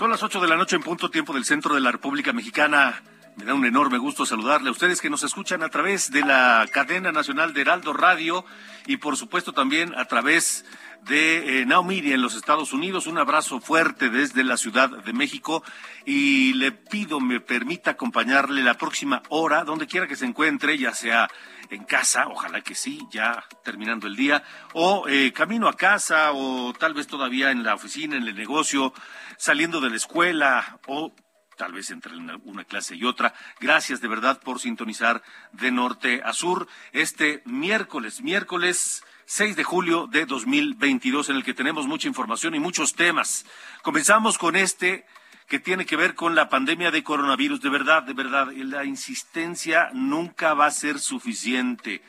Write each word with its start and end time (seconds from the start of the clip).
Son 0.00 0.08
las 0.08 0.22
8 0.22 0.40
de 0.40 0.48
la 0.48 0.56
noche 0.56 0.76
en 0.76 0.82
punto 0.82 1.10
tiempo 1.10 1.34
del 1.34 1.44
centro 1.44 1.74
de 1.74 1.82
la 1.82 1.92
República 1.92 2.32
Mexicana. 2.32 3.02
Me 3.36 3.44
da 3.44 3.52
un 3.52 3.66
enorme 3.66 3.98
gusto 3.98 4.24
saludarle 4.24 4.70
a 4.70 4.72
ustedes 4.72 4.98
que 4.98 5.10
nos 5.10 5.24
escuchan 5.24 5.62
a 5.62 5.68
través 5.68 6.10
de 6.10 6.22
la 6.22 6.66
cadena 6.72 7.12
nacional 7.12 7.52
de 7.52 7.60
Heraldo 7.60 7.92
Radio 7.92 8.46
y 8.86 8.96
por 8.96 9.18
supuesto 9.18 9.52
también 9.52 9.94
a 9.98 10.06
través 10.06 10.64
de 11.02 11.60
eh, 11.60 11.66
Now 11.66 11.86
en 11.90 12.22
los 12.22 12.34
Estados 12.34 12.72
Unidos. 12.72 13.06
Un 13.06 13.18
abrazo 13.18 13.60
fuerte 13.60 14.08
desde 14.08 14.42
la 14.42 14.56
Ciudad 14.56 14.88
de 14.88 15.12
México 15.12 15.62
y 16.06 16.54
le 16.54 16.72
pido 16.72 17.20
me 17.20 17.40
permita 17.40 17.90
acompañarle 17.90 18.62
la 18.62 18.78
próxima 18.78 19.22
hora, 19.28 19.64
donde 19.64 19.86
quiera 19.86 20.06
que 20.06 20.16
se 20.16 20.24
encuentre, 20.24 20.78
ya 20.78 20.94
sea 20.94 21.28
en 21.70 21.84
casa, 21.84 22.26
ojalá 22.28 22.60
que 22.60 22.74
sí, 22.74 23.00
ya 23.10 23.44
terminando 23.64 24.06
el 24.06 24.16
día, 24.16 24.42
o 24.74 25.08
eh, 25.08 25.32
camino 25.32 25.68
a 25.68 25.76
casa, 25.76 26.32
o 26.32 26.72
tal 26.72 26.94
vez 26.94 27.06
todavía 27.06 27.50
en 27.50 27.62
la 27.62 27.74
oficina, 27.74 28.16
en 28.16 28.26
el 28.26 28.34
negocio, 28.34 28.92
saliendo 29.38 29.80
de 29.80 29.90
la 29.90 29.96
escuela, 29.96 30.80
o 30.86 31.14
tal 31.56 31.72
vez 31.72 31.90
entre 31.90 32.16
una, 32.16 32.36
una, 32.44 32.64
clase 32.64 32.96
y 32.96 33.04
otra. 33.04 33.34
Gracias 33.60 34.00
de 34.00 34.08
verdad 34.08 34.40
por 34.40 34.60
sintonizar 34.60 35.22
de 35.52 35.70
norte 35.70 36.22
a 36.24 36.32
sur 36.32 36.66
este 36.92 37.42
miércoles, 37.44 38.22
miércoles 38.22 39.04
6 39.26 39.54
de 39.54 39.62
julio 39.62 40.08
de 40.08 40.26
2022, 40.26 41.28
en 41.28 41.36
el 41.36 41.44
que 41.44 41.54
tenemos 41.54 41.86
mucha 41.86 42.08
información 42.08 42.56
y 42.56 42.58
muchos 42.58 42.94
temas. 42.94 43.46
Comenzamos 43.82 44.38
con 44.38 44.56
este 44.56 45.06
que 45.50 45.58
tiene 45.58 45.84
que 45.84 45.96
ver 45.96 46.14
con 46.14 46.34
la 46.36 46.48
pandemia 46.48 46.92
de 46.92 47.02
coronavirus. 47.02 47.60
De 47.60 47.70
verdad, 47.70 48.04
de 48.04 48.12
verdad, 48.12 48.52
la 48.52 48.84
insistencia 48.84 49.90
nunca 49.92 50.54
va 50.54 50.66
a 50.66 50.70
ser 50.70 51.00
suficiente 51.00 52.04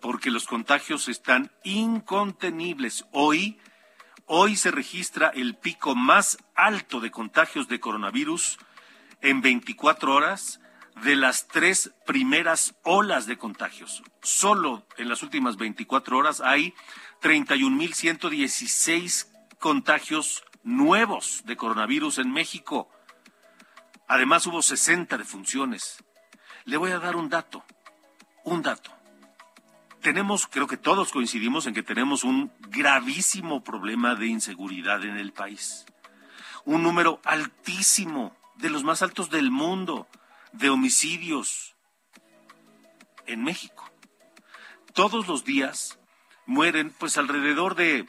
porque 0.00 0.30
los 0.30 0.46
contagios 0.46 1.08
están 1.08 1.50
incontenibles. 1.64 3.04
Hoy, 3.10 3.58
hoy 4.26 4.54
se 4.54 4.70
registra 4.70 5.32
el 5.34 5.56
pico 5.56 5.96
más 5.96 6.38
alto 6.54 7.00
de 7.00 7.10
contagios 7.10 7.66
de 7.66 7.80
coronavirus 7.80 8.58
en 9.22 9.40
24 9.40 10.14
horas 10.14 10.60
de 11.02 11.16
las 11.16 11.48
tres 11.48 11.92
primeras 12.06 12.76
olas 12.84 13.26
de 13.26 13.36
contagios. 13.36 14.04
Solo 14.22 14.86
en 14.98 15.08
las 15.08 15.24
últimas 15.24 15.56
24 15.56 16.16
horas 16.16 16.40
hay 16.40 16.74
31.116 17.22 19.26
contagios 19.58 20.44
nuevos 20.64 21.42
de 21.44 21.56
coronavirus 21.56 22.18
en 22.18 22.32
México. 22.32 22.90
Además 24.08 24.46
hubo 24.46 24.62
60 24.62 25.16
defunciones. 25.16 26.02
Le 26.64 26.76
voy 26.76 26.90
a 26.90 26.98
dar 26.98 27.16
un 27.16 27.28
dato, 27.28 27.64
un 28.44 28.62
dato. 28.62 28.90
Tenemos, 30.00 30.46
creo 30.46 30.66
que 30.66 30.76
todos 30.76 31.12
coincidimos 31.12 31.66
en 31.66 31.74
que 31.74 31.82
tenemos 31.82 32.24
un 32.24 32.52
gravísimo 32.68 33.62
problema 33.62 34.14
de 34.14 34.26
inseguridad 34.26 35.02
en 35.04 35.16
el 35.16 35.32
país. 35.32 35.86
Un 36.64 36.82
número 36.82 37.20
altísimo, 37.24 38.36
de 38.56 38.70
los 38.70 38.84
más 38.84 39.02
altos 39.02 39.30
del 39.30 39.50
mundo 39.50 40.06
de 40.52 40.70
homicidios 40.70 41.74
en 43.26 43.42
México. 43.42 43.90
Todos 44.92 45.26
los 45.26 45.44
días 45.44 45.98
mueren 46.46 46.90
pues 46.98 47.18
alrededor 47.18 47.74
de 47.74 48.06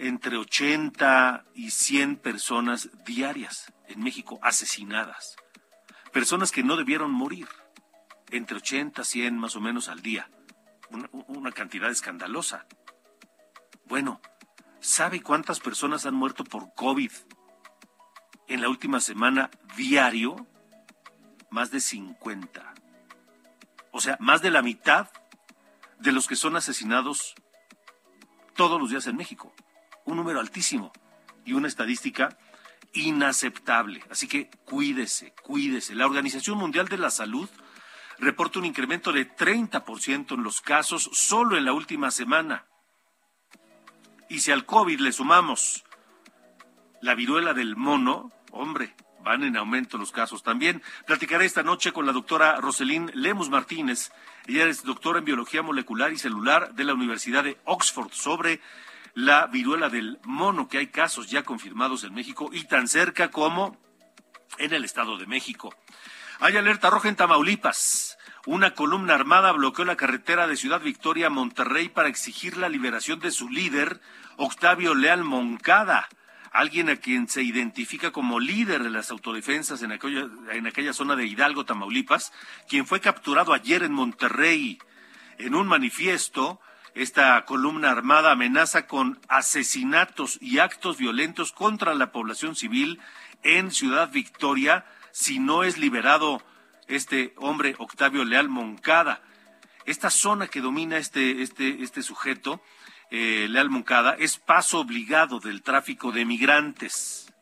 entre 0.00 0.36
80 0.36 1.44
y 1.54 1.70
100 1.70 2.16
personas 2.16 2.90
diarias 3.04 3.72
en 3.86 4.02
México 4.02 4.40
asesinadas. 4.42 5.36
Personas 6.12 6.50
que 6.50 6.64
no 6.64 6.76
debieron 6.76 7.12
morir. 7.12 7.48
Entre 8.30 8.56
80 8.56 9.02
y 9.02 9.04
100 9.04 9.38
más 9.38 9.54
o 9.56 9.60
menos 9.60 9.88
al 9.88 10.00
día. 10.02 10.30
Una, 10.90 11.08
una 11.12 11.52
cantidad 11.52 11.90
escandalosa. 11.90 12.66
Bueno, 13.84 14.20
¿sabe 14.80 15.22
cuántas 15.22 15.60
personas 15.60 16.06
han 16.06 16.14
muerto 16.14 16.44
por 16.44 16.74
COVID 16.74 17.12
en 18.48 18.60
la 18.60 18.68
última 18.68 19.00
semana 19.00 19.50
diario? 19.76 20.48
más 21.50 21.70
de 21.70 21.80
50. 21.80 22.74
O 23.90 24.00
sea, 24.00 24.16
más 24.20 24.40
de 24.40 24.50
la 24.50 24.62
mitad 24.62 25.10
de 25.98 26.12
los 26.12 26.26
que 26.26 26.36
son 26.36 26.56
asesinados 26.56 27.34
todos 28.54 28.80
los 28.80 28.90
días 28.90 29.06
en 29.06 29.16
México. 29.16 29.52
Un 30.10 30.16
número 30.16 30.40
altísimo 30.40 30.92
y 31.44 31.52
una 31.52 31.68
estadística 31.68 32.36
inaceptable. 32.94 34.02
Así 34.10 34.26
que 34.26 34.50
cuídese, 34.64 35.32
cuídese. 35.42 35.94
La 35.94 36.06
Organización 36.06 36.58
Mundial 36.58 36.88
de 36.88 36.98
la 36.98 37.10
Salud 37.10 37.48
reporta 38.18 38.58
un 38.58 38.64
incremento 38.64 39.12
de 39.12 39.30
30% 39.30 40.34
en 40.34 40.42
los 40.42 40.60
casos 40.60 41.08
solo 41.12 41.56
en 41.56 41.64
la 41.64 41.72
última 41.72 42.10
semana. 42.10 42.66
Y 44.28 44.40
si 44.40 44.50
al 44.50 44.66
COVID 44.66 44.98
le 44.98 45.12
sumamos 45.12 45.84
la 47.00 47.14
viruela 47.14 47.54
del 47.54 47.76
mono, 47.76 48.32
hombre, 48.50 48.96
van 49.22 49.44
en 49.44 49.56
aumento 49.56 49.96
los 49.96 50.10
casos 50.10 50.42
también. 50.42 50.82
Platicaré 51.06 51.44
esta 51.44 51.62
noche 51.62 51.92
con 51.92 52.04
la 52.04 52.12
doctora 52.12 52.56
Roselín 52.56 53.12
Lemus 53.14 53.48
Martínez. 53.48 54.10
Ella 54.48 54.66
es 54.66 54.82
doctora 54.82 55.20
en 55.20 55.24
biología 55.24 55.62
molecular 55.62 56.12
y 56.12 56.18
celular 56.18 56.74
de 56.74 56.82
la 56.84 56.94
Universidad 56.94 57.44
de 57.44 57.58
Oxford 57.64 58.10
sobre 58.10 58.60
la 59.14 59.46
viruela 59.46 59.88
del 59.88 60.18
mono, 60.24 60.68
que 60.68 60.78
hay 60.78 60.86
casos 60.88 61.30
ya 61.30 61.42
confirmados 61.42 62.04
en 62.04 62.14
México 62.14 62.50
y 62.52 62.64
tan 62.64 62.88
cerca 62.88 63.30
como 63.30 63.76
en 64.58 64.72
el 64.72 64.84
Estado 64.84 65.18
de 65.18 65.26
México. 65.26 65.74
Hay 66.40 66.56
alerta 66.56 66.90
roja 66.90 67.08
en 67.08 67.16
Tamaulipas. 67.16 68.16
Una 68.46 68.74
columna 68.74 69.14
armada 69.14 69.52
bloqueó 69.52 69.84
la 69.84 69.96
carretera 69.96 70.46
de 70.46 70.56
Ciudad 70.56 70.80
Victoria 70.80 71.26
a 71.26 71.30
Monterrey 71.30 71.88
para 71.88 72.08
exigir 72.08 72.56
la 72.56 72.68
liberación 72.68 73.20
de 73.20 73.30
su 73.30 73.50
líder, 73.50 74.00
Octavio 74.36 74.94
Leal 74.94 75.24
Moncada 75.24 76.08
alguien 76.50 76.88
a 76.88 76.96
quien 76.96 77.28
se 77.28 77.42
identifica 77.42 78.10
como 78.10 78.40
líder 78.40 78.82
de 78.82 78.90
las 78.90 79.10
autodefensas 79.10 79.82
en 79.82 79.92
aquella, 79.92 80.28
en 80.52 80.66
aquella 80.66 80.92
zona 80.92 81.16
de 81.16 81.26
Hidalgo, 81.26 81.64
Tamaulipas, 81.64 82.32
quien 82.68 82.86
fue 82.86 83.00
capturado 83.00 83.52
ayer 83.52 83.82
en 83.82 83.92
Monterrey. 83.92 84.78
En 85.38 85.54
un 85.54 85.68
manifiesto, 85.68 86.60
esta 86.94 87.44
columna 87.44 87.90
armada 87.90 88.32
amenaza 88.32 88.86
con 88.86 89.20
asesinatos 89.28 90.38
y 90.40 90.58
actos 90.58 90.98
violentos 90.98 91.52
contra 91.52 91.94
la 91.94 92.12
población 92.12 92.56
civil 92.56 93.00
en 93.42 93.70
Ciudad 93.70 94.10
Victoria 94.10 94.84
si 95.12 95.38
no 95.38 95.64
es 95.64 95.78
liberado 95.78 96.42
este 96.88 97.34
hombre 97.36 97.74
Octavio 97.78 98.24
Leal 98.24 98.48
Moncada. 98.48 99.22
Esta 99.86 100.10
zona 100.10 100.48
que 100.48 100.60
domina 100.60 100.98
este, 100.98 101.42
este, 101.42 101.82
este 101.82 102.02
sujeto 102.02 102.62
eh, 103.10 103.48
Leal 103.50 103.70
Moncada, 103.70 104.14
es 104.18 104.38
paso 104.38 104.78
obligado 104.78 105.40
del 105.40 105.62
tráfico 105.62 106.12
de 106.12 106.24
migrantes 106.24 107.32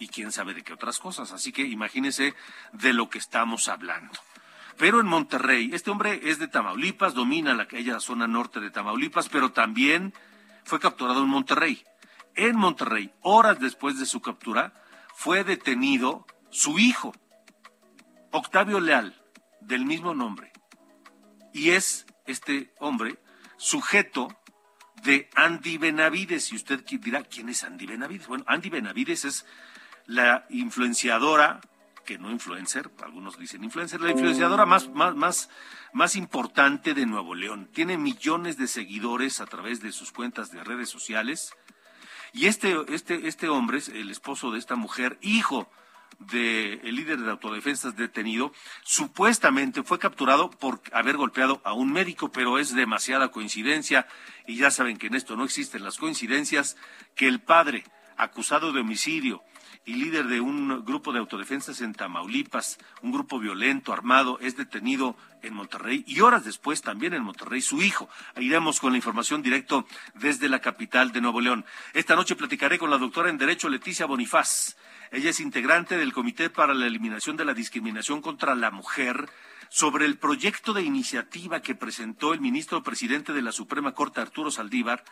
y 0.00 0.08
quién 0.08 0.32
sabe 0.32 0.52
de 0.52 0.62
qué 0.62 0.72
otras 0.72 0.98
cosas. 0.98 1.32
Así 1.32 1.52
que 1.52 1.62
imagínese 1.62 2.34
de 2.72 2.92
lo 2.92 3.08
que 3.08 3.18
estamos 3.18 3.68
hablando. 3.68 4.18
Pero 4.78 5.00
en 5.00 5.06
Monterrey, 5.06 5.70
este 5.72 5.90
hombre 5.90 6.20
es 6.24 6.38
de 6.38 6.48
Tamaulipas, 6.48 7.14
domina 7.14 7.54
la, 7.54 7.64
aquella 7.64 7.98
zona 8.00 8.26
norte 8.26 8.60
de 8.60 8.70
Tamaulipas, 8.70 9.28
pero 9.28 9.52
también 9.52 10.12
fue 10.64 10.80
capturado 10.80 11.22
en 11.22 11.28
Monterrey. 11.28 11.84
En 12.34 12.56
Monterrey, 12.56 13.12
horas 13.22 13.58
después 13.58 13.98
de 13.98 14.06
su 14.06 14.20
captura, 14.20 14.74
fue 15.14 15.44
detenido 15.44 16.26
su 16.50 16.78
hijo, 16.78 17.14
Octavio 18.32 18.80
Leal, 18.80 19.14
del 19.60 19.86
mismo 19.86 20.14
nombre. 20.14 20.52
Y 21.54 21.70
es 21.70 22.06
este 22.26 22.74
hombre 22.78 23.18
sujeto 23.56 24.28
de 25.02 25.30
Andy 25.34 25.78
Benavides. 25.78 26.52
Y 26.52 26.56
usted 26.56 26.84
dirá, 26.84 27.22
¿quién 27.22 27.48
es 27.48 27.64
Andy 27.64 27.86
Benavides? 27.86 28.26
Bueno, 28.26 28.44
Andy 28.46 28.68
Benavides 28.68 29.24
es 29.24 29.46
la 30.04 30.46
influenciadora, 30.50 31.60
que 32.06 32.16
no 32.16 32.30
influencer, 32.30 32.90
algunos 33.02 33.38
dicen 33.38 33.64
influencer, 33.64 34.00
la 34.00 34.12
influenciadora 34.12 34.64
más, 34.64 34.88
más, 34.88 35.14
más, 35.14 35.50
más 35.92 36.16
importante 36.16 36.94
de 36.94 37.04
Nuevo 37.04 37.34
León. 37.34 37.68
Tiene 37.74 37.98
millones 37.98 38.56
de 38.56 38.68
seguidores 38.68 39.40
a 39.42 39.46
través 39.46 39.82
de 39.82 39.92
sus 39.92 40.12
cuentas 40.12 40.50
de 40.50 40.64
redes 40.64 40.88
sociales. 40.88 41.52
Y 42.32 42.46
este, 42.46 42.76
este, 42.88 43.28
este 43.28 43.48
hombre, 43.48 43.80
el 43.92 44.10
esposo 44.10 44.50
de 44.50 44.58
esta 44.58 44.76
mujer, 44.76 45.18
hijo 45.20 45.68
del 46.18 46.94
líder 46.94 47.18
de 47.18 47.30
autodefensas 47.30 47.96
detenido, 47.96 48.52
supuestamente 48.82 49.82
fue 49.82 49.98
capturado 49.98 50.48
por 50.48 50.80
haber 50.92 51.16
golpeado 51.16 51.60
a 51.64 51.74
un 51.74 51.92
médico, 51.92 52.30
pero 52.30 52.58
es 52.58 52.74
demasiada 52.74 53.30
coincidencia, 53.30 54.06
y 54.46 54.56
ya 54.56 54.70
saben 54.70 54.96
que 54.96 55.08
en 55.08 55.14
esto 55.14 55.36
no 55.36 55.44
existen 55.44 55.84
las 55.84 55.98
coincidencias, 55.98 56.76
que 57.14 57.26
el 57.26 57.40
padre 57.40 57.84
acusado 58.16 58.72
de 58.72 58.80
homicidio 58.80 59.42
y 59.86 59.94
líder 59.94 60.26
de 60.26 60.40
un 60.40 60.84
grupo 60.84 61.12
de 61.12 61.20
autodefensas 61.20 61.80
en 61.80 61.94
Tamaulipas, 61.94 62.78
un 63.02 63.12
grupo 63.12 63.38
violento, 63.38 63.92
armado, 63.92 64.38
es 64.40 64.56
detenido 64.56 65.16
en 65.42 65.54
Monterrey 65.54 66.04
y 66.08 66.20
horas 66.20 66.44
después 66.44 66.82
también 66.82 67.14
en 67.14 67.22
Monterrey 67.22 67.62
su 67.62 67.80
hijo. 67.80 68.08
Iremos 68.36 68.80
con 68.80 68.90
la 68.90 68.98
información 68.98 69.42
directo 69.42 69.86
desde 70.14 70.48
la 70.48 70.58
capital 70.58 71.12
de 71.12 71.20
Nuevo 71.20 71.40
León. 71.40 71.64
Esta 71.94 72.16
noche 72.16 72.34
platicaré 72.34 72.78
con 72.78 72.90
la 72.90 72.98
doctora 72.98 73.30
en 73.30 73.38
Derecho 73.38 73.68
Leticia 73.68 74.06
Bonifaz. 74.06 74.76
Ella 75.12 75.30
es 75.30 75.38
integrante 75.38 75.96
del 75.96 76.12
Comité 76.12 76.50
para 76.50 76.74
la 76.74 76.86
Eliminación 76.86 77.36
de 77.36 77.44
la 77.44 77.54
Discriminación 77.54 78.20
contra 78.20 78.56
la 78.56 78.72
Mujer 78.72 79.30
sobre 79.68 80.04
el 80.04 80.18
proyecto 80.18 80.72
de 80.72 80.82
iniciativa 80.82 81.62
que 81.62 81.76
presentó 81.76 82.34
el 82.34 82.40
ministro 82.40 82.82
presidente 82.82 83.32
de 83.32 83.42
la 83.42 83.52
Suprema 83.52 83.92
Corte, 83.92 84.20
Arturo 84.20 84.50
Saldívar, 84.50 85.04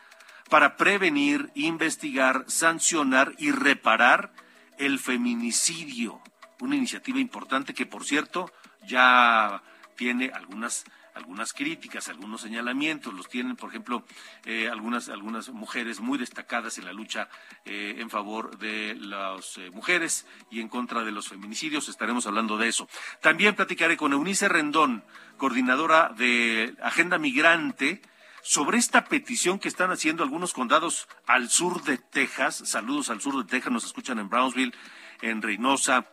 para 0.51 0.77
prevenir, 0.77 1.51
investigar, 1.55 2.45
sancionar 2.49 3.35
y 3.39 3.53
reparar 3.53 4.33
el 4.79 4.99
feminicidio. 4.99 6.21
Una 6.61 6.77
iniciativa 6.77 7.19
importante 7.19 7.75
que, 7.75 7.87
por 7.87 8.05
cierto, 8.05 8.51
ya 8.87 9.63
tiene 9.97 10.31
algunas 10.35 10.85
algunas 11.15 11.53
críticas, 11.53 12.09
algunos 12.09 12.41
señalamientos, 12.41 13.15
los 13.15 13.29
tienen, 13.29 13.57
por 13.57 13.71
ejemplo, 13.71 14.05
eh, 14.45 14.69
algunas, 14.69 15.09
algunas 15.09 15.49
mujeres 15.51 16.01
muy 16.01 16.19
destacadas 16.19 16.77
en 16.79 16.85
la 16.85 16.93
lucha 16.93 17.29
eh, 17.65 17.97
en 17.99 18.11
favor 18.11 18.59
de 18.59 18.97
las 18.97 19.57
eh, 19.59 19.71
mujeres 19.71 20.27
y 20.51 20.61
en 20.61 20.69
contra 20.69 21.05
de 21.05 21.13
los 21.13 21.29
feminicidios. 21.29 21.89
Estaremos 21.89 22.27
hablando 22.27 22.59
de 22.59 22.69
eso. 22.69 22.89
También 23.21 23.55
platicaré 23.55 23.97
con 23.97 24.13
Eunice 24.13 24.49
Rendón, 24.49 25.05
coordinadora 25.37 26.13
de 26.17 26.75
Agenda 26.83 27.19
Migrante, 27.19 28.03
sobre 28.45 28.77
esta 28.77 29.07
petición 29.07 29.59
que 29.59 29.69
están 29.69 29.91
haciendo 29.91 30.23
algunos 30.23 30.53
condados 30.53 31.09
al 31.27 31.49
sur 31.49 31.83
de 31.83 31.97
Texas. 31.97 32.63
Saludos 32.67 33.09
al 33.09 33.23
sur 33.23 33.43
de 33.43 33.51
Texas, 33.51 33.73
nos 33.73 33.85
escuchan 33.85 34.19
en 34.19 34.29
Brownsville, 34.29 34.75
en 35.23 35.41
Reynosa, 35.41 36.07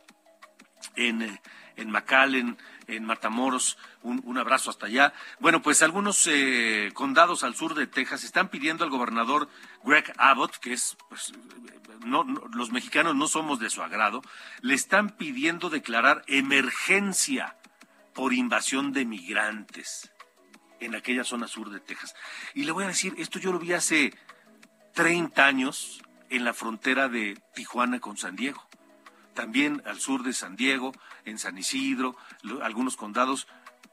en, 0.95 1.22
en 1.75 2.57
en 2.88 3.06
Matamoros. 3.06 3.78
Un, 4.01 4.38
abrazo 4.38 4.69
hasta 4.69 4.86
allá. 4.86 5.13
Bueno, 5.39 5.62
pues 5.62 5.83
algunos 5.83 6.25
eh, 6.28 6.92
condados 6.94 7.44
al 7.44 7.54
sur 7.54 7.75
de 7.75 7.86
Texas 7.86 8.24
están 8.24 8.48
pidiendo 8.48 8.86
al 8.86 8.89
gobernador 8.89 9.50
Greg 9.84 10.13
Abbott, 10.18 10.56
que 10.57 10.72
es, 10.72 10.98
pues, 11.10 11.34
no, 12.06 12.24
los 12.24 12.72
mexicanos 12.72 13.13
no 13.13 13.27
somos 13.27 13.60
de 13.60 13.69
su 13.69 13.84
agrado, 13.84 14.22
le 14.62 14.74
están 14.74 15.10
pidiendo 15.10 15.69
declarar 15.69 16.24
emergencia 16.27 17.57
por 18.13 18.34
invasión 18.34 18.94
de 18.94 19.06
migrantes 19.06 20.11
en 20.81 20.95
aquella 20.95 21.24
zona 21.24 21.48
sur 21.48 21.69
de 21.69 21.80
Texas. 21.80 22.13
Y 22.54 22.66
le 22.66 22.72
voy 22.72 22.83
a 22.83 22.88
decir, 22.88 23.13
esto 23.18 23.39
yo 23.39 23.54
lo 23.54 23.60
vi 23.60 23.74
hace 23.74 24.13
30 24.94 25.45
años 25.45 26.01
en 26.30 26.44
la 26.44 26.54
frontera 26.54 27.07
de 27.07 27.42
Tijuana 27.56 28.00
con 28.00 28.18
San 28.18 28.36
Diego. 28.36 28.68
También 29.33 29.81
al 29.86 30.00
sur 30.00 30.24
de 30.24 30.33
San 30.33 30.56
Diego, 30.56 30.92
en 31.24 31.39
San 31.39 31.57
Isidro, 31.57 32.18
algunos 32.62 32.98
condados, 32.98 33.48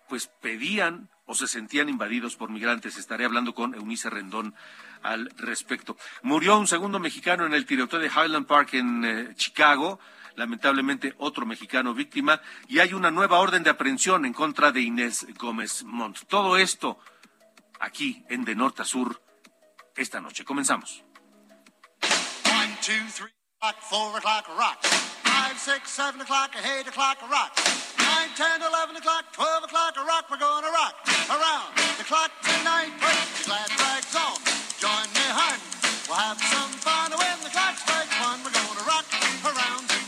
pues 0.09 0.29
pedían 0.41 1.11
o 1.27 1.35
se 1.35 1.47
sentían 1.47 1.89
invadidos 1.89 2.37
por 2.37 2.51
migrantes. 2.51 2.97
Estaré 2.97 3.27
hablando 3.27 3.55
con 3.55 3.75
Eunice 3.75 4.11
Rendón 4.11 4.55
al 5.03 5.31
respecto. 5.37 5.97
Murió 6.23 6.59
un 6.59 6.67
segundo 6.67 6.99
mexicano 6.99 7.45
en 7.45 7.55
el 7.55 7.67
tiroteo 7.67 8.01
de 8.01 8.09
Highland 8.09 8.47
Park 8.47 8.75
en 8.75 9.05
eh, 9.05 9.35
Chicago 9.35 10.01
lamentablemente 10.39 11.15
otro 11.19 11.45
mexicano 11.45 11.93
víctima, 11.93 12.41
y 12.69 12.79
hay 12.79 12.95
una 12.95 13.11
nueva 13.11 13.41
orden 13.41 13.63
de 13.63 13.71
aprehensión 13.71 14.25
en 14.25 14.33
contra 14.33 14.73
de 14.73 14.81
Inés 14.81 15.27
Gómez 15.37 15.83
Montt. 15.85 16.25
Todo 16.29 16.57
esto 16.57 16.99
aquí 17.81 18.25
en 18.31 18.45
De 18.45 18.55
Norte 18.55 18.83
a 18.83 18.85
Sur 18.85 19.21
esta 19.97 20.21
noche. 20.21 20.45
Comenzamos. 20.45 21.03
One, 22.47 22.77
two, 22.81 22.95
three, 23.11 23.35
o'clock, 23.61 23.77
four 23.83 24.17
o'clock, 24.17 24.47
rock. 24.57 24.79
Five, 25.25 25.59
six, 25.59 25.91
seven 25.91 26.21
o'clock, 26.21 26.55
eight 26.57 26.87
o'clock, 26.87 27.19
rock. 27.29 27.53
Nine, 27.99 28.31
ten, 28.37 28.63
eleven 28.63 28.97
o'clock, 28.97 29.33
twelve 29.33 29.65
o'clock, 29.65 29.97
rock. 29.97 30.31
We're 30.31 30.39
gonna 30.39 30.71
rock 30.71 30.95
around 31.29 31.75
the 31.99 32.05
clock 32.05 32.31
tonight. 32.43 32.93
Put 32.99 33.15
your 33.15 33.47
glad 33.47 33.71
rags 33.79 34.15
on. 34.15 34.39
Join 34.79 35.09
me, 35.15 35.27
hun. 35.35 35.59
We'll 36.09 36.17
have 36.17 36.41
some 36.41 36.73
fun 36.81 37.11
when 37.11 37.39
the 37.43 37.51
clock 37.51 37.77
strikes 37.77 38.17
one. 38.23 38.41
We're 38.45 38.55
gonna 38.55 38.87
rock 38.87 39.07
around 39.45 39.85
ritmazo 39.91 40.08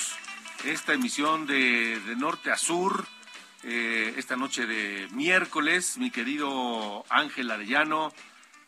esta 0.65 0.93
emisión 0.93 1.47
de, 1.47 1.99
norte 2.17 2.51
a 2.51 2.57
sur, 2.57 3.05
eh, 3.63 4.13
esta 4.17 4.35
noche 4.35 4.65
de 4.65 5.07
miércoles. 5.11 5.97
Mi 5.97 6.11
querido 6.11 7.05
Ángel 7.09 7.51
Arellano, 7.51 8.13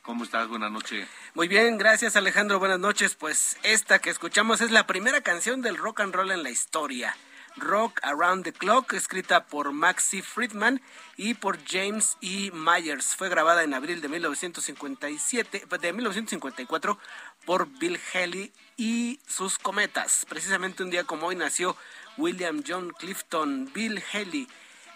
¿cómo 0.02 0.24
estás? 0.24 0.48
Buenas 0.48 0.72
noches. 0.72 1.08
Muy 1.34 1.48
bien, 1.48 1.78
gracias 1.78 2.16
Alejandro, 2.16 2.60
buenas 2.60 2.80
noches. 2.80 3.16
Pues 3.16 3.58
esta 3.64 4.00
que 4.00 4.10
escuchamos 4.10 4.62
es 4.62 4.72
la 4.72 4.88
primera 4.88 5.22
canción 5.22 5.62
del 5.62 5.78
rock 5.78 6.02
and 6.02 6.16
roll 6.16 6.32
en 6.32 6.44
la 6.44 6.50
historia. 6.50 7.16
Rock 7.56 8.00
Around 8.02 8.46
the 8.46 8.54
Clock, 8.54 8.94
escrita 8.94 9.46
por 9.46 9.72
Maxi 9.74 10.24
Friedman 10.24 10.82
y 11.18 11.36
por 11.36 11.64
James 11.64 12.18
E. 12.22 12.52
Myers. 12.52 13.16
Fue 13.16 13.30
grabada 13.30 13.64
en 13.64 13.76
abril 13.76 14.02
de 14.02 14.10
1957, 14.10 15.68
de 15.80 15.94
1954 15.94 16.98
por 17.46 17.68
Bill 17.80 18.00
Haley 18.14 18.52
y 18.78 19.20
sus 19.28 19.58
cometas. 19.58 20.26
Precisamente 20.28 20.84
un 20.84 20.90
día 20.90 21.04
como 21.04 21.28
hoy 21.28 21.36
nació 21.36 21.76
William 22.18 22.64
John 22.66 22.92
Clifton 22.92 23.72
Bill 23.74 24.02
Haley 24.12 24.48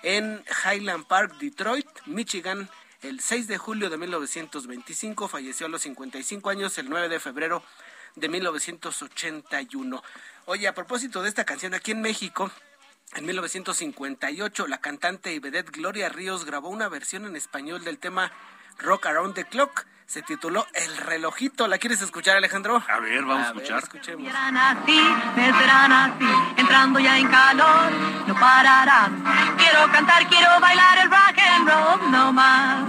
en 0.03 0.43
Highland 0.63 1.05
Park, 1.07 1.37
Detroit, 1.39 1.87
Michigan. 2.05 2.69
El 3.01 3.19
6 3.19 3.47
de 3.47 3.57
julio 3.57 3.89
de 3.89 3.97
1925 3.97 5.27
falleció 5.27 5.67
a 5.67 5.69
los 5.69 5.83
55 5.83 6.49
años, 6.49 6.77
el 6.77 6.89
9 6.89 7.09
de 7.09 7.19
febrero 7.19 7.63
de 8.15 8.27
1981. 8.29 10.03
Oye, 10.45 10.67
a 10.67 10.73
propósito 10.73 11.21
de 11.21 11.29
esta 11.29 11.45
canción, 11.45 11.73
aquí 11.73 11.91
en 11.91 12.01
México, 12.01 12.51
en 13.15 13.25
1958, 13.25 14.67
la 14.67 14.79
cantante 14.79 15.33
y 15.33 15.39
vedette 15.39 15.71
Gloria 15.71 16.09
Ríos 16.09 16.45
grabó 16.45 16.69
una 16.69 16.89
versión 16.89 17.25
en 17.25 17.35
español 17.35 17.83
del 17.83 17.99
tema 17.99 18.31
Rock 18.79 19.05
Around 19.05 19.35
the 19.35 19.45
Clock 19.45 19.85
se 20.07 20.21
tituló 20.21 20.65
El 20.73 20.97
relojito. 20.97 21.67
¿La 21.67 21.77
quieres 21.77 22.01
escuchar, 22.01 22.37
Alejandro? 22.37 22.81
A 22.87 22.99
ver, 22.99 23.23
vamos 23.25 23.45
a, 23.45 23.49
escuchar. 23.49 23.83
escuchemos. 23.83 24.33
así, 24.33 25.01
me 25.35 25.45
serán 25.53 25.91
así, 25.91 26.25
entrando 26.55 26.99
ya 26.99 27.19
en 27.19 27.27
calor, 27.27 27.91
no 28.25 28.33
pararán. 28.39 29.23
Quiero 29.57 29.91
cantar, 29.91 30.27
quiero 30.27 30.49
bailar 30.61 30.97
el 30.99 31.11
rock 31.11 31.37
and 31.37 31.69
roll, 31.69 32.11
no 32.11 32.31
más. 32.31 32.87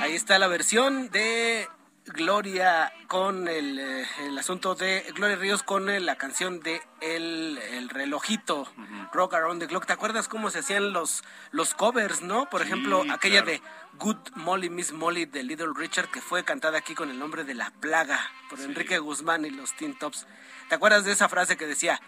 Ahí 0.00 0.16
está 0.16 0.38
la 0.38 0.48
versión 0.48 1.10
de 1.10 1.68
Gloria 2.06 2.92
con 3.06 3.46
el, 3.46 3.78
eh, 3.78 4.06
el, 4.20 4.38
asunto 4.38 4.74
de 4.74 5.04
Gloria 5.14 5.36
Ríos 5.36 5.62
con 5.62 5.88
eh, 5.88 6.00
la 6.00 6.16
canción 6.16 6.60
de 6.60 6.80
El, 7.00 7.58
el 7.72 7.88
relojito, 7.88 8.66
Rock 9.12 9.34
Around 9.34 9.60
the 9.60 9.68
Clock. 9.68 9.86
¿Te 9.86 9.92
acuerdas 9.92 10.26
cómo 10.26 10.50
se 10.50 10.60
hacían 10.60 10.92
los, 10.92 11.22
los 11.52 11.74
covers, 11.74 12.22
no? 12.22 12.48
Por 12.50 12.62
ejemplo, 12.62 13.04
aquella 13.10 13.42
de 13.42 13.62
Good 14.00 14.16
Molly, 14.36 14.70
Miss 14.70 14.92
Molly 14.92 15.26
de 15.26 15.42
Little 15.42 15.72
Richard, 15.74 16.08
que 16.10 16.20
fue 16.20 16.42
cantada 16.44 16.78
aquí 16.78 16.94
con 16.94 17.10
el 17.10 17.18
nombre 17.18 17.44
de 17.44 17.54
La 17.54 17.70
Plaga 17.70 18.18
por 18.48 18.58
Enrique 18.60 18.98
Guzmán 18.98 19.44
y 19.44 19.50
los 19.50 19.74
Teen 19.76 19.94
Tops. 19.98 20.26
¿Te 20.68 20.74
acuerdas 20.74 21.04
de 21.04 21.12
esa 21.12 21.28
frase 21.28 21.56
que 21.58 21.66
decía, 21.66 22.00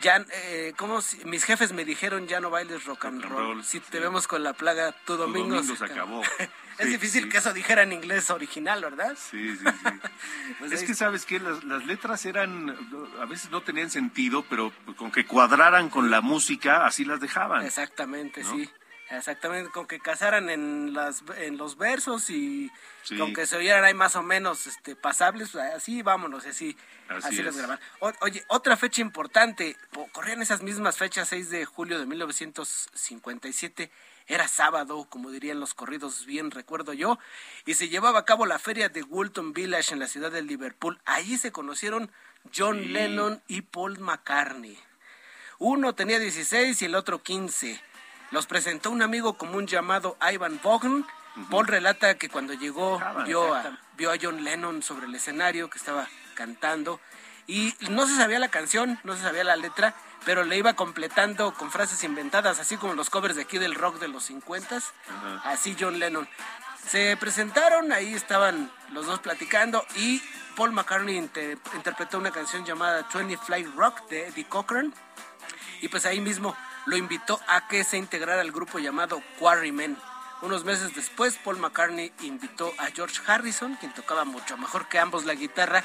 ya, 0.00 0.24
eh, 0.32 0.74
¿cómo 0.76 1.00
si- 1.00 1.24
mis 1.24 1.44
jefes 1.44 1.72
me 1.72 1.84
dijeron 1.84 2.28
ya 2.28 2.40
no 2.40 2.50
bailes 2.50 2.84
rock 2.84 3.06
and 3.06 3.22
Rock 3.22 3.24
and 3.24 3.32
roll? 3.38 3.46
roll, 3.56 3.64
si 3.64 3.78
sí. 3.80 3.84
te 3.90 3.98
vemos 4.00 4.26
con 4.28 4.42
la 4.44 4.52
plaga, 4.52 4.92
tu 5.04 5.16
domingo, 5.16 5.56
domingo 5.56 5.76
se 5.76 5.84
acabó. 5.84 6.22
es 6.78 6.86
Sí, 6.86 6.88
difícil 6.88 7.24
sí. 7.24 7.28
que 7.30 7.38
eso 7.38 7.52
dijera 7.52 7.82
en 7.82 7.92
inglés 7.92 8.30
original, 8.30 8.80
¿verdad? 8.82 9.16
Sí, 9.16 9.56
sí, 9.56 9.64
sí. 9.64 9.88
Pues 10.60 10.72
es 10.72 10.80
ahí 10.82 10.86
que 10.86 10.94
sabes 10.94 11.24
que 11.26 11.40
las, 11.40 11.64
las 11.64 11.84
letras 11.86 12.24
eran, 12.26 12.76
a 13.20 13.24
veces 13.26 13.50
no 13.50 13.60
tenían 13.62 13.90
sentido, 13.90 14.44
pero 14.48 14.72
con 14.96 15.10
que 15.10 15.26
cuadraran 15.26 15.88
con 15.90 16.10
la 16.10 16.20
música, 16.20 16.86
así 16.86 17.04
las 17.04 17.18
dejaban. 17.20 17.64
Exactamente, 17.66 18.42
¿no? 18.44 18.52
sí. 18.54 18.70
Exactamente, 19.10 19.70
con 19.70 19.86
que 19.86 20.00
casaran 20.00 20.48
en 20.48 20.94
las 20.94 21.22
en 21.36 21.58
los 21.58 21.76
versos 21.76 22.30
y 22.30 22.70
Sí. 23.02 23.18
con 23.18 23.34
que 23.34 23.46
se 23.46 23.56
oyeran 23.56 23.84
ahí 23.84 23.92
más 23.92 24.16
o 24.16 24.22
menos 24.22 24.66
este 24.66 24.96
pasables, 24.96 25.50
pues, 25.50 25.62
así 25.74 26.00
vámonos, 26.02 26.46
así 26.46 26.74
Así 27.08 27.38
es. 27.40 27.54
grababan. 27.56 27.78
O- 28.00 28.12
oye, 28.22 28.42
otra 28.48 28.78
fecha 28.78 29.02
importante, 29.02 29.76
po- 29.92 30.08
corrían 30.12 30.40
esas 30.40 30.62
mismas 30.62 30.96
fechas, 30.96 31.28
6 31.28 31.50
de 31.50 31.66
julio 31.66 31.98
de 31.98 32.06
1957, 32.06 33.90
era 34.26 34.48
sábado, 34.48 35.06
como 35.10 35.30
dirían 35.30 35.60
los 35.60 35.74
corridos, 35.74 36.24
bien 36.24 36.50
recuerdo 36.50 36.94
yo, 36.94 37.18
y 37.66 37.74
se 37.74 37.90
llevaba 37.90 38.20
a 38.20 38.24
cabo 38.24 38.46
la 38.46 38.58
feria 38.58 38.88
de 38.88 39.02
Woolton 39.02 39.52
Village 39.52 39.92
en 39.92 40.00
la 40.00 40.08
ciudad 40.08 40.32
de 40.32 40.40
Liverpool. 40.42 40.98
Allí 41.04 41.36
se 41.36 41.52
conocieron 41.52 42.10
John 42.56 42.78
Sí. 42.82 42.88
Lennon 42.88 43.42
y 43.48 43.60
Paul 43.62 43.98
McCartney. 43.98 44.78
Uno 45.58 45.94
tenía 45.94 46.18
16 46.18 46.80
y 46.82 46.86
el 46.86 46.94
otro 46.94 47.22
15. 47.22 47.80
Los 48.30 48.46
presentó 48.46 48.90
un 48.90 49.02
amigo 49.02 49.34
común 49.34 49.66
llamado 49.66 50.16
Ivan 50.32 50.60
Vaughan. 50.62 51.06
Paul 51.50 51.66
relata 51.66 52.16
que 52.16 52.28
cuando 52.28 52.52
llegó 52.54 53.00
Ah, 53.02 53.24
vio 53.24 53.54
a, 53.54 53.78
vio 53.96 54.12
a 54.12 54.16
John 54.20 54.44
Lennon 54.44 54.82
sobre 54.82 55.06
el 55.06 55.14
escenario 55.14 55.68
que 55.70 55.78
estaba 55.78 56.06
cantando 56.34 57.00
y 57.46 57.74
no 57.90 58.06
se 58.06 58.16
sabía 58.16 58.38
la 58.38 58.48
canción, 58.48 58.98
no 59.04 59.14
se 59.16 59.22
sabía 59.22 59.44
la 59.44 59.56
letra, 59.56 59.94
pero 60.24 60.44
le 60.44 60.56
iba 60.56 60.74
completando 60.74 61.52
con 61.54 61.70
frases 61.70 62.02
inventadas, 62.04 62.58
así 62.60 62.76
como 62.76 62.94
los 62.94 63.10
covers 63.10 63.36
de 63.36 63.42
aquí 63.42 63.58
del 63.58 63.74
rock 63.74 63.98
de 63.98 64.08
los 64.08 64.24
50 64.24 64.80
así 65.44 65.76
John 65.78 65.98
Lennon. 65.98 66.28
Se 66.88 67.16
presentaron, 67.16 67.92
ahí 67.92 68.14
estaban 68.14 68.70
los 68.92 69.06
dos 69.06 69.18
platicando 69.20 69.84
y 69.96 70.22
Paul 70.56 70.72
McCartney 70.72 71.16
inter- 71.16 71.58
interpretó 71.74 72.18
una 72.18 72.30
canción 72.30 72.64
llamada 72.64 73.06
20 73.12 73.36
Fly 73.38 73.64
Rock 73.76 74.06
de 74.08 74.28
Eddie 74.28 74.44
Cochran 74.46 74.94
y 75.80 75.88
pues 75.88 76.06
ahí 76.06 76.20
mismo 76.20 76.56
lo 76.86 76.96
invitó 76.96 77.40
a 77.48 77.66
que 77.68 77.84
se 77.84 77.96
integrara 77.96 78.40
al 78.40 78.52
grupo 78.52 78.78
llamado 78.78 79.22
Quarrymen. 79.38 79.96
Unos 80.42 80.64
meses 80.64 80.94
después, 80.94 81.38
Paul 81.42 81.58
McCartney 81.58 82.12
invitó 82.22 82.72
a 82.78 82.86
George 82.86 83.20
Harrison, 83.26 83.76
quien 83.76 83.94
tocaba 83.94 84.24
mucho 84.24 84.58
mejor 84.58 84.88
que 84.88 84.98
ambos 84.98 85.24
la 85.24 85.34
guitarra. 85.34 85.82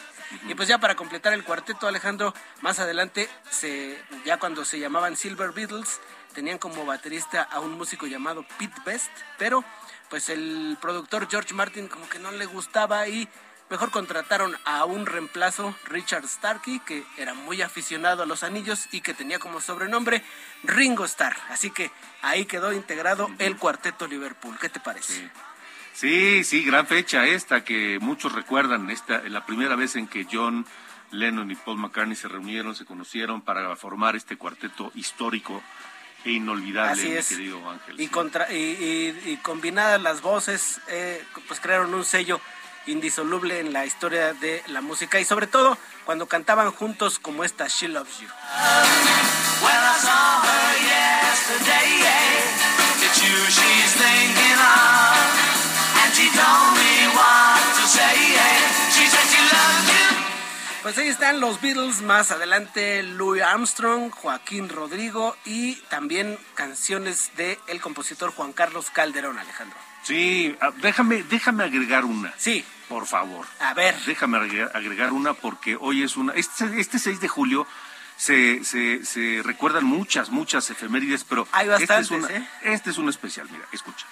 Y 0.47 0.55
pues 0.55 0.67
ya 0.67 0.79
para 0.79 0.95
completar 0.95 1.31
el 1.33 1.45
cuarteto, 1.45 1.87
Alejandro, 1.87 2.33
más 2.61 2.79
adelante, 2.79 3.29
se, 3.49 3.97
ya 4.25 4.37
cuando 4.37 4.65
se 4.65 4.79
llamaban 4.79 5.15
Silver 5.15 5.51
Beatles, 5.51 6.01
tenían 6.33 6.57
como 6.57 6.85
baterista 6.85 7.43
a 7.43 7.59
un 7.59 7.77
músico 7.77 8.05
llamado 8.05 8.45
Pete 8.57 8.81
Best, 8.85 9.11
pero 9.37 9.63
pues 10.09 10.29
el 10.29 10.77
productor 10.81 11.29
George 11.29 11.53
Martin 11.53 11.87
como 11.87 12.09
que 12.09 12.19
no 12.19 12.31
le 12.31 12.45
gustaba 12.45 13.07
y 13.07 13.29
Mejor 13.69 13.91
contrataron 13.91 14.57
a 14.65 14.83
un 14.85 15.05
reemplazo, 15.05 15.75
Richard 15.85 16.27
Starkey, 16.27 16.79
que 16.79 17.03
era 17.17 17.35
muy 17.35 17.61
aficionado 17.61 18.23
a 18.23 18.25
los 18.25 18.41
anillos 18.43 18.87
y 18.91 19.01
que 19.01 19.13
tenía 19.13 19.37
como 19.37 19.61
sobrenombre 19.61 20.23
Ringo 20.63 21.05
Starr. 21.05 21.35
Así 21.49 21.69
que 21.69 21.91
ahí 22.23 22.45
quedó 22.45 22.73
integrado 22.73 23.29
el 23.37 23.57
cuarteto 23.57 24.07
Liverpool. 24.07 24.57
¿Qué 24.59 24.69
te 24.69 24.79
parece? 24.79 25.29
Sí, 25.93 26.43
sí, 26.43 26.63
gran 26.63 26.87
fecha 26.87 27.25
esta 27.27 27.63
que 27.63 27.99
muchos 28.01 28.31
recuerdan, 28.33 28.89
esta, 28.89 29.21
la 29.29 29.45
primera 29.45 29.75
vez 29.75 29.95
en 29.97 30.07
que 30.07 30.25
John 30.31 30.65
Lennon 31.11 31.51
y 31.51 31.55
Paul 31.55 31.77
McCartney 31.77 32.15
se 32.15 32.27
reunieron, 32.27 32.75
se 32.75 32.85
conocieron 32.85 33.41
para 33.41 33.75
formar 33.75 34.15
este 34.15 34.35
cuarteto 34.35 34.91
histórico 34.95 35.61
e 36.25 36.31
inolvidable, 36.31 37.19
Así 37.19 37.33
mi 37.33 37.37
querido 37.37 37.69
Ángel. 37.69 37.99
Y, 37.99 38.05
sí. 38.05 38.09
contra, 38.09 38.51
y, 38.51 38.55
y- 39.25 39.29
y 39.31 39.37
combinadas 39.37 40.01
las 40.01 40.21
voces, 40.21 40.79
eh, 40.87 41.23
pues 41.47 41.59
crearon 41.59 41.93
un 41.93 42.03
sello 42.05 42.39
indisoluble 42.89 43.59
en 43.59 43.73
la 43.73 43.85
historia 43.85 44.33
de 44.33 44.63
la 44.67 44.81
música 44.81 45.19
y 45.19 45.25
sobre 45.25 45.47
todo 45.47 45.77
cuando 46.05 46.27
cantaban 46.27 46.71
juntos 46.71 47.19
como 47.19 47.43
esta 47.43 47.67
She 47.67 47.87
Loves 47.87 48.19
You. 48.19 48.27
Pues 60.81 60.97
ahí 60.97 61.09
están 61.09 61.39
los 61.39 61.61
Beatles, 61.61 62.01
más 62.01 62.31
adelante 62.31 63.03
Louis 63.03 63.43
Armstrong, 63.43 64.11
Joaquín 64.11 64.69
Rodrigo 64.69 65.35
y 65.45 65.75
también 65.89 66.37
canciones 66.55 67.31
de 67.35 67.59
el 67.67 67.81
compositor 67.81 68.31
Juan 68.31 68.53
Carlos 68.53 68.89
Calderón, 68.89 69.37
Alejandro. 69.37 69.77
Sí, 70.03 70.55
ah, 70.61 70.71
déjame, 70.81 71.23
déjame 71.23 71.65
agregar 71.65 72.05
una, 72.05 72.33
Sí, 72.37 72.65
por 72.89 73.05
favor. 73.05 73.45
a 73.61 73.73
ver, 73.73 73.95
Déjame 74.05 74.37
agregar, 74.73 75.13
una 75.13 75.33
porque 75.33 75.77
hoy 75.79 76.03
es 76.03 76.17
una. 76.17 76.33
Este, 76.33 76.65
este 76.81 76.99
6 76.99 77.21
de 77.21 77.27
julio 77.29 77.65
se, 78.17 78.65
se, 78.65 79.05
se 79.05 79.41
recuerdan 79.43 79.85
muchas, 79.85 80.29
muchas 80.29 80.69
efemérides, 80.69 81.23
pero. 81.23 81.47
Hay 81.53 81.69
este 81.69 81.83
es 81.83 81.89
bastantes, 82.09 82.11
una- 82.11 82.37
¿eh? 82.37 82.49
Este 82.63 82.89
es 82.89 82.97
un 82.97 83.07
especial, 83.07 83.47
mira, 83.51 83.65
escucha. 83.71 84.05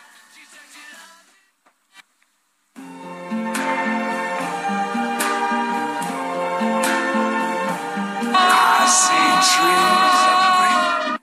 I 8.29 8.85
see 8.87 9.29
trees 9.53 10.21
of 10.33 10.41
green. 10.59 11.19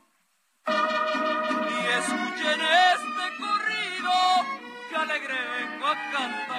y 1.70 1.87
escuchen 2.00 2.61
este 2.61 3.26
corrido 3.40 4.14
que 4.88 4.96
alegre 4.96 5.34
vengo 5.56 5.87
a 5.87 5.94
cantar, 6.12 6.53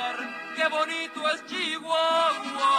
qué 0.66 0.72
bonito 0.72 1.30
es 1.30 1.46
Chihuahua. 1.46 2.74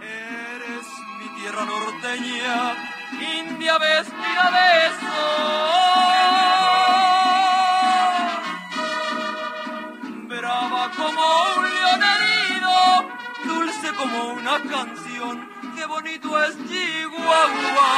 Eres 0.00 0.86
mi 1.20 1.28
tierra 1.40 1.64
norteña, 1.64 2.74
india 3.12 3.78
vestida 3.78 4.50
de 4.56 4.68
sol. 5.00 5.26
Brava 10.28 10.90
como 10.96 11.24
un 11.56 11.62
león 11.70 12.02
herido, 12.12 12.74
dulce 13.44 13.88
como 13.94 14.18
una 14.32 14.60
canción, 14.62 15.48
qué 15.76 15.86
bonito 15.86 16.42
es 16.42 16.56
Chihuahua. 16.68 17.92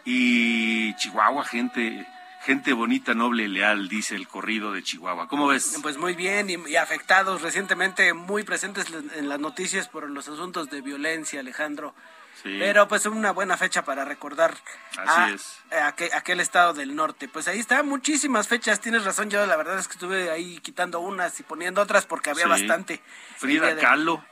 y 0.06 0.96
Chihuahua, 0.96 1.46
gente, 1.46 2.08
gente 2.42 2.74
bonita, 2.74 3.14
noble 3.14 3.44
y 3.44 3.48
leal, 3.48 3.88
dice 3.88 4.16
el 4.16 4.28
corrido 4.28 4.72
de 4.72 4.82
Chihuahua. 4.82 5.28
¿Cómo 5.28 5.48
ves? 5.48 5.78
Pues 5.82 5.98
muy 5.98 6.16
bien, 6.16 6.50
y, 6.50 6.56
y 6.70 6.78
afectados 6.78 7.42
recientemente, 7.42 8.14
muy 8.14 8.44
presentes 8.44 8.88
en 9.16 9.30
las 9.30 9.40
noticias 9.40 9.88
por 9.88 10.10
los 10.10 10.28
asuntos 10.28 10.70
de 10.70 10.82
violencia, 10.82 11.42
Alejandro. 11.42 11.94
Sí. 12.44 12.56
Pero 12.60 12.88
pues 12.88 13.06
una 13.06 13.32
buena 13.32 13.58
fecha 13.58 13.84
para 13.84 14.06
recordar 14.06 14.56
Así 14.98 15.10
a, 15.22 15.30
es. 15.32 15.58
a 15.74 15.88
aquel, 15.88 16.14
aquel 16.14 16.40
estado 16.40 16.74
del 16.74 16.96
norte. 16.96 17.28
Pues 17.28 17.48
ahí 17.50 17.60
está, 17.60 17.84
muchísimas 17.84 18.48
fechas, 18.48 18.80
tienes 18.80 19.04
razón, 19.04 19.30
yo 19.30 19.46
la 19.46 19.58
verdad 19.58 19.78
es 19.78 19.88
que 19.88 19.94
estuve 19.94 20.32
ahí 20.32 20.60
quitando 20.62 21.00
unas 21.02 21.38
y 21.40 21.44
poniendo 21.44 21.82
otras 21.82 22.06
porque 22.06 22.30
había 22.30 22.46
Sí. 22.46 22.50
bastante. 22.50 23.02
Frida 23.38 23.74
de- 23.76 23.82
Kahlo, 23.82 24.24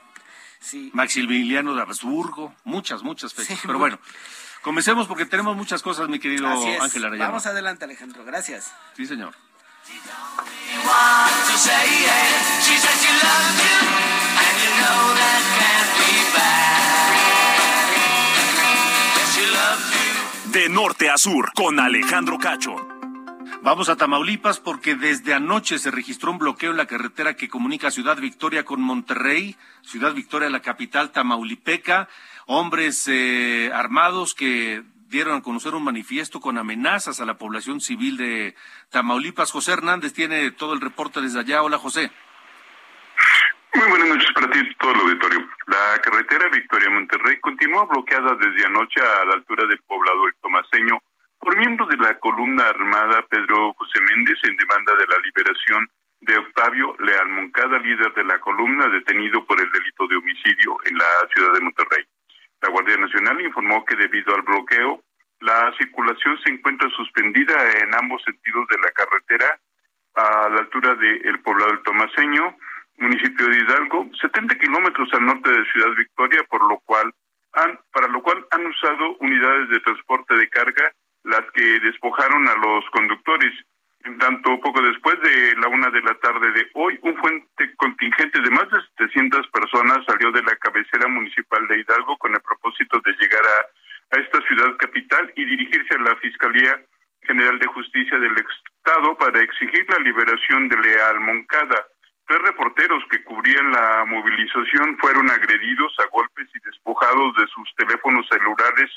Sí. 0.60 0.90
Maximiliano 0.94 1.74
de 1.74 1.82
Habsburgo, 1.82 2.54
muchas, 2.64 3.02
muchas 3.02 3.34
fechas. 3.34 3.58
Sí, 3.60 3.66
Pero 3.66 3.78
bueno, 3.78 3.98
comencemos 4.62 5.06
porque 5.06 5.26
tenemos 5.26 5.54
muchas 5.56 5.82
cosas, 5.82 6.08
mi 6.08 6.18
querido 6.18 6.48
Así 6.48 6.68
es. 6.68 6.80
Ángel 6.80 7.04
Arellano. 7.04 7.28
Vamos 7.30 7.46
adelante, 7.46 7.84
Alejandro, 7.84 8.24
gracias. 8.24 8.72
Sí, 8.96 9.06
señor. 9.06 9.34
De 20.52 20.68
norte 20.70 21.10
a 21.10 21.18
sur, 21.18 21.52
con 21.54 21.78
Alejandro 21.78 22.38
Cacho. 22.38 22.74
Vamos 23.62 23.88
a 23.88 23.96
Tamaulipas 23.96 24.60
porque 24.60 24.94
desde 24.94 25.34
anoche 25.34 25.78
se 25.78 25.90
registró 25.90 26.30
un 26.30 26.38
bloqueo 26.38 26.70
en 26.70 26.78
la 26.78 26.86
carretera 26.86 27.34
que 27.34 27.48
comunica 27.48 27.90
Ciudad 27.90 28.16
Victoria 28.16 28.64
con 28.64 28.80
Monterrey, 28.80 29.56
Ciudad 29.82 30.14
Victoria, 30.14 30.48
la 30.48 30.62
capital 30.62 31.10
tamaulipeca. 31.12 32.08
Hombres 32.46 33.08
eh, 33.08 33.70
armados 33.74 34.34
que 34.34 34.84
dieron 35.08 35.36
a 35.36 35.42
conocer 35.42 35.74
un 35.74 35.84
manifiesto 35.84 36.40
con 36.40 36.56
amenazas 36.56 37.20
a 37.20 37.26
la 37.26 37.36
población 37.36 37.80
civil 37.82 38.16
de 38.16 38.54
Tamaulipas. 38.88 39.50
José 39.50 39.72
Hernández 39.72 40.14
tiene 40.14 40.50
todo 40.50 40.72
el 40.72 40.80
reporte 40.80 41.20
desde 41.20 41.40
allá. 41.40 41.62
Hola, 41.62 41.78
José. 41.78 42.10
Muy 43.74 43.88
buenas 43.90 44.08
noches 44.08 44.32
para 44.34 44.50
ti 44.50 44.74
todo 44.76 44.92
el 44.92 45.00
auditorio. 45.00 45.46
La 45.66 46.00
carretera 46.02 46.48
Victoria-Monterrey 46.48 47.38
continúa 47.40 47.84
bloqueada 47.84 48.34
desde 48.36 48.66
anoche 48.66 49.00
a 49.00 49.24
la 49.26 49.34
altura 49.34 49.66
del 49.66 49.78
poblado 49.82 50.26
El 50.26 50.34
Tomaseño 50.40 50.98
por 51.38 51.56
miembros 51.56 51.88
de 51.88 51.96
la 51.98 52.18
columna 52.18 52.64
armada 52.68 53.24
Pedro 53.28 53.74
José 53.74 54.00
Méndez 54.00 54.38
en 54.44 54.56
demanda 54.56 54.94
de 54.94 55.06
la 55.06 55.18
liberación 55.22 55.88
de 56.20 56.38
Octavio 56.38 56.96
Leal 56.98 57.28
Moncada, 57.28 57.78
líder 57.78 58.12
de 58.14 58.24
la 58.24 58.40
columna, 58.40 58.88
detenido 58.88 59.44
por 59.44 59.60
el 59.60 59.70
delito 59.70 60.06
de 60.08 60.16
homicidio 60.16 60.76
en 60.84 60.98
la 60.98 61.28
ciudad 61.32 61.52
de 61.52 61.60
Monterrey. 61.60 62.04
La 62.62 62.70
Guardia 62.70 62.96
Nacional 62.96 63.40
informó 63.40 63.84
que 63.84 63.96
debido 63.96 64.34
al 64.34 64.42
bloqueo, 64.42 65.02
la 65.40 65.72
circulación 65.78 66.38
se 66.42 66.50
encuentra 66.50 66.88
suspendida 66.90 67.54
en 67.78 67.94
ambos 67.94 68.22
sentidos 68.24 68.66
de 68.68 68.78
la 68.78 68.90
carretera 68.90 69.60
a 70.14 70.48
la 70.48 70.60
altura 70.60 70.94
del 70.96 71.38
poblado 71.40 71.70
del 71.70 71.82
Tomaseño, 71.82 72.56
municipio 72.98 73.46
de 73.46 73.58
Hidalgo, 73.58 74.10
70 74.20 74.58
kilómetros 74.58 75.08
al 75.12 75.26
norte 75.26 75.50
de 75.50 75.64
Ciudad 75.72 75.94
Victoria, 75.96 76.42
por 76.48 76.62
lo 76.68 76.78
cual 76.80 77.12
han, 77.52 77.78
para 77.92 78.08
lo 78.08 78.22
cual 78.22 78.44
han 78.50 78.66
usado 78.66 79.16
unidades 79.20 79.68
de 79.70 79.80
transporte 79.80 80.34
de 80.34 80.48
carga, 80.48 80.92
las 81.24 81.42
que 81.52 81.80
despojaron 81.80 82.48
a 82.48 82.54
los 82.56 82.84
conductores. 82.90 83.52
En 84.04 84.16
tanto, 84.18 84.60
poco 84.60 84.80
después 84.80 85.20
de 85.20 85.56
la 85.56 85.68
una 85.68 85.90
de 85.90 86.00
la 86.02 86.14
tarde 86.14 86.52
de 86.52 86.70
hoy, 86.74 86.98
un 87.02 87.16
fuente 87.16 87.74
contingente 87.76 88.40
de 88.40 88.50
más 88.50 88.70
de 88.70 88.80
700 88.96 89.48
personas 89.48 90.04
salió 90.06 90.30
de 90.30 90.42
la 90.42 90.56
cabecera 90.56 91.08
municipal 91.08 91.66
de 91.66 91.80
Hidalgo 91.80 92.16
con 92.18 92.32
el 92.32 92.40
propósito 92.40 93.00
de 93.04 93.12
llegar 93.12 93.42
a, 93.42 94.16
a 94.16 94.20
esta 94.20 94.40
ciudad 94.42 94.76
capital 94.76 95.32
y 95.34 95.44
dirigirse 95.44 95.94
a 95.96 96.02
la 96.02 96.16
Fiscalía 96.16 96.80
General 97.22 97.58
de 97.58 97.66
Justicia 97.66 98.18
del 98.18 98.36
Estado 98.38 99.18
para 99.18 99.42
exigir 99.42 99.84
la 99.90 99.98
liberación 99.98 100.68
de 100.68 100.76
Leal 100.78 101.20
Moncada. 101.20 101.86
Tres 102.28 102.42
reporteros 102.42 103.02
que 103.10 103.24
cubrían 103.24 103.72
la 103.72 104.04
movilización 104.04 104.98
fueron 104.98 105.30
agredidos 105.30 105.96
a 105.98 106.08
golpes 106.08 106.46
y 106.54 106.60
despojados 106.60 107.34
de 107.36 107.46
sus 107.46 107.74
teléfonos 107.74 108.28
celulares 108.28 108.90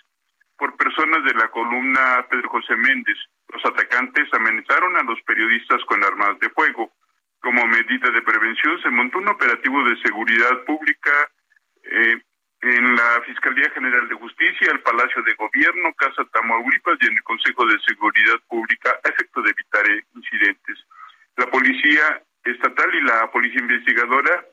por 0.57 0.75
personas 0.75 1.23
de 1.23 1.33
la 1.35 1.47
columna 1.47 2.27
Pedro 2.29 2.49
José 2.49 2.75
Méndez. 2.75 3.15
Los 3.47 3.63
atacantes 3.65 4.27
amenazaron 4.33 4.97
a 4.97 5.03
los 5.03 5.21
periodistas 5.21 5.79
con 5.85 6.03
armas 6.03 6.39
de 6.39 6.49
fuego. 6.49 6.91
Como 7.39 7.65
medida 7.67 8.11
de 8.11 8.21
prevención 8.21 8.81
se 8.81 8.89
montó 8.89 9.19
un 9.19 9.29
operativo 9.29 9.81
de 9.85 9.95
seguridad 10.01 10.65
pública 10.65 11.31
eh, 11.83 12.21
en 12.63 12.95
la 12.97 13.21
Fiscalía 13.25 13.69
General 13.69 14.09
de 14.09 14.15
Justicia, 14.15 14.71
el 14.73 14.81
Palacio 14.81 15.23
de 15.23 15.35
Gobierno, 15.35 15.93
Casa 15.93 16.25
Tamaulipas 16.33 16.97
y 16.99 17.07
en 17.07 17.13
el 17.13 17.23
Consejo 17.23 17.65
de 17.65 17.79
Seguridad 17.87 18.41
Pública 18.49 18.91
a 19.05 19.07
efecto 19.07 19.41
de 19.41 19.51
evitar 19.51 19.85
incidentes. 20.15 20.85
La 21.37 21.47
Policía 21.47 22.21
Estatal 22.43 22.93
y 22.95 23.01
la 23.01 23.29
Policía 23.31 23.61
Investigadora 23.61 24.45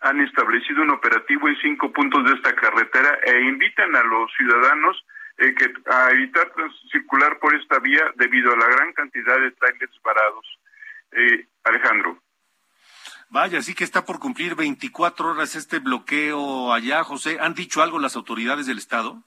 han 0.00 0.20
establecido 0.20 0.82
un 0.82 0.90
operativo 0.90 1.48
en 1.48 1.56
cinco 1.60 1.92
puntos 1.92 2.24
de 2.24 2.34
esta 2.34 2.54
carretera 2.54 3.18
e 3.24 3.42
invitan 3.42 3.94
a 3.94 4.02
los 4.02 4.30
ciudadanos 4.36 5.04
eh, 5.38 5.54
que, 5.54 5.72
a 5.90 6.10
evitar 6.10 6.52
circular 6.90 7.38
por 7.38 7.54
esta 7.54 7.78
vía 7.78 8.12
debido 8.16 8.52
a 8.52 8.56
la 8.56 8.66
gran 8.66 8.92
cantidad 8.92 9.38
de 9.38 9.52
trailers 9.52 10.02
varados. 10.02 10.58
Eh, 11.12 11.46
Alejandro. 11.64 12.18
Vaya, 13.28 13.62
sí 13.62 13.74
que 13.74 13.84
está 13.84 14.04
por 14.04 14.18
cumplir 14.18 14.54
24 14.56 15.30
horas 15.30 15.54
este 15.54 15.78
bloqueo 15.78 16.72
allá, 16.72 17.02
José. 17.04 17.38
¿Han 17.40 17.54
dicho 17.54 17.82
algo 17.82 17.98
las 17.98 18.16
autoridades 18.16 18.66
del 18.66 18.78
Estado? 18.78 19.22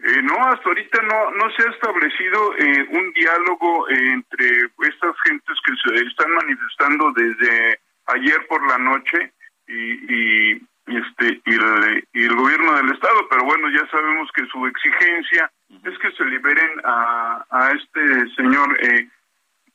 Eh, 0.00 0.22
no, 0.22 0.34
hasta 0.46 0.68
ahorita 0.68 1.02
no, 1.02 1.30
no 1.32 1.50
se 1.50 1.66
ha 1.66 1.70
establecido 1.72 2.56
eh, 2.56 2.86
un 2.90 3.12
diálogo 3.14 3.88
entre 3.90 4.70
estas 4.88 5.16
gentes 5.26 5.56
que 5.66 5.74
se 5.74 6.06
están 6.06 6.30
manifestando 6.30 7.10
desde 7.12 7.80
ayer 8.06 8.46
por 8.46 8.64
la 8.68 8.78
noche 8.78 9.32
y, 9.66 10.52
y 10.54 10.68
este 10.86 11.40
y 11.44 11.54
el, 11.54 12.08
y 12.12 12.24
el, 12.24 12.34
gobierno 12.34 12.74
del 12.74 12.92
estado, 12.92 13.28
pero 13.28 13.44
bueno, 13.44 13.68
ya 13.70 13.86
sabemos 13.90 14.30
que 14.32 14.46
su 14.46 14.66
exigencia 14.66 15.50
es 15.84 15.98
que 15.98 16.12
se 16.12 16.24
liberen 16.24 16.80
a, 16.84 17.72
este 17.74 18.34
señor 18.36 18.78
eh, 18.80 19.08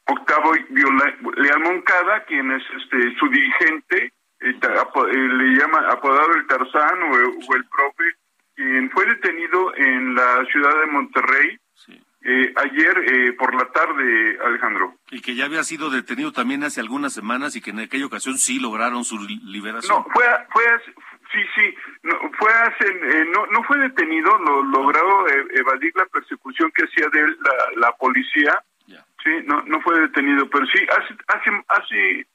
Octavo 0.08 0.54
Leal 0.54 1.60
Moncada, 1.60 2.24
quien 2.26 2.52
es 2.52 2.64
este 2.82 3.16
su 3.20 3.28
dirigente, 3.28 4.14
eh, 4.40 4.54
le 5.16 5.60
llama 5.60 5.88
apodado 5.90 6.34
el 6.34 6.48
Tarzán 6.48 7.04
o, 7.04 7.12
o 7.12 7.56
el 7.56 7.66
profe, 7.66 8.16
quien 8.56 8.90
fue 8.92 9.06
detenido 9.06 9.76
en 9.76 10.16
la 10.16 10.46
ciudad 10.52 10.80
de 10.80 10.86
Monterrey 10.88 11.58
sí. 11.76 12.02
eh, 12.24 12.54
ayer 12.56 12.98
eh, 13.12 13.34
por 13.34 13.54
la 13.56 13.66
tarde, 13.72 14.38
Alejandro. 14.46 14.96
Y 15.12 15.22
que 15.22 15.36
ya 15.36 15.46
había 15.46 15.64
sido 15.64 15.90
detenido 15.90 16.32
también 16.32 16.64
hace 16.64 16.82
algunas 16.82 17.14
semanas 17.14 17.56
y 17.56 17.62
que 17.62 17.72
en 17.72 17.80
aquella 17.80 18.06
ocasión 18.06 18.38
sí 18.38 18.60
lograron 18.60 19.04
su 19.04 19.18
liberación. 19.20 19.98
No, 19.98 20.06
fue, 20.14 20.26
fue 20.52 20.64
sí, 21.32 21.40
sí, 21.56 21.76
no, 22.04 22.14
fue 22.38 22.52
hace, 22.52 22.88
eh, 22.88 23.26
no, 23.34 23.46
no 23.48 23.64
fue 23.64 23.78
detenido, 23.80 24.38
lo 24.40 24.64
logró 24.64 25.28
eh, 25.28 25.46
evadir 25.56 25.92
la 25.96 26.06
persecución 26.06 26.72
que 26.72 26.86
hacía 26.86 27.10
de 27.10 27.20
él 27.20 27.38
la, 27.42 27.88
la 27.88 27.92
policía. 27.94 28.64
Yeah. 28.86 29.06
Sí, 29.24 29.32
no, 29.46 29.62
no 29.64 29.82
fue 29.82 30.00
detenido, 30.00 30.50
pero 30.50 30.66
sí, 30.68 30.86
hace, 30.90 31.16
hace, 31.28 31.50
hace 31.70 32.28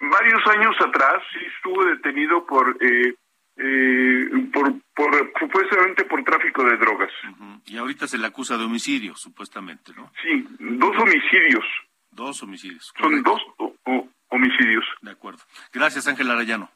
varios 0.00 0.46
años 0.48 0.74
atrás 0.80 1.22
sí 1.32 1.40
estuvo 1.56 1.84
detenido 1.84 2.46
por 2.46 2.76
eh, 2.80 3.14
eh, 3.64 4.48
por, 4.52 4.72
por 4.94 5.32
supuestamente 5.38 6.04
por 6.04 6.24
tráfico 6.24 6.64
de 6.64 6.76
drogas. 6.76 7.10
Uh 7.24 7.42
-huh. 7.42 7.60
Y 7.66 7.76
ahorita 7.76 8.08
se 8.08 8.18
le 8.18 8.26
acusa 8.26 8.56
de 8.56 8.64
homicidio, 8.64 9.14
supuestamente, 9.14 9.92
¿no? 9.94 10.12
Sí, 10.22 10.44
dos 10.58 10.96
homicidios. 10.98 11.64
Dos 12.10 12.42
homicidios. 12.42 12.92
Son 12.98 13.22
dos 13.22 13.40
o, 13.58 13.74
o, 13.84 14.08
homicidios. 14.28 14.84
De 15.00 15.12
acuerdo. 15.12 15.40
Gracias, 15.72 16.08
Ángel 16.08 16.30
Arayano. 16.30 16.68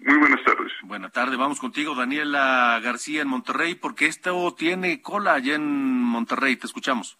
Muy 0.00 0.18
buenas 0.18 0.42
tardes. 0.44 0.72
Buenas 0.82 1.12
tardes. 1.12 1.38
Vamos 1.38 1.60
contigo, 1.60 1.94
Daniela 1.94 2.80
García, 2.82 3.22
en 3.22 3.28
Monterrey, 3.28 3.76
porque 3.76 4.06
esto 4.06 4.52
tiene 4.54 5.00
cola 5.00 5.34
allá 5.34 5.54
en 5.54 6.02
Monterrey. 6.02 6.56
Te 6.56 6.66
escuchamos. 6.66 7.16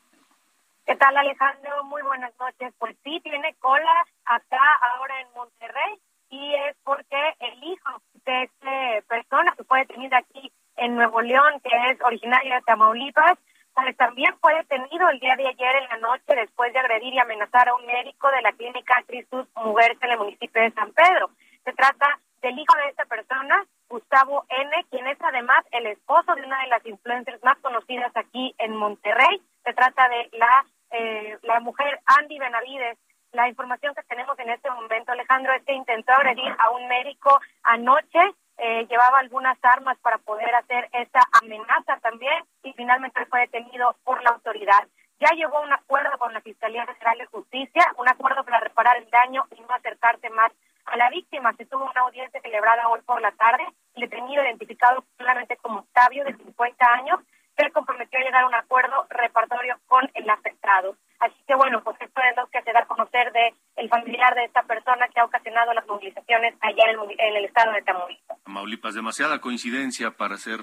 ¿Qué 0.84 0.96
tal, 0.96 1.16
Alejandro? 1.16 1.84
Muy 1.84 2.02
buenas 2.02 2.32
noches. 2.40 2.74
Pues 2.78 2.96
sí, 3.04 3.20
tiene 3.22 3.54
cola 3.60 4.04
acá 4.24 4.80
ahora 4.96 5.20
en 5.20 5.28
Monterrey 5.36 6.00
y 6.33 6.55
es 6.55 6.75
porque 6.83 7.35
el 7.40 7.62
hijo 7.62 8.03
de 8.25 8.45
esta 8.45 9.07
persona 9.07 9.53
que 9.57 9.64
fue 9.64 9.81
detenida 9.81 10.16
aquí 10.16 10.51
en 10.77 10.95
Nuevo 10.95 11.21
León, 11.21 11.61
que 11.62 11.71
es 11.90 12.01
originaria 12.01 12.57
de 12.57 12.62
Tamaulipas, 12.62 13.38
pues 13.75 13.95
también 13.99 14.35
fue 14.40 14.55
detenido 14.55 15.11
el 15.11 15.21
día 15.21 15.37
de 15.37 15.49
ayer 15.49 15.77
en 15.77 15.88
la 15.90 15.99
noche 15.99 16.35
después 16.35 16.73
de 16.73 16.79
agredir 16.79 17.12
y 17.12 17.18
amenazar 17.18 17.68
a 17.68 17.75
un 17.75 17.85
médico 17.85 18.31
de 18.31 18.40
la 18.40 18.53
clínica 18.53 19.03
Cristus 19.07 19.47
Mujeres 19.57 19.99
en 20.01 20.11
el 20.11 20.18
municipio 20.18 20.62
de 20.62 20.73
San 20.73 20.92
Pedro. 20.92 21.31
Se 21.64 21.73
trata 21.75 22.18
del 22.40 22.59
hijo 22.59 22.75
de 22.77 22.88
esta 22.88 23.05
persona, 23.05 23.64
Gustavo 23.90 24.47
N., 24.49 24.87
quien 24.90 25.07
es 25.07 25.18
además 25.21 25.64
el 25.71 25.87
esposo 25.87 26.35
de 26.35 26.47
una 26.47 26.62
de 26.62 26.68
las 26.68 26.85
influencers 26.87 27.42
más 27.45 27.59
conocidas 27.59 28.11
aquí 28.14 28.55
en 28.59 28.75
Monterrey. 28.75 29.42
Se 29.64 29.75
trata 29.75 30.09
de 30.09 30.31
la, 30.33 30.64
eh, 30.92 31.38
la 31.42 31.61
mujer 31.61 32.01
Andy 32.07 32.38
Benavides, 32.38 32.99
la 33.33 33.49
información 33.49 33.95
que 33.95 34.03
tenemos 34.03 34.38
en 34.38 34.51
este 34.51 34.71
momento, 34.71 35.12
Alejandro, 35.12 35.53
es 35.55 35.62
que 35.64 35.73
intentó 35.73 36.12
agredir 36.12 36.55
a 36.59 36.71
un 36.71 36.87
médico 36.87 37.40
anoche, 37.62 38.21
eh, 38.59 38.87
llevaba 38.88 39.18
algunas 39.18 39.59
armas 39.62 39.97
para 39.99 40.18
poder 40.18 40.55
hacer 40.55 40.88
esa 40.92 41.21
amenaza 41.40 41.99
también 42.03 42.45
y 42.62 42.73
finalmente 42.75 43.25
fue 43.27 43.40
detenido 43.40 43.97
por 44.05 44.23
la 44.23 44.31
autoridad. 44.31 44.87
Ya 45.18 45.31
llegó 45.35 45.61
un 45.61 45.73
acuerdo 45.73 46.18
con 46.18 46.33
la 46.35 46.40
Fiscalía 46.40 46.85
General 46.85 47.18
de 47.18 47.27
Justicia, 47.27 47.92
un 47.97 48.09
acuerdo 48.09 48.45
para 48.45 48.61
reparar 48.61 48.97
el 48.99 49.09
daño 49.09 49.47
y 49.57 49.61
no 49.61 49.75
acercarse 49.75 50.29
más 50.31 50.53
a 50.85 50.97
la 50.97 51.09
víctima. 51.11 51.55
Se 51.55 51.64
tuvo 51.66 51.88
una 51.90 52.03
audiencia 52.03 52.40
celebrada 52.40 52.88
hoy 52.88 53.01
por 53.03 53.21
la 53.21 53.33
tarde, 53.33 53.64
el 53.95 54.03
detenido 54.03 54.42
identificado 54.42 55.05
solamente 55.16 55.57
como 55.57 55.81
Octavio, 55.81 56.25
de 56.25 56.37
50 56.37 56.87
años, 56.92 57.21
se 57.56 57.70
comprometió 57.70 58.18
a 58.18 58.22
llegar 58.22 58.44
a 58.44 58.46
un 58.46 58.54
acuerdo 58.54 59.06
reparatorio 59.10 59.78
con 59.86 60.10
el 60.14 60.28
afectado. 60.28 60.96
Así 61.20 61.36
que 61.46 61.54
bueno, 61.54 61.82
pues 61.84 61.96
esto 62.00 62.20
es 62.28 62.36
lo 62.36 62.46
que 62.48 62.62
se 62.62 62.72
da 62.72 62.80
a 62.80 62.86
conocer 62.86 63.32
de 63.32 63.54
el 63.76 63.88
familiar 63.88 64.34
de 64.34 64.44
esta 64.44 64.62
persona 64.64 65.06
que 65.08 65.20
ha 65.20 65.24
ocasionado 65.24 65.72
las 65.72 65.86
movilizaciones 65.86 66.54
allá 66.60 66.90
en 66.90 66.98
el, 66.98 67.20
en 67.20 67.36
el 67.36 67.44
estado 67.44 67.72
de 67.72 67.82
Tamaulipas. 67.82 68.42
Tamaulipas, 68.44 68.94
demasiada 68.94 69.40
coincidencia 69.40 70.10
para 70.12 70.36
ser 70.36 70.60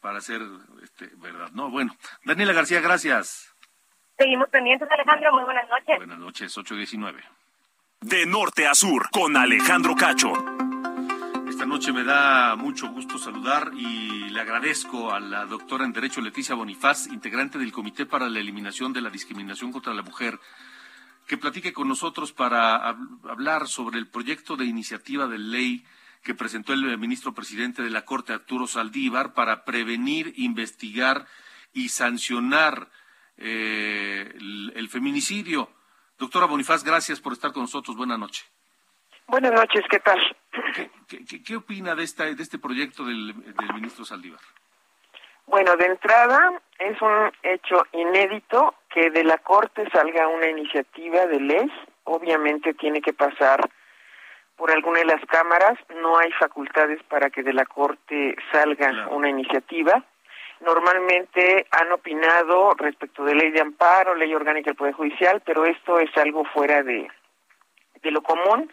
para 0.00 0.20
ser 0.20 0.42
este, 0.82 1.10
verdad. 1.16 1.50
No, 1.52 1.70
bueno, 1.70 1.94
Daniela 2.24 2.52
García, 2.52 2.80
gracias. 2.80 3.54
Seguimos 4.18 4.48
pendientes, 4.50 4.88
Alejandro. 4.90 5.32
Muy 5.32 5.44
buenas 5.44 5.68
noches. 5.68 5.96
Buenas 5.96 6.18
noches, 6.18 6.58
819. 6.58 7.22
De 8.00 8.26
norte 8.26 8.66
a 8.66 8.74
sur, 8.74 9.08
con 9.10 9.36
Alejandro 9.36 9.94
Cacho. 9.94 10.32
Esta 11.62 11.70
noche. 11.72 11.92
Me 11.92 12.02
da 12.02 12.56
mucho 12.56 12.88
gusto 12.88 13.18
saludar 13.18 13.70
y 13.76 14.30
le 14.30 14.40
agradezco 14.40 15.12
a 15.12 15.20
la 15.20 15.46
doctora 15.46 15.84
en 15.84 15.92
Derecho 15.92 16.20
Leticia 16.20 16.56
Bonifaz, 16.56 17.06
integrante 17.06 17.56
del 17.56 17.70
Comité 17.70 18.04
para 18.04 18.28
la 18.28 18.40
Eliminación 18.40 18.92
de 18.92 19.00
la 19.00 19.10
Discriminación 19.10 19.70
contra 19.70 19.94
la 19.94 20.02
Mujer, 20.02 20.40
que 21.24 21.38
platique 21.38 21.72
con 21.72 21.86
nosotros 21.86 22.32
para 22.32 22.88
hablar 22.88 23.68
sobre 23.68 24.00
el 24.00 24.08
proyecto 24.08 24.56
de 24.56 24.64
iniciativa 24.64 25.28
de 25.28 25.38
ley 25.38 25.84
que 26.24 26.34
presentó 26.34 26.72
el 26.72 26.98
ministro 26.98 27.32
presidente 27.32 27.80
de 27.80 27.90
la 27.90 28.04
Corte, 28.04 28.32
Arturo 28.32 28.66
Saldívar, 28.66 29.32
para 29.32 29.64
prevenir, 29.64 30.34
investigar 30.38 31.28
y 31.72 31.90
sancionar 31.90 32.90
eh, 33.36 34.34
el, 34.74 34.88
feminicidio. 34.88 35.70
Doctora 36.18 36.46
Bonifaz, 36.46 36.82
gracias 36.82 37.20
por 37.20 37.34
estar 37.34 37.52
con 37.52 37.62
nosotros. 37.62 37.96
Buenas 37.96 38.18
noches. 38.18 38.50
Buenas 39.32 39.52
noches, 39.52 39.82
¿qué 39.88 39.98
tal? 39.98 40.20
¿Qué, 41.46 41.56
opina 41.56 41.94
de, 41.94 42.04
esta, 42.04 42.24
de 42.24 42.42
este 42.42 42.58
proyecto 42.58 43.02
del, 43.02 43.34
ministro 43.72 44.04
Saldívar? 44.04 44.42
Bueno, 45.46 45.74
de 45.76 45.86
entrada 45.86 46.60
es 46.78 47.00
un 47.00 47.32
hecho 47.42 47.86
inédito 47.92 48.74
que 48.90 49.08
de 49.08 49.24
la 49.24 49.38
Corte 49.38 49.88
salga 49.90 50.28
una 50.28 50.50
iniciativa 50.50 51.24
de 51.24 51.40
ley. 51.40 51.72
Obviamente 52.04 52.74
tiene 52.74 53.00
que 53.00 53.14
pasar 53.14 53.58
por 54.54 54.70
alguna 54.70 54.98
de 54.98 55.06
las 55.06 55.24
cámaras. 55.24 55.78
No 56.02 56.18
hay 56.18 56.30
facultades 56.32 57.02
para 57.04 57.30
que 57.30 57.42
de 57.42 57.54
la 57.54 57.64
Corte 57.64 58.36
salga 58.52 59.08
una 59.12 59.30
iniciativa. 59.30 60.04
Normalmente 60.60 61.66
han 61.70 61.90
opinado 61.90 62.74
respecto 62.74 63.24
de 63.24 63.34
ley 63.34 63.50
de 63.50 63.62
amparo, 63.62 64.14
ley 64.14 64.34
orgánica 64.34 64.68
del 64.68 64.76
Poder 64.76 64.92
Judicial, 64.92 65.42
pero 65.42 65.64
esto 65.64 65.98
es 66.00 66.14
algo 66.18 66.44
fuera 66.52 66.82
de, 66.82 67.08
de 68.02 68.10
lo 68.10 68.22
común 68.22 68.70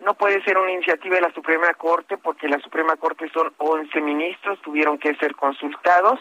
no 0.00 0.14
puede 0.14 0.42
ser 0.44 0.56
una 0.58 0.70
iniciativa 0.70 1.16
de 1.16 1.22
la 1.22 1.32
Suprema 1.32 1.72
Corte 1.74 2.18
porque 2.18 2.48
la 2.48 2.58
Suprema 2.60 2.96
Corte 2.96 3.28
son 3.30 3.52
11 3.58 4.00
ministros, 4.00 4.60
tuvieron 4.62 4.98
que 4.98 5.14
ser 5.16 5.34
consultados 5.34 6.20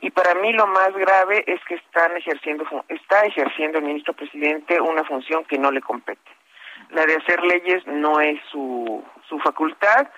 y 0.00 0.10
para 0.10 0.34
mí 0.34 0.52
lo 0.52 0.66
más 0.66 0.92
grave 0.92 1.44
es 1.46 1.60
que 1.64 1.74
están 1.74 2.16
ejerciendo 2.16 2.64
está 2.88 3.24
ejerciendo 3.24 3.78
el 3.78 3.84
ministro 3.84 4.12
presidente 4.12 4.80
una 4.80 5.04
función 5.04 5.44
que 5.44 5.58
no 5.58 5.70
le 5.70 5.80
compete. 5.80 6.20
La 6.90 7.06
de 7.06 7.16
hacer 7.16 7.42
leyes 7.44 7.86
no 7.86 8.20
es 8.20 8.38
su 8.50 9.02
su 9.28 9.38
facultad 9.38 10.08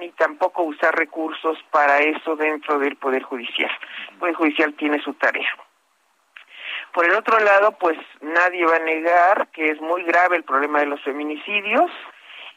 ni 0.00 0.10
tampoco 0.12 0.62
usar 0.62 0.94
recursos 0.94 1.58
para 1.70 1.98
eso 2.00 2.36
dentro 2.36 2.78
del 2.78 2.96
Poder 2.96 3.22
Judicial. 3.22 3.70
El 4.10 4.18
Poder 4.18 4.34
Judicial 4.34 4.74
tiene 4.74 5.00
su 5.02 5.14
tarea. 5.14 5.48
Por 6.92 7.06
el 7.06 7.14
otro 7.14 7.38
lado, 7.38 7.72
pues 7.78 7.98
nadie 8.20 8.64
va 8.66 8.76
a 8.76 8.80
negar 8.80 9.48
que 9.48 9.70
es 9.70 9.80
muy 9.80 10.02
grave 10.02 10.36
el 10.36 10.44
problema 10.44 10.80
de 10.80 10.86
los 10.86 11.02
feminicidios 11.02 11.90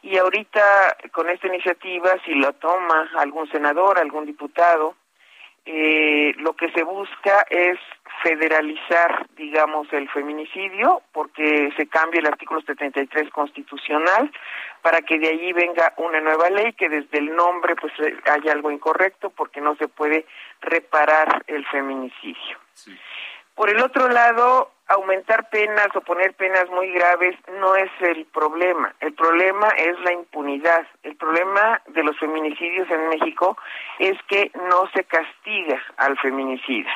y 0.01 0.17
ahorita 0.17 0.97
con 1.11 1.29
esta 1.29 1.47
iniciativa, 1.47 2.11
si 2.25 2.33
lo 2.33 2.53
toma 2.53 3.09
algún 3.17 3.49
senador, 3.51 3.99
algún 3.99 4.25
diputado, 4.25 4.95
eh, 5.65 6.33
lo 6.37 6.53
que 6.53 6.71
se 6.71 6.83
busca 6.83 7.45
es 7.49 7.77
federalizar, 8.23 9.27
digamos, 9.35 9.91
el 9.93 10.09
feminicidio, 10.09 11.01
porque 11.11 11.71
se 11.77 11.87
cambia 11.87 12.19
el 12.19 12.27
artículo 12.27 12.61
73 12.61 13.29
constitucional 13.29 14.31
para 14.81 15.01
que 15.01 15.19
de 15.19 15.29
allí 15.29 15.53
venga 15.53 15.93
una 15.97 16.21
nueva 16.21 16.49
ley 16.49 16.73
que 16.73 16.89
desde 16.89 17.19
el 17.19 17.35
nombre 17.35 17.75
pues 17.75 17.93
haya 18.25 18.51
algo 18.51 18.71
incorrecto 18.71 19.29
porque 19.29 19.61
no 19.61 19.75
se 19.75 19.87
puede 19.87 20.25
reparar 20.61 21.43
el 21.47 21.65
feminicidio. 21.67 22.57
Por 23.59 23.69
el 23.69 23.81
otro 23.83 24.07
lado, 24.07 24.71
aumentar 24.87 25.49
penas 25.49 25.89
o 25.93 25.99
poner 25.99 26.33
penas 26.35 26.69
muy 26.69 26.93
graves 26.93 27.35
no 27.59 27.75
es 27.75 27.91
el 27.99 28.25
problema. 28.27 28.95
El 29.01 29.13
problema 29.13 29.67
es 29.75 29.99
la 29.99 30.13
impunidad. 30.13 30.87
El 31.03 31.17
problema 31.17 31.81
de 31.87 32.01
los 32.03 32.17
feminicidios 32.19 32.89
en 32.89 33.09
México 33.09 33.57
es 33.97 34.15
que 34.29 34.49
no 34.69 34.89
se 34.93 35.03
castiga 35.03 35.77
al 35.97 36.17
feminicida. 36.19 36.89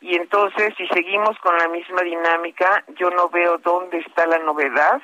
Y 0.00 0.16
entonces, 0.16 0.72
si 0.78 0.88
seguimos 0.88 1.38
con 1.40 1.58
la 1.58 1.68
misma 1.68 2.00
dinámica, 2.00 2.82
yo 2.96 3.10
no 3.10 3.28
veo 3.28 3.58
dónde 3.58 3.98
está 3.98 4.26
la 4.26 4.38
novedad, 4.38 5.02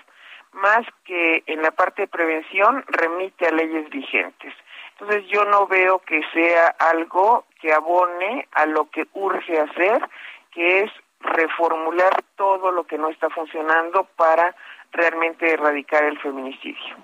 más 0.52 0.86
que 1.04 1.42
en 1.44 1.60
la 1.60 1.72
parte 1.72 2.02
de 2.02 2.08
prevención 2.08 2.82
remite 2.88 3.46
a 3.46 3.50
leyes 3.50 3.90
vigentes. 3.90 4.54
Entonces, 4.98 5.26
yo 5.28 5.44
no 5.44 5.66
veo 5.66 5.98
que 5.98 6.22
sea 6.32 6.68
algo 6.78 7.44
que 7.60 7.70
abone 7.74 8.48
a 8.52 8.64
lo 8.64 8.88
que 8.88 9.06
urge 9.12 9.60
hacer, 9.60 10.00
que 10.56 10.84
es 10.84 10.90
reformular 11.20 12.24
todo 12.34 12.72
lo 12.72 12.86
que 12.86 12.96
no 12.96 13.10
está 13.10 13.28
funcionando 13.28 14.08
para 14.16 14.56
realmente 14.90 15.52
erradicar 15.52 16.02
el 16.04 16.18
feminicidio. 16.18 16.96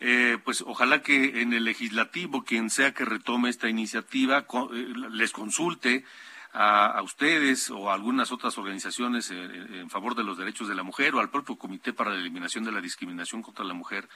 Eh, 0.00 0.38
pues 0.44 0.60
ojalá 0.66 1.00
que 1.00 1.40
en 1.40 1.52
el 1.52 1.64
legislativo, 1.64 2.42
quien 2.42 2.70
sea 2.70 2.92
que 2.92 3.04
retome 3.04 3.48
esta 3.48 3.68
iniciativa, 3.68 4.38
eh, 4.38 4.92
les 5.12 5.30
consulte 5.30 6.04
a, 6.52 7.00
ustedes 7.02 7.70
o 7.70 7.90
a 7.90 7.94
algunas 7.94 8.32
otras 8.32 8.58
organizaciones 8.58 9.30
en, 9.30 9.38
eh, 9.38 9.80
en 9.80 9.90
favor 9.90 10.16
de 10.16 10.24
los 10.24 10.36
derechos 10.36 10.68
de 10.68 10.74
la 10.74 10.82
mujer 10.82 11.14
o 11.14 11.20
al 11.20 11.30
propio 11.30 11.56
Comité 11.56 11.92
para 11.92 12.10
la 12.10 12.16
Eliminación 12.16 12.64
de 12.64 12.72
la 12.72 12.80
Discriminación 12.80 13.40
contra 13.42 13.64
la 13.64 13.74
Mujer 13.74 14.08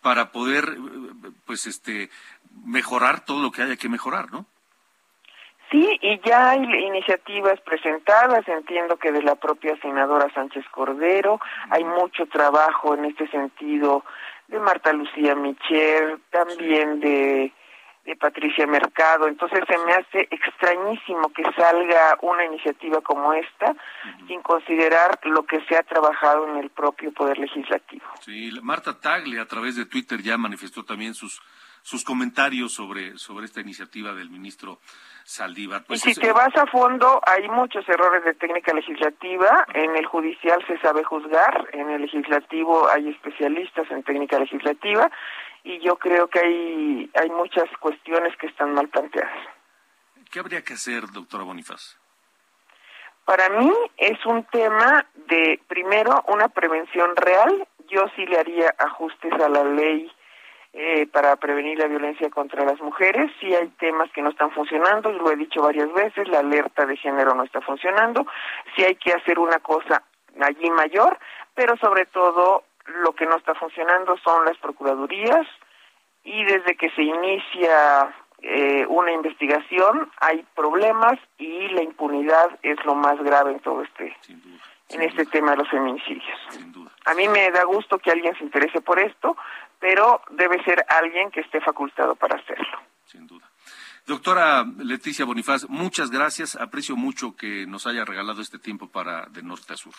para 0.00 0.32
poder 0.32 0.78
pues 1.44 1.66
este 1.66 2.08
mejorar 2.64 3.24
todo 3.24 3.42
lo 3.42 3.50
que 3.50 3.62
haya 3.62 3.76
que 3.76 3.88
mejorar, 3.88 4.30
¿no? 4.30 4.46
Sí, 5.70 5.98
y 6.00 6.20
ya 6.26 6.50
hay 6.50 6.62
iniciativas 6.62 7.60
presentadas, 7.60 8.46
entiendo 8.48 8.96
que 8.96 9.12
de 9.12 9.22
la 9.22 9.34
propia 9.34 9.76
senadora 9.80 10.32
Sánchez 10.32 10.64
Cordero, 10.70 11.40
hay 11.70 11.84
mucho 11.84 12.26
trabajo 12.26 12.94
en 12.94 13.04
este 13.04 13.28
sentido 13.28 14.04
de 14.48 14.58
Marta 14.58 14.92
Lucía 14.94 15.34
Michel, 15.34 16.20
también 16.30 17.00
de, 17.00 17.52
de 18.08 18.16
Patricia 18.16 18.66
Mercado, 18.66 19.28
entonces 19.28 19.60
se 19.68 19.76
me 19.84 19.92
hace 19.92 20.26
extrañísimo 20.30 21.30
que 21.34 21.42
salga 21.54 22.16
una 22.22 22.46
iniciativa 22.46 23.02
como 23.02 23.34
esta 23.34 23.74
sin 24.26 24.40
considerar 24.40 25.20
lo 25.24 25.44
que 25.44 25.60
se 25.66 25.76
ha 25.76 25.82
trabajado 25.82 26.48
en 26.48 26.56
el 26.56 26.70
propio 26.70 27.12
Poder 27.12 27.36
Legislativo. 27.36 28.06
Sí, 28.22 28.50
Marta 28.62 28.98
Tagle 28.98 29.38
a 29.38 29.44
través 29.44 29.76
de 29.76 29.84
Twitter 29.84 30.22
ya 30.22 30.38
manifestó 30.38 30.82
también 30.82 31.12
sus 31.12 31.42
sus 31.82 32.04
comentarios 32.04 32.72
sobre, 32.72 33.16
sobre 33.18 33.46
esta 33.46 33.60
iniciativa 33.60 34.12
del 34.14 34.30
ministro 34.30 34.80
Saldívar. 35.24 35.84
Pues 35.84 36.06
y 36.06 36.14
si 36.14 36.20
te 36.20 36.32
vas 36.32 36.56
a 36.56 36.66
fondo, 36.66 37.20
hay 37.26 37.48
muchos 37.48 37.86
errores 37.88 38.24
de 38.24 38.34
técnica 38.34 38.72
legislativa. 38.72 39.66
En 39.74 39.94
el 39.96 40.06
judicial 40.06 40.64
se 40.66 40.78
sabe 40.78 41.04
juzgar, 41.04 41.68
en 41.72 41.90
el 41.90 42.02
legislativo 42.02 42.88
hay 42.88 43.08
especialistas 43.08 43.90
en 43.90 44.02
técnica 44.02 44.38
legislativa 44.38 45.10
y 45.64 45.80
yo 45.80 45.96
creo 45.96 46.28
que 46.28 46.38
hay, 46.38 47.10
hay 47.14 47.30
muchas 47.30 47.68
cuestiones 47.80 48.36
que 48.38 48.46
están 48.46 48.72
mal 48.72 48.88
planteadas. 48.88 49.38
¿Qué 50.30 50.40
habría 50.40 50.62
que 50.62 50.74
hacer, 50.74 51.06
doctora 51.12 51.44
Bonifaz? 51.44 51.96
Para 53.24 53.50
mí 53.50 53.70
es 53.98 54.24
un 54.24 54.44
tema 54.44 55.04
de, 55.28 55.60
primero, 55.68 56.24
una 56.28 56.48
prevención 56.48 57.14
real. 57.16 57.68
Yo 57.90 58.06
sí 58.16 58.24
le 58.24 58.38
haría 58.38 58.74
ajustes 58.78 59.32
a 59.34 59.50
la 59.50 59.64
ley 59.64 60.10
eh, 60.80 61.08
para 61.08 61.34
prevenir 61.34 61.76
la 61.76 61.88
violencia 61.88 62.30
contra 62.30 62.64
las 62.64 62.80
mujeres. 62.80 63.32
Sí 63.40 63.52
hay 63.52 63.66
temas 63.80 64.12
que 64.12 64.22
no 64.22 64.30
están 64.30 64.52
funcionando, 64.52 65.10
lo 65.10 65.32
he 65.32 65.34
dicho 65.34 65.60
varias 65.60 65.92
veces, 65.92 66.28
la 66.28 66.38
alerta 66.38 66.86
de 66.86 66.96
género 66.96 67.34
no 67.34 67.42
está 67.42 67.60
funcionando, 67.60 68.24
sí 68.76 68.84
hay 68.84 68.94
que 68.94 69.12
hacer 69.12 69.40
una 69.40 69.58
cosa 69.58 70.04
allí 70.40 70.70
mayor, 70.70 71.18
pero 71.52 71.76
sobre 71.78 72.06
todo 72.06 72.62
lo 73.02 73.12
que 73.14 73.26
no 73.26 73.34
está 73.38 73.56
funcionando 73.56 74.16
son 74.18 74.44
las 74.44 74.56
procuradurías 74.58 75.48
y 76.22 76.44
desde 76.44 76.76
que 76.76 76.90
se 76.90 77.02
inicia 77.02 78.14
eh, 78.42 78.86
una 78.86 79.10
investigación 79.10 80.12
hay 80.20 80.46
problemas 80.54 81.18
y 81.38 81.70
la 81.70 81.82
impunidad 81.82 82.56
es 82.62 82.76
lo 82.84 82.94
más 82.94 83.18
grave 83.24 83.50
en 83.50 83.58
todo 83.58 83.82
este 83.82 84.16
en 84.90 85.02
este 85.02 85.26
tema 85.26 85.50
de 85.50 85.58
los 85.58 85.68
feminicidios. 85.68 86.38
A 87.04 87.14
mí 87.14 87.28
me 87.28 87.50
da 87.50 87.64
gusto 87.64 87.98
que 87.98 88.10
alguien 88.10 88.34
se 88.36 88.44
interese 88.44 88.80
por 88.80 88.98
esto, 88.98 89.36
pero 89.80 90.22
debe 90.30 90.62
ser 90.64 90.84
alguien 90.88 91.30
que 91.30 91.40
esté 91.40 91.60
facultado 91.60 92.14
para 92.16 92.38
hacerlo. 92.38 92.78
Sin 93.04 93.26
duda. 93.26 93.48
Doctora 94.06 94.64
Leticia 94.78 95.24
Bonifaz, 95.24 95.68
muchas 95.68 96.10
gracias. 96.10 96.56
Aprecio 96.56 96.96
mucho 96.96 97.36
que 97.36 97.66
nos 97.66 97.86
haya 97.86 98.04
regalado 98.04 98.40
este 98.40 98.58
tiempo 98.58 98.88
para 98.88 99.26
de 99.26 99.42
norte 99.42 99.74
a 99.74 99.76
sur. 99.76 99.92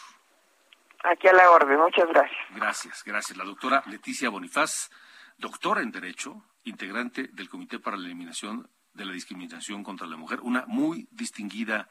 Aquí 1.04 1.28
a 1.28 1.34
la 1.34 1.52
orden, 1.52 1.80
muchas 1.80 2.08
gracias. 2.10 2.40
Gracias, 2.56 3.04
gracias. 3.04 3.38
La 3.38 3.46
doctora 3.46 3.84
Leticia 3.86 4.30
Bonifaz, 4.30 4.90
doctora 5.38 5.82
en 5.82 5.92
Derecho, 5.92 6.44
integrante 6.64 7.30
del 7.32 7.50
Comité 7.50 7.80
para 7.80 7.98
la 7.98 8.08
Eliminación 8.08 8.70
de 8.94 9.06
la 9.06 9.14
Discriminación 9.14 9.84
contra 9.84 10.08
la 10.08 10.18
Mujer, 10.18 10.40
una 10.42 10.66
muy 10.68 11.08
distinguida 11.12 11.88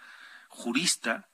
jurista 0.48 1.27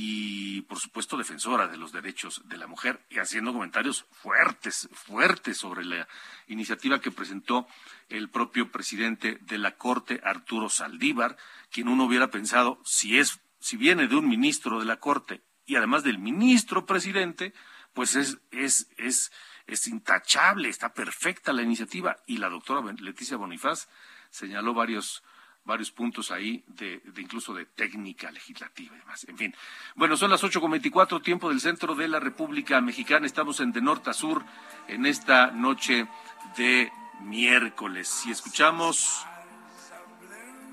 y 0.00 0.62
por 0.62 0.78
supuesto 0.78 1.16
defensora 1.16 1.66
de 1.66 1.76
los 1.76 1.90
derechos 1.90 2.42
de 2.44 2.56
la 2.56 2.68
mujer 2.68 3.04
y 3.10 3.18
haciendo 3.18 3.52
comentarios 3.52 4.06
fuertes, 4.12 4.88
fuertes 4.92 5.56
sobre 5.56 5.84
la 5.84 6.06
iniciativa 6.46 7.00
que 7.00 7.10
presentó 7.10 7.66
el 8.08 8.30
propio 8.30 8.70
presidente 8.70 9.38
de 9.40 9.58
la 9.58 9.72
Corte, 9.72 10.20
Arturo 10.22 10.68
Saldívar, 10.68 11.36
quien 11.72 11.88
uno 11.88 12.04
hubiera 12.04 12.30
pensado 12.30 12.80
si 12.84 13.18
es 13.18 13.40
si 13.58 13.76
viene 13.76 14.06
de 14.06 14.14
un 14.14 14.28
ministro 14.28 14.78
de 14.78 14.84
la 14.84 15.00
Corte 15.00 15.42
y 15.66 15.74
además 15.74 16.04
del 16.04 16.20
ministro 16.20 16.86
presidente, 16.86 17.52
pues 17.92 18.14
es 18.14 18.38
es 18.52 18.88
es 18.98 19.32
es 19.66 19.88
intachable, 19.88 20.68
está 20.68 20.94
perfecta 20.94 21.52
la 21.52 21.62
iniciativa. 21.62 22.18
Y 22.24 22.36
la 22.36 22.48
doctora 22.48 22.88
Leticia 23.00 23.36
Bonifaz 23.36 23.88
señaló 24.30 24.74
varios 24.74 25.24
varios 25.68 25.90
puntos 25.90 26.30
ahí 26.30 26.64
de, 26.66 27.02
incluso 27.18 27.52
de 27.52 27.66
técnica 27.66 28.30
legislativa 28.30 28.96
y 28.96 28.98
demás. 28.98 29.26
En 29.28 29.36
fin. 29.36 29.54
Bueno, 29.94 30.16
son 30.16 30.30
las 30.30 30.42
ocho 30.42 30.62
con 30.62 30.70
veinticuatro, 30.70 31.20
tiempo 31.20 31.50
del 31.50 31.60
centro 31.60 31.94
de 31.94 32.08
la 32.08 32.18
República 32.18 32.80
Mexicana. 32.80 33.26
Estamos 33.26 33.60
en 33.60 33.70
de 33.70 33.82
norte 33.82 34.08
a 34.08 34.14
sur 34.14 34.42
en 34.88 35.04
esta 35.04 35.50
noche 35.50 36.08
de 36.56 36.90
miércoles. 37.20 38.24
Y 38.24 38.30
escuchamos 38.30 39.26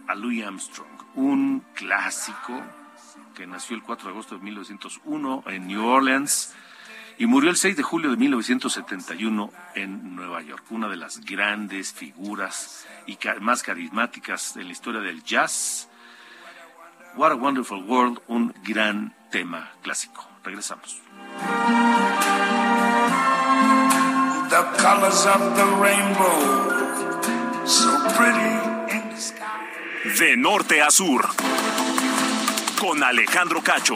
a 0.08 0.16
Louis 0.16 0.46
Armstrong, 0.46 0.88
un 1.16 1.60
clásico 1.74 2.64
que 3.36 3.46
nació 3.46 3.76
el 3.76 3.84
4 3.84 4.08
de 4.08 4.14
agosto 4.14 4.38
de 4.38 4.44
1901 4.46 5.44
en 5.48 5.68
New 5.68 5.86
Orleans 5.86 6.56
y 7.18 7.26
murió 7.26 7.50
el 7.50 7.58
6 7.58 7.78
de 7.78 7.84
julio 7.84 8.12
de 8.12 8.18
1971 8.18 9.52
en 9.76 10.16
Nueva 10.16 10.42
York. 10.42 10.66
Una 10.70 10.88
de 10.90 10.98
las 10.98 11.22
grandes 11.22 11.94
figuras 11.94 12.86
y 13.08 13.18
más 13.40 13.64
carismáticas 13.64 14.56
en 14.58 14.66
la 14.66 14.72
historia 14.72 15.02
del 15.02 15.24
jazz. 15.24 15.88
What 17.16 17.32
a 17.32 17.36
Wonderful 17.36 17.84
World, 17.84 18.20
un 18.28 18.54
gran 18.64 19.16
tema 19.32 19.72
clásico. 19.82 20.28
Regresamos. 20.44 21.02
The 24.50 24.64
colors 24.78 25.26
of 25.26 25.56
the 25.56 25.66
rainbow, 25.82 27.66
so 27.66 27.90
pretty 28.16 28.96
in 28.96 29.10
the 29.10 29.18
sky. 29.18 30.20
De 30.20 30.38
norte 30.38 30.82
a 30.82 30.92
sur, 30.92 31.28
con 32.80 33.04
Alejandro 33.04 33.62
Cacho. 33.62 33.96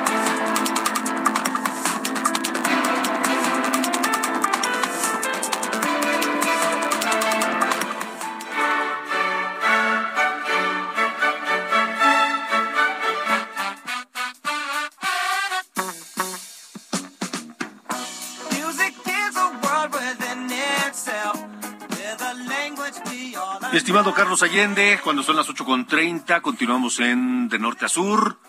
Estimado 23.91 24.13
Carlos 24.13 24.41
Allende, 24.41 25.01
cuando 25.03 25.21
son 25.21 25.35
las 25.35 25.47
con 25.47 25.85
8.30, 25.85 26.41
continuamos 26.41 27.01
en 27.01 27.49
De 27.49 27.59
Norte 27.59 27.83
a 27.83 27.89
Sur. 27.89 28.39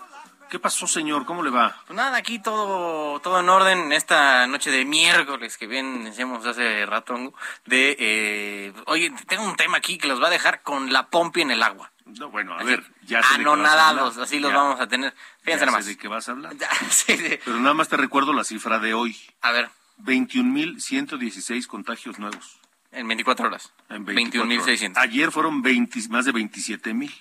¿Qué 0.49 0.57
pasó, 0.57 0.87
señor? 0.87 1.25
¿Cómo 1.25 1.43
le 1.43 1.49
va? 1.49 1.75
Pues 1.85 1.97
nada, 1.97 2.15
aquí 2.15 2.39
todo, 2.39 3.19
todo 3.19 3.41
en 3.41 3.49
orden 3.49 3.91
esta 3.91 4.47
noche 4.47 4.71
de 4.71 4.85
miércoles 4.85 5.57
que 5.57 5.67
bien 5.67 6.05
decíamos 6.05 6.45
hace 6.45 6.85
rato, 6.85 7.33
de, 7.65 7.97
eh, 7.99 8.73
oye, 8.85 9.13
tengo 9.27 9.43
un 9.43 9.57
tema 9.57 9.75
aquí 9.75 9.97
que 9.97 10.07
los 10.07 10.23
va 10.23 10.27
a 10.27 10.29
dejar 10.31 10.61
con 10.61 10.93
la 10.93 11.09
pompi 11.09 11.41
en 11.41 11.51
el 11.51 11.61
agua. 11.61 11.91
No, 12.05 12.29
bueno, 12.29 12.57
a 12.57 12.63
ver, 12.63 12.81
ya 13.01 13.21
sé 13.21 13.35
Anonadados, 13.35 14.17
así 14.19 14.39
los 14.39 14.53
vamos 14.53 14.79
a 14.79 14.87
tener. 14.87 15.13
Fíjense 15.41 15.65
nada 15.65 15.77
más. 15.77 15.85
de 15.85 15.97
qué 15.97 16.07
vas 16.07 16.29
a 16.29 16.31
hablar. 16.31 16.53
Pero 17.05 17.59
nada 17.59 17.73
más 17.73 17.89
te 17.89 17.97
recuerdo 17.97 18.31
la 18.31 18.45
cifra 18.45 18.79
de 18.79 18.93
hoy. 18.93 19.19
A 19.41 19.51
ver. 19.51 19.69
21.116 20.05 21.67
contagios 21.67 22.17
nuevos. 22.17 22.62
En 22.93 23.07
24 23.07 23.47
horas. 23.47 23.73
En 23.89 24.05
21.600. 24.05 24.97
Ayer 24.97 25.31
fueron 25.31 25.61
20, 25.61 26.09
más 26.09 26.25
de 26.25 26.33
27.000. 26.33 27.11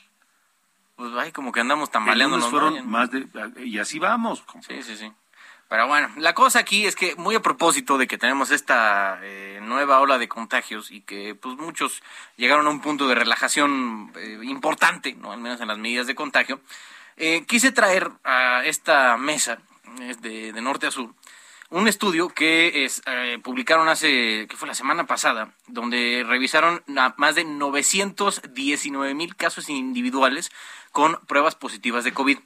Pues 0.97 1.13
ay, 1.17 1.33
como 1.33 1.51
que 1.51 1.61
andamos 1.61 1.91
tambaleando. 1.91 2.39
fueron 2.43 2.89
más 2.89 3.11
de... 3.11 3.27
Y 3.65 3.79
así 3.79 3.99
vamos. 3.99 4.45
Sí, 4.69 4.83
sí, 4.83 4.97
sí. 4.97 5.13
Pero 5.69 5.89
bueno, 5.89 6.11
la 6.19 6.35
cosa 6.35 6.59
aquí 6.59 6.85
es 6.85 6.95
que 6.95 7.17
muy 7.17 7.35
a 7.35 7.41
propósito 7.41 7.97
de 7.97 8.07
que 8.07 8.19
tenemos 8.19 8.51
esta 8.51 9.19
eh, 9.23 9.59
nueva 9.63 10.01
ola 10.01 10.19
de 10.19 10.29
contagios 10.29 10.91
y 10.91 11.01
que 11.01 11.35
pues 11.35 11.57
muchos 11.57 12.03
llegaron 12.37 12.67
a 12.67 12.71
un 12.71 12.81
punto 12.81 13.09
de 13.09 13.15
relajación 13.15 14.13
eh, 14.17 14.39
importante, 14.43 15.15
no 15.15 15.33
al 15.33 15.41
menos 15.41 15.63
en 15.63 15.69
las 15.69 15.79
medidas 15.79 16.07
de 16.07 16.15
contagio, 16.15 16.61
eh, 17.17 17.47
quise 17.47 17.73
traer 17.73 18.11
a 18.23 18.63
esta 18.67 19.17
mesa 19.17 19.61
de, 20.21 20.53
de 20.53 20.61
norte 20.61 20.89
a 20.89 20.91
sur 20.91 21.15
un 21.73 21.89
estudio 21.89 22.29
que 22.29 22.85
es, 22.85 23.03
eh, 23.07 23.39
publicaron 23.43 23.89
hace, 23.89 24.47
que 24.47 24.57
fue 24.57 24.69
la 24.69 24.75
semana 24.75 25.07
pasada, 25.07 25.55
donde 25.67 26.23
revisaron 26.27 26.83
más 27.17 27.35
de 27.35 27.45
919 27.45 29.15
mil 29.15 29.35
casos 29.35 29.71
individuales 29.71 30.53
con 30.93 31.19
pruebas 31.27 31.55
positivas 31.55 32.05
de 32.05 32.13
COVID. 32.13 32.39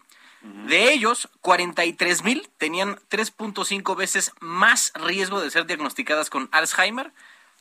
De 0.69 0.93
ellos, 0.93 1.29
43 1.41 2.23
mil 2.23 2.49
tenían 2.57 3.01
3.5 3.11 3.97
veces 3.97 4.33
más 4.39 4.93
riesgo 4.95 5.41
de 5.41 5.51
ser 5.51 5.67
diagnosticadas 5.67 6.31
con 6.31 6.49
Alzheimer, 6.53 7.13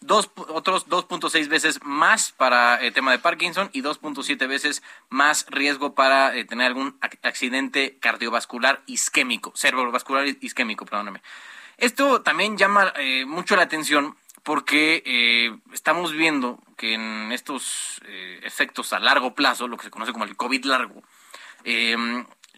dos, 0.02 0.30
otros 0.36 0.88
2.6 0.88 1.48
veces 1.48 1.80
más 1.84 2.32
para 2.32 2.76
el 2.76 2.94
tema 2.94 3.12
de 3.12 3.18
Parkinson 3.18 3.72
y 3.74 3.82
2.7 3.82 4.48
veces 4.48 4.84
más 5.10 5.48
riesgo 5.50 5.96
para 5.96 6.36
eh, 6.36 6.46
tener 6.46 6.68
algún 6.68 7.00
accidente 7.24 7.98
cardiovascular 8.00 8.84
isquémico, 8.86 9.52
cerebrovascular 9.56 10.28
isquémico, 10.42 10.86
perdóname. 10.86 11.22
Esto 11.78 12.22
también 12.22 12.58
llama 12.58 12.94
eh, 12.98 13.26
mucho 13.26 13.56
la 13.56 13.64
atención 13.64 14.16
porque 14.44 15.04
eh, 15.06 15.58
estamos 15.74 16.12
viendo 16.14 16.60
que 16.78 16.94
en 16.94 17.32
estos 17.32 18.02
eh, 18.06 18.40
efectos 18.44 18.94
a 18.94 19.00
largo 19.00 19.34
plazo, 19.34 19.68
lo 19.68 19.78
que 19.78 19.86
se 19.86 19.90
conoce 19.90 20.14
como 20.14 20.26
el 20.26 20.36
COVID 20.36 20.66
largo, 20.66 21.04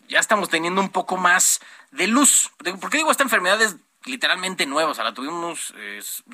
ya 0.09 0.19
estamos 0.19 0.49
teniendo 0.49 0.81
un 0.81 0.89
poco 0.89 1.15
más 1.15 1.61
de 1.91 2.07
luz. 2.07 2.51
¿Por 2.81 2.89
qué 2.89 2.97
digo 2.97 3.11
esta 3.11 3.23
enfermedad 3.23 3.61
es 3.61 3.77
literalmente 4.07 4.65
nueva? 4.65 4.91
O 4.91 4.93
sea, 4.93 5.03
la 5.03 5.13
tuvimos 5.13 5.73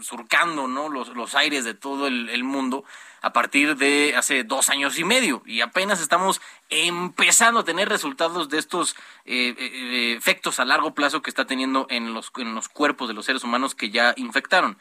surcando 0.01 0.67
¿no? 0.67 0.89
los, 0.89 1.09
los 1.09 1.36
aires 1.36 1.65
de 1.65 1.73
todo 1.73 2.07
el 2.07 2.43
mundo 2.43 2.86
a 3.23 3.31
partir 3.31 3.77
de 3.77 4.15
hace 4.17 4.43
dos 4.43 4.67
años 4.67 4.99
y 4.99 5.05
medio 5.05 5.43
y 5.45 5.62
apenas 5.62 6.01
estamos 6.01 6.41
empezando 6.69 7.62
a 7.62 7.63
tener 7.63 7.88
resultados 7.88 8.49
de 8.49 8.59
estos 8.59 8.97
eh, 9.23 9.55
eh, 9.57 10.15
efectos 10.17 10.59
a 10.59 10.65
largo 10.65 10.93
plazo 10.93 11.21
que 11.21 11.29
está 11.29 11.45
teniendo 11.45 11.88
en 11.89 12.13
los, 12.13 12.33
en 12.36 12.53
los 12.53 12.67
cuerpos 12.67 13.07
de 13.07 13.13
los 13.13 13.25
seres 13.25 13.45
humanos 13.45 13.75
que 13.75 13.89
ya 13.89 14.13
infectaron. 14.17 14.77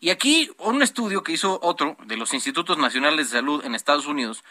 Y 0.00 0.08
aquí 0.08 0.50
un 0.56 0.82
estudio 0.82 1.22
que 1.22 1.32
hizo 1.32 1.60
otro 1.62 1.98
de 2.06 2.16
los 2.16 2.32
Institutos 2.32 2.78
Nacionales 2.78 3.30
de 3.30 3.38
Salud 3.38 3.62
en 3.62 3.74
Estados 3.74 4.06
Unidos 4.06 4.42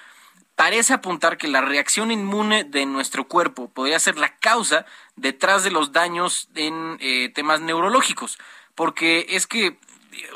parece 0.62 0.94
apuntar 0.94 1.40
que 1.40 1.48
la 1.48 1.62
reacción 1.62 2.12
inmune 2.12 2.64
de 2.64 2.86
nuestro 2.86 3.28
cuerpo 3.28 3.68
podría 3.68 3.98
ser 3.98 4.20
la 4.20 4.38
causa 4.38 4.86
detrás 5.16 5.64
de 5.64 5.72
los 5.72 5.92
daños 5.92 6.50
en 6.54 6.98
eh, 7.00 7.30
temas 7.34 7.62
neurológicos, 7.62 8.38
porque 8.76 9.26
es 9.30 9.48
que 9.48 9.80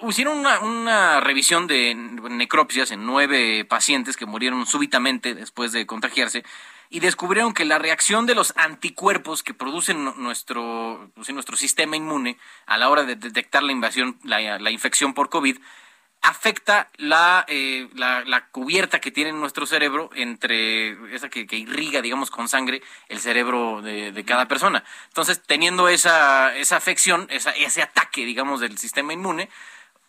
hicieron 0.09 0.39
una, 0.39 0.61
una 0.61 1.19
revisión 1.19 1.67
de 1.67 1.93
necropsias 1.93 2.89
en 2.89 3.05
nueve 3.05 3.65
pacientes 3.65 4.17
que 4.17 4.25
murieron 4.25 4.65
súbitamente 4.65 5.35
después 5.35 5.71
de 5.73 5.85
contagiarse 5.85 6.43
y 6.89 7.01
descubrieron 7.01 7.53
que 7.53 7.63
la 7.63 7.77
reacción 7.77 8.25
de 8.25 8.33
los 8.33 8.51
anticuerpos 8.57 9.43
que 9.43 9.53
producen 9.53 10.05
nuestro, 10.17 11.11
pues, 11.13 11.31
nuestro 11.33 11.55
sistema 11.55 11.97
inmune 11.97 12.39
a 12.65 12.79
la 12.79 12.89
hora 12.89 13.03
de 13.03 13.15
detectar 13.15 13.61
la 13.61 13.73
invasión, 13.73 14.17
la, 14.23 14.57
la 14.57 14.71
infección 14.71 15.13
por 15.13 15.29
COVID, 15.29 15.59
afecta 16.25 16.89
la, 16.97 17.45
eh, 17.47 17.87
la, 17.93 18.23
la, 18.25 18.47
cubierta 18.47 18.99
que 18.99 19.11
tiene 19.11 19.31
nuestro 19.31 19.65
cerebro 19.67 20.09
entre 20.15 21.13
esa 21.13 21.29
que, 21.29 21.45
que 21.45 21.55
irriga, 21.55 22.01
digamos, 22.01 22.31
con 22.31 22.49
sangre 22.49 22.81
el 23.09 23.19
cerebro 23.19 23.81
de, 23.81 24.11
de, 24.11 24.25
cada 24.25 24.47
persona. 24.47 24.83
Entonces, 25.07 25.41
teniendo 25.45 25.87
esa, 25.87 26.55
esa 26.55 26.77
afección, 26.77 27.27
esa, 27.29 27.51
ese 27.51 27.83
ataque, 27.83 28.25
digamos, 28.25 28.59
del 28.59 28.77
sistema 28.77 29.13
inmune, 29.13 29.49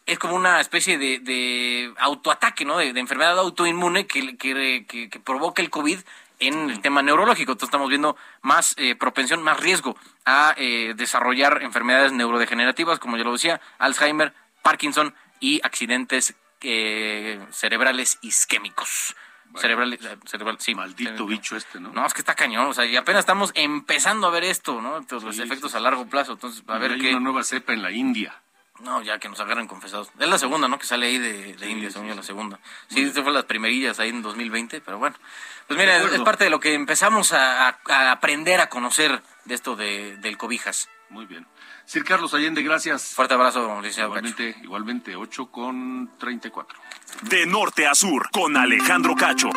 es 0.07 0.19
como 0.19 0.37
una 0.37 0.61
especie 0.61 0.97
de, 0.97 1.19
de 1.19 1.93
autoataque, 1.99 2.65
¿no? 2.65 2.79
De, 2.79 2.93
de, 2.95 3.01
enfermedad 3.01 3.39
autoinmune 3.39 4.07
que, 4.07 4.37
que, 4.39 4.87
que, 4.87 5.21
provoca 5.21 5.61
el 5.61 5.69
COVID 5.69 5.99
en 6.39 6.71
el 6.71 6.81
tema 6.81 7.03
neurológico. 7.03 7.53
Entonces 7.53 7.69
estamos 7.69 7.91
viendo 7.91 8.17
más 8.41 8.75
eh, 8.79 8.95
propensión, 8.95 9.43
más 9.43 9.61
riesgo 9.61 9.97
a 10.25 10.55
eh, 10.57 10.95
desarrollar 10.97 11.63
enfermedades 11.63 12.13
neurodegenerativas, 12.13 12.99
como 12.99 13.19
ya 13.19 13.25
lo 13.25 13.33
decía, 13.33 13.61
Alzheimer, 13.79 14.33
Parkinson 14.63 15.15
y 15.41 15.61
accidentes 15.63 16.35
eh, 16.63 17.45
cerebrales 17.51 18.19
isquémicos. 18.23 19.15
cerebrales, 19.57 20.01
eh, 20.05 20.17
cerebral, 20.27 20.59
sí, 20.61 20.75
Maldito 20.75 21.27
bicho 21.27 21.57
este, 21.57 21.81
¿no? 21.81 21.93
No, 21.93 22.07
es 22.07 22.13
que 22.13 22.21
está 22.21 22.35
cañón, 22.35 22.67
o 22.67 22.75
sea, 22.75 22.85
y 22.85 22.97
apenas 22.97 23.21
estamos 23.21 23.53
empezando 23.55 24.27
a 24.27 24.31
ver 24.31 24.45
esto, 24.45 24.81
¿no? 24.81 24.97
Entonces, 24.99 25.27
los 25.27 25.39
efectos 25.39 25.75
a 25.75 25.81
largo 25.81 26.07
plazo, 26.07 26.33
entonces, 26.33 26.63
a 26.67 26.79
ver 26.79 26.93
hay 26.93 27.01
qué... 27.01 27.11
una 27.11 27.21
nueva 27.21 27.45
cepa 27.45 27.73
en 27.73 27.83
la 27.83 27.91
India. 27.91 28.41
No, 28.81 29.01
ya 29.01 29.19
que 29.19 29.29
nos 29.29 29.41
agarran 29.41 29.67
confesados. 29.67 30.11
Es 30.19 30.29
la 30.29 30.39
segunda, 30.39 30.69
¿no? 30.69 30.79
Que 30.79 30.87
sale 30.87 31.07
ahí 31.07 31.19
de, 31.19 31.55
de 31.55 31.59
sí, 31.59 31.71
India, 31.71 31.91
según 31.91 32.09
yo, 32.09 32.15
la 32.15 32.23
segunda. 32.23 32.59
Sí, 32.89 33.03
esta 33.03 33.23
fue 33.23 33.33
las 33.33 33.45
primerillas 33.45 33.99
ahí 34.01 34.11
en 34.11 34.21
2020, 34.21 34.83
pero 34.83 34.99
bueno. 34.99 35.17
Pues 35.67 35.79
mira, 35.79 35.97
es, 35.97 36.13
es, 36.13 36.21
parte 36.21 36.45
de 36.45 36.51
lo 36.51 36.61
que 36.61 36.75
empezamos 36.75 37.33
a, 37.33 37.69
a, 37.69 38.11
aprender 38.13 38.61
a 38.61 38.69
conocer 38.69 39.23
de 39.47 39.55
esto 39.55 39.77
de, 39.77 40.17
del 40.19 40.37
cobijas. 40.37 40.91
Muy 41.09 41.25
bien. 41.25 41.47
Sir 41.87 42.05
Carlos 42.05 42.35
Allende, 42.35 42.63
gracias. 42.63 43.15
Fuerte 43.15 43.35
abrazo, 43.35 43.77
licenciado 43.81 44.09
Igualmente, 44.09 44.53
Cacho. 44.53 44.65
igualmente, 44.65 45.17
8 45.17 45.47
con 45.47 46.11
34. 46.19 46.79
De 47.23 47.47
norte 47.47 47.87
a 47.87 47.95
sur, 47.95 48.29
con 48.33 48.57
Alejandro 48.57 49.15
Cacho. 49.15 49.51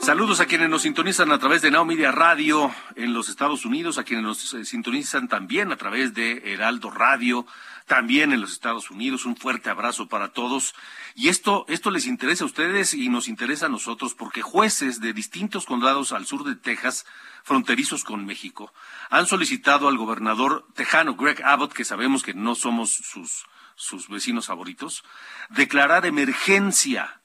Saludos 0.00 0.38
a 0.38 0.46
quienes 0.46 0.68
nos 0.68 0.82
sintonizan 0.82 1.32
a 1.32 1.38
través 1.38 1.60
de 1.62 1.72
Now 1.72 1.84
Media 1.84 2.12
Radio 2.12 2.70
en 2.94 3.12
los 3.12 3.28
Estados 3.28 3.64
Unidos, 3.64 3.98
a 3.98 4.04
quienes 4.04 4.24
nos 4.24 4.54
eh, 4.54 4.64
sintonizan 4.64 5.26
también 5.26 5.72
a 5.72 5.76
través 5.76 6.14
de 6.14 6.52
Heraldo 6.52 6.90
Radio, 6.90 7.46
también 7.86 8.32
en 8.32 8.40
los 8.40 8.52
Estados 8.52 8.90
Unidos. 8.90 9.24
Un 9.24 9.36
fuerte 9.36 9.70
abrazo 9.70 10.08
para 10.08 10.32
todos. 10.32 10.74
Y 11.14 11.28
esto, 11.28 11.64
esto 11.68 11.90
les 11.90 12.06
interesa 12.06 12.44
a 12.44 12.46
ustedes 12.46 12.94
y 12.94 13.08
nos 13.08 13.28
interesa 13.28 13.66
a 13.66 13.70
nosotros 13.70 14.14
porque 14.14 14.42
jueces 14.42 15.00
de 15.00 15.12
distintos 15.12 15.66
condados 15.66 16.12
al 16.12 16.26
sur 16.26 16.44
de 16.44 16.56
Texas, 16.56 17.06
fronterizos 17.42 18.04
con 18.04 18.24
México, 18.24 18.72
han 19.10 19.26
solicitado 19.26 19.88
al 19.88 19.98
gobernador 19.98 20.66
tejano 20.74 21.14
Greg 21.14 21.42
Abbott, 21.44 21.72
que 21.72 21.84
sabemos 21.84 22.22
que 22.22 22.34
no 22.34 22.54
somos 22.54 22.90
sus, 22.90 23.46
sus 23.74 24.08
vecinos 24.08 24.46
favoritos, 24.46 25.04
declarar 25.50 26.06
emergencia 26.06 27.20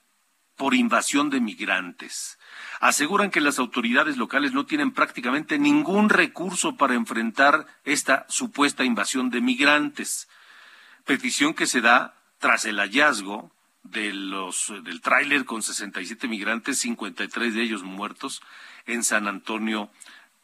por 0.60 0.76
invasión 0.76 1.30
de 1.30 1.40
migrantes. 1.40 2.38
Aseguran 2.82 3.32
que 3.32 3.40
las 3.40 3.60
autoridades 3.60 4.18
locales 4.18 4.52
no 4.52 4.66
tienen 4.66 4.92
prácticamente 4.92 5.58
ningún 5.58 6.10
recurso 6.10 6.76
para 6.76 6.96
enfrentar 6.96 7.66
esta 7.86 8.26
supuesta 8.28 8.84
invasión 8.84 9.30
de 9.30 9.40
migrantes. 9.40 10.28
Petición 11.10 11.56
que 11.56 11.66
se 11.66 11.82
da 11.82 12.14
tras 12.38 12.66
el 12.66 12.78
hallazgo 12.78 13.52
de 13.82 14.14
los, 14.14 14.72
del 14.84 15.02
tráiler 15.02 15.44
con 15.44 15.64
67 15.64 16.28
migrantes, 16.28 16.78
53 16.78 17.56
de 17.56 17.64
ellos 17.64 17.82
muertos, 17.82 18.44
en 18.86 19.04
San 19.04 19.28
Antonio, 19.28 19.90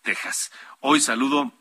Texas. 0.01 0.51
Hoy 0.79 1.01
saludo 1.01 1.53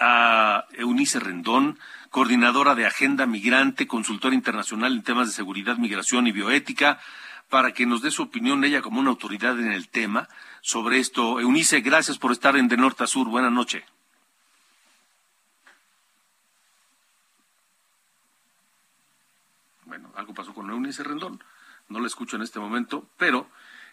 a 0.00 0.64
Eunice 0.72 1.20
Rendón, 1.20 1.78
coordinadora 2.10 2.74
de 2.74 2.84
Agenda 2.84 3.26
Migrante, 3.26 3.86
consultora 3.86 4.34
internacional 4.34 4.92
en 4.92 5.04
temas 5.04 5.28
de 5.28 5.32
seguridad, 5.32 5.76
migración 5.76 6.26
y 6.26 6.32
bioética, 6.32 6.98
para 7.48 7.72
que 7.72 7.86
nos 7.86 8.02
dé 8.02 8.10
su 8.10 8.24
opinión 8.24 8.64
ella 8.64 8.82
como 8.82 8.98
una 8.98 9.10
autoridad 9.10 9.56
en 9.60 9.70
el 9.70 9.88
tema 9.88 10.28
sobre 10.62 10.98
esto. 10.98 11.38
Eunice, 11.38 11.80
gracias 11.80 12.18
por 12.18 12.32
estar 12.32 12.56
en 12.56 12.66
De 12.66 12.76
Norte 12.76 13.04
a 13.04 13.06
Sur. 13.06 13.28
Buenas 13.28 13.52
noches. 13.52 13.84
Bueno, 20.00 20.14
algo 20.16 20.32
pasó 20.32 20.54
con 20.54 20.70
Eunice 20.70 21.02
Rendón. 21.04 21.42
No 21.88 22.00
la 22.00 22.06
escucho 22.06 22.36
en 22.36 22.42
este 22.42 22.58
momento, 22.58 23.04
pero 23.18 23.46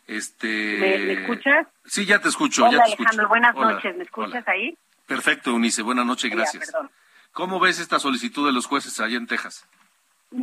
este. 0.05 0.77
¿Me, 0.79 0.97
¿me 0.99 1.13
escuchas? 1.21 1.67
Sí, 1.85 2.05
ya 2.05 2.19
te 2.19 2.29
escucho. 2.29 2.63
Hola, 2.63 2.71
ya 2.71 2.77
te 2.77 2.83
Alejandro. 2.93 3.11
Escucho. 3.11 3.27
Buenas 3.27 3.55
Hola, 3.55 3.71
noches. 3.73 3.97
¿Me 3.97 4.03
escuchas 4.03 4.43
hola. 4.43 4.51
ahí? 4.53 4.77
Perfecto, 5.05 5.49
Eunice. 5.51 5.81
Buenas 5.81 6.05
noches, 6.05 6.31
gracias. 6.31 6.71
Ya, 6.71 6.89
¿Cómo 7.33 7.59
ves 7.59 7.79
esta 7.79 7.99
solicitud 7.99 8.45
de 8.45 8.53
los 8.53 8.67
jueces 8.67 8.99
allá 9.01 9.17
en 9.17 9.27
Texas? 9.27 9.67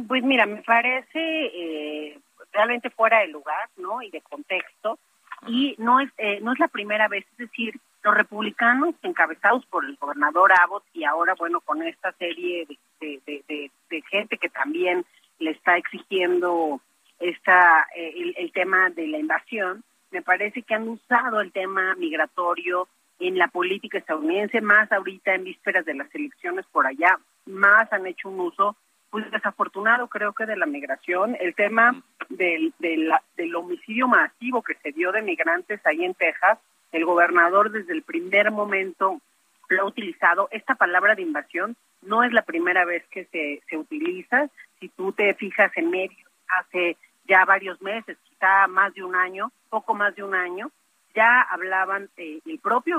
Pues 0.07 0.22
mira, 0.22 0.46
me 0.46 0.62
parece 0.62 1.07
eh, 1.14 2.20
realmente 2.53 2.90
fuera 2.90 3.20
de 3.20 3.29
lugar, 3.29 3.68
¿no? 3.77 4.03
Y 4.03 4.11
de 4.11 4.20
contexto. 4.20 4.98
Y 5.46 5.74
no 5.79 6.00
es 6.00 6.11
eh, 6.18 6.40
no 6.42 6.53
es 6.53 6.59
la 6.59 6.68
primera 6.68 7.09
vez, 7.09 7.24
es 7.33 7.37
decir, 7.38 7.79
los 8.03 8.14
republicanos 8.14 8.94
encabezados 9.03 9.64
por 9.66 9.85
el 9.85 9.96
gobernador 9.96 10.53
Abbott 10.53 10.85
y 10.92 11.05
ahora, 11.05 11.35
bueno, 11.38 11.61
con 11.61 11.83
esta 11.83 12.12
serie 12.12 12.66
de, 12.66 12.79
de, 13.00 13.22
de, 13.27 13.44
de, 13.48 13.70
de 13.90 14.03
gente 14.11 14.38
que 14.38 14.48
también 14.48 15.05
le 15.44 15.52
está 15.52 15.76
exigiendo 15.76 16.80
esta 17.20 17.87
eh, 17.96 18.12
el, 18.16 18.35
el 18.37 18.52
tema 18.52 18.90
de 18.90 19.07
la 19.07 19.18
invasión, 19.18 19.85
me 20.11 20.22
parece 20.22 20.62
que 20.62 20.74
han 20.74 20.88
usado 20.88 21.40
el 21.40 21.52
tema 21.52 21.94
migratorio 21.96 22.88
en 23.18 23.38
la 23.38 23.48
política 23.48 23.98
estadounidense, 23.98 24.61
más 24.61 24.90
ahorita 24.90 25.35
en 25.35 25.44
vísperas 25.44 25.85
de 25.85 25.94
las 25.94 26.12
elecciones 26.14 26.66
por 26.72 26.87
allá, 26.87 27.18
más 27.46 27.92
han 27.92 28.07
hecho 28.07 28.28
un 28.28 28.40
uso 28.40 28.76
pues 29.11 29.30
desafortunado 29.30 30.09
creo 30.09 30.33
que 30.33 30.44
de 30.44 30.57
la 30.57 30.66
migración, 30.66 31.37
el 31.38 31.54
tema 31.54 32.02
del, 32.28 32.74
del, 32.80 33.12
del 33.37 33.54
homicidio 33.54 34.09
masivo 34.09 34.61
que 34.61 34.74
se 34.83 34.90
dio 34.90 35.12
de 35.12 35.22
migrantes 35.22 35.80
ahí 35.87 36.04
en 36.04 36.14
Texas, 36.14 36.59
el 36.90 37.04
gobernador 37.04 37.70
desde 37.70 37.92
el 37.92 38.02
primer 38.02 38.50
momento 38.50 39.20
lo 39.68 39.83
ha 39.83 39.85
utilizado. 39.85 40.48
Esta 40.50 40.74
palabra 40.74 41.14
de 41.14 41.22
invasión 41.22 41.76
no 42.02 42.24
es 42.24 42.33
la 42.33 42.42
primera 42.42 42.85
vez 42.85 43.04
que 43.11 43.26
se, 43.26 43.62
se 43.68 43.76
utiliza. 43.76 44.48
Si 44.85 44.90
tú 44.90 45.12
te 45.12 45.33
fijas 45.33 45.73
en 45.77 45.88
medios 45.88 46.29
hace 46.59 46.99
ya 47.27 47.47
varios 47.47 47.81
meses, 47.81 48.18
quizá 48.29 48.66
más 48.66 48.92
de 48.92 49.03
un 49.03 49.16
año, 49.16 49.51
poco 49.70 49.94
más 49.94 50.14
de 50.14 50.23
un 50.23 50.35
año, 50.35 50.70
ya 51.14 51.40
hablaban 51.40 52.11
eh, 52.18 52.40
el 52.44 52.59
propio 52.59 52.99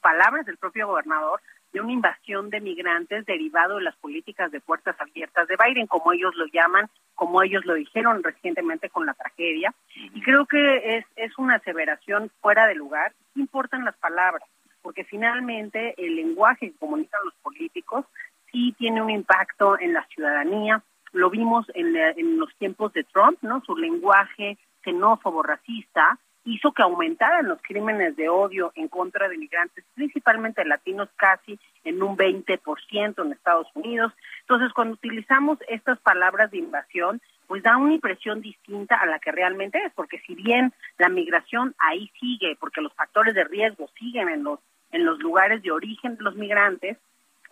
palabras 0.00 0.46
del 0.46 0.56
propio 0.56 0.86
gobernador 0.86 1.42
de 1.74 1.82
una 1.82 1.92
invasión 1.92 2.48
de 2.48 2.62
migrantes 2.62 3.26
derivado 3.26 3.76
de 3.76 3.82
las 3.82 3.96
políticas 3.96 4.50
de 4.50 4.62
puertas 4.62 4.98
abiertas 4.98 5.46
de 5.48 5.56
Biden, 5.62 5.86
como 5.86 6.14
ellos 6.14 6.34
lo 6.34 6.46
llaman, 6.46 6.88
como 7.14 7.42
ellos 7.42 7.66
lo 7.66 7.74
dijeron 7.74 8.22
recientemente 8.22 8.88
con 8.88 9.04
la 9.04 9.12
tragedia. 9.12 9.74
Y 10.14 10.22
creo 10.22 10.46
que 10.46 10.96
es, 10.96 11.04
es 11.16 11.36
una 11.36 11.56
aseveración 11.56 12.30
fuera 12.40 12.66
de 12.66 12.74
lugar. 12.74 13.12
Importan 13.34 13.84
las 13.84 13.98
palabras, 13.98 14.48
porque 14.80 15.04
finalmente 15.04 15.94
el 15.98 16.16
lenguaje 16.16 16.70
que 16.70 16.78
comunican 16.78 17.20
los 17.22 17.34
políticos 17.42 18.06
sí 18.50 18.74
tiene 18.78 19.02
un 19.02 19.10
impacto 19.10 19.78
en 19.78 19.92
la 19.92 20.06
ciudadanía. 20.06 20.82
Lo 21.12 21.30
vimos 21.30 21.66
en, 21.74 21.96
en 21.96 22.38
los 22.38 22.54
tiempos 22.56 22.92
de 22.92 23.04
Trump, 23.04 23.38
¿no? 23.42 23.62
Su 23.64 23.76
lenguaje 23.76 24.58
xenófobo, 24.84 25.42
racista, 25.42 26.18
hizo 26.44 26.72
que 26.72 26.82
aumentaran 26.82 27.46
los 27.46 27.60
crímenes 27.62 28.16
de 28.16 28.28
odio 28.28 28.72
en 28.74 28.88
contra 28.88 29.28
de 29.28 29.36
migrantes, 29.36 29.84
principalmente 29.94 30.64
latinos, 30.64 31.08
casi 31.16 31.58
en 31.84 32.02
un 32.02 32.16
20% 32.16 33.24
en 33.24 33.32
Estados 33.32 33.68
Unidos. 33.74 34.12
Entonces, 34.40 34.72
cuando 34.72 34.94
utilizamos 34.94 35.58
estas 35.68 35.98
palabras 35.98 36.50
de 36.50 36.58
invasión, 36.58 37.20
pues 37.46 37.62
da 37.62 37.76
una 37.76 37.94
impresión 37.94 38.40
distinta 38.40 38.96
a 38.96 39.06
la 39.06 39.18
que 39.18 39.32
realmente 39.32 39.78
es, 39.84 39.92
porque 39.94 40.18
si 40.20 40.34
bien 40.34 40.72
la 40.98 41.08
migración 41.08 41.74
ahí 41.78 42.10
sigue, 42.20 42.56
porque 42.60 42.80
los 42.80 42.92
factores 42.94 43.34
de 43.34 43.44
riesgo 43.44 43.88
siguen 43.98 44.28
en 44.28 44.44
los 44.44 44.60
en 44.90 45.04
los 45.04 45.18
lugares 45.18 45.62
de 45.62 45.70
origen 45.70 46.16
de 46.16 46.22
los 46.22 46.34
migrantes, 46.34 46.96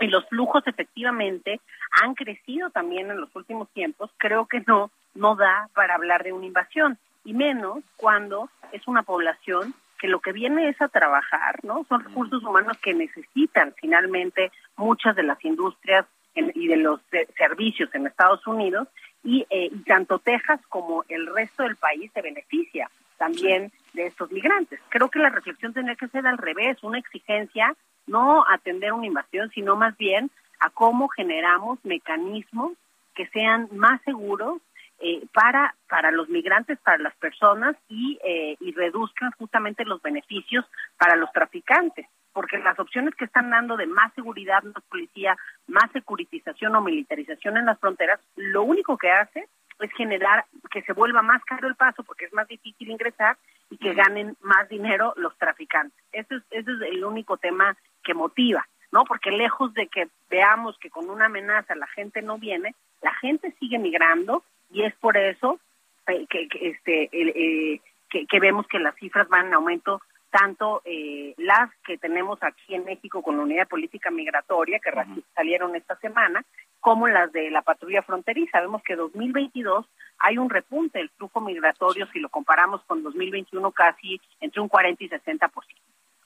y 0.01 0.09
los 0.09 0.27
flujos 0.29 0.67
efectivamente 0.67 1.61
han 2.03 2.15
crecido 2.15 2.71
también 2.71 3.11
en 3.11 3.21
los 3.21 3.35
últimos 3.35 3.69
tiempos, 3.71 4.11
creo 4.19 4.47
que 4.47 4.63
no 4.67 4.91
no 5.17 5.35
da 5.35 5.69
para 5.75 5.95
hablar 5.95 6.23
de 6.23 6.33
una 6.33 6.47
invasión 6.47 6.99
y 7.25 7.35
menos 7.35 7.83
cuando 7.97 8.51
es 8.73 8.87
una 8.87 9.03
población 9.03 9.75
que 9.99 10.09
lo 10.09 10.21
que 10.21 10.33
viene 10.33 10.69
es 10.69 10.81
a 10.81 10.89
trabajar, 10.89 11.65
¿no? 11.65 11.85
Son 11.89 12.05
recursos 12.05 12.43
humanos 12.45 12.77
que 12.79 12.93
necesitan 12.93 13.75
finalmente 13.81 14.53
muchas 14.77 15.17
de 15.17 15.23
las 15.23 15.43
industrias 15.45 16.05
en, 16.35 16.53
y 16.55 16.69
de 16.69 16.77
los 16.77 17.01
de 17.11 17.27
servicios 17.37 17.89
en 17.95 18.07
Estados 18.07 18.47
Unidos 18.47 18.89
y, 19.25 19.47
eh, 19.49 19.71
y 19.73 19.79
tanto 19.85 20.19
Texas 20.19 20.61
como 20.69 21.05
el 21.09 21.27
resto 21.27 21.63
del 21.63 21.77
país 21.77 22.11
se 22.13 22.21
beneficia 22.21 22.91
también 23.17 23.73
de 23.95 24.07
estos 24.07 24.31
migrantes. 24.31 24.79
Creo 24.91 25.09
que 25.09 25.19
la 25.19 25.31
reflexión 25.31 25.73
tendría 25.73 25.97
que 25.97 26.09
ser 26.09 26.27
al 26.27 26.37
revés, 26.37 26.77
una 26.83 26.99
exigencia 26.99 27.75
no 28.07 28.45
atender 28.49 28.93
una 28.93 29.07
invasión, 29.07 29.51
sino 29.51 29.77
más 29.77 29.97
bien 29.97 30.31
a 30.61 30.71
cómo 30.71 31.09
generamos 31.09 31.79
mecanismos 31.85 32.73
que 33.15 33.27
sean 33.29 33.69
más 33.73 34.01
seguros 34.03 34.61
eh, 34.99 35.27
para, 35.33 35.75
para 35.89 36.11
los 36.11 36.29
migrantes, 36.29 36.79
para 36.79 36.99
las 36.99 37.15
personas 37.17 37.77
y, 37.89 38.19
eh, 38.25 38.57
y 38.61 38.73
reduzcan 38.73 39.31
justamente 39.33 39.85
los 39.85 40.01
beneficios 40.01 40.65
para 40.97 41.17
los 41.17 41.31
traficantes. 41.33 42.07
Porque 42.33 42.59
las 42.59 42.79
opciones 42.79 43.15
que 43.15 43.25
están 43.25 43.51
dando 43.51 43.77
de 43.77 43.87
más 43.87 44.13
seguridad, 44.15 44.63
más 44.63 44.83
policía, 44.89 45.37
más 45.67 45.91
securitización 45.93 46.77
o 46.77 46.81
militarización 46.83 47.57
en 47.57 47.67
las 47.67 47.79
fronteras, 47.79 48.21
lo 48.37 48.63
único 48.63 48.97
que 48.97 49.11
hace 49.11 49.49
es 49.81 49.93
generar 49.93 50.45
que 50.71 50.83
se 50.83 50.93
vuelva 50.93 51.23
más 51.23 51.45
caro 51.45 51.69
el 51.69 51.75
paso 51.75 52.03
porque 52.03 52.25
es 52.27 52.33
más 52.33 52.49
difícil 52.49 52.91
ingresar 52.91 53.37
y 53.71 53.77
que 53.77 53.95
ganen 53.95 54.37
más 54.41 54.69
dinero 54.69 55.13
los 55.17 55.37
traficantes. 55.37 55.99
Ese 56.13 56.37
es, 56.37 56.43
ese 56.51 56.73
es 56.73 56.81
el 56.93 57.05
único 57.05 57.37
tema 57.37 57.77
que 58.07 58.15
motiva, 58.15 58.67
¿no? 58.93 59.05
Porque 59.05 59.33
lejos 59.33 59.75
de 59.75 59.89
que 59.89 60.09
veamos 60.31 60.79
que 60.79 60.91
con 60.91 61.11
una 61.11 61.27
amenaza 61.27 61.75
la 61.75 61.89
gente 61.89 62.23
no 62.23 62.39
viene, 62.39 62.75
la 63.03 63.13
gente 63.15 63.53
sigue 63.59 63.79
migrando 63.79 64.45
y 64.71 64.83
es 64.83 64.95
por 64.95 65.17
eso 65.17 65.59
eh, 66.07 66.27
que, 66.31 66.49
que, 66.49 66.69
este, 66.69 67.11
eh, 67.13 67.81
que, 68.09 68.27
que 68.27 68.41
vemos 68.41 68.67
que 68.69 68.79
las 68.79 68.95
cifras 68.95 69.29
van 69.29 69.49
en 69.49 69.55
aumento 69.55 70.01
tanto 70.31 70.83
eh, 70.85 71.35
las 71.39 71.71
que 71.87 71.97
tenemos 71.99 72.43
aquí 72.43 72.75
en 72.75 72.85
México 72.85 73.23
con 73.23 73.39
la 73.39 73.43
Unidad 73.45 73.63
de 73.63 73.67
Política 73.71 74.11
Migratoria, 74.11 74.79
que 74.81 74.93
salieron 75.35 75.75
esta 75.75 75.97
semana, 75.97 76.45
como 76.79 77.09
las 77.09 77.33
de 77.33 77.51
la 77.51 77.63
patrulla 77.63 78.03
fronteriza. 78.03 78.61
Vemos 78.61 78.83
que 78.83 78.97
2022 78.97 79.87
hay 80.19 80.37
un 80.37 80.51
repunte 80.51 80.99
del 80.99 81.09
flujo 81.11 81.41
migratorio, 81.41 82.07
si 82.13 82.21
lo 82.21 82.29
comparamos 82.29 82.83
con 82.85 83.03
2021, 83.03 83.71
casi 83.73 84.21
entre 84.41 84.61
un 84.61 84.69
40 84.69 85.05
y 85.05 85.09
60%. 85.09 85.51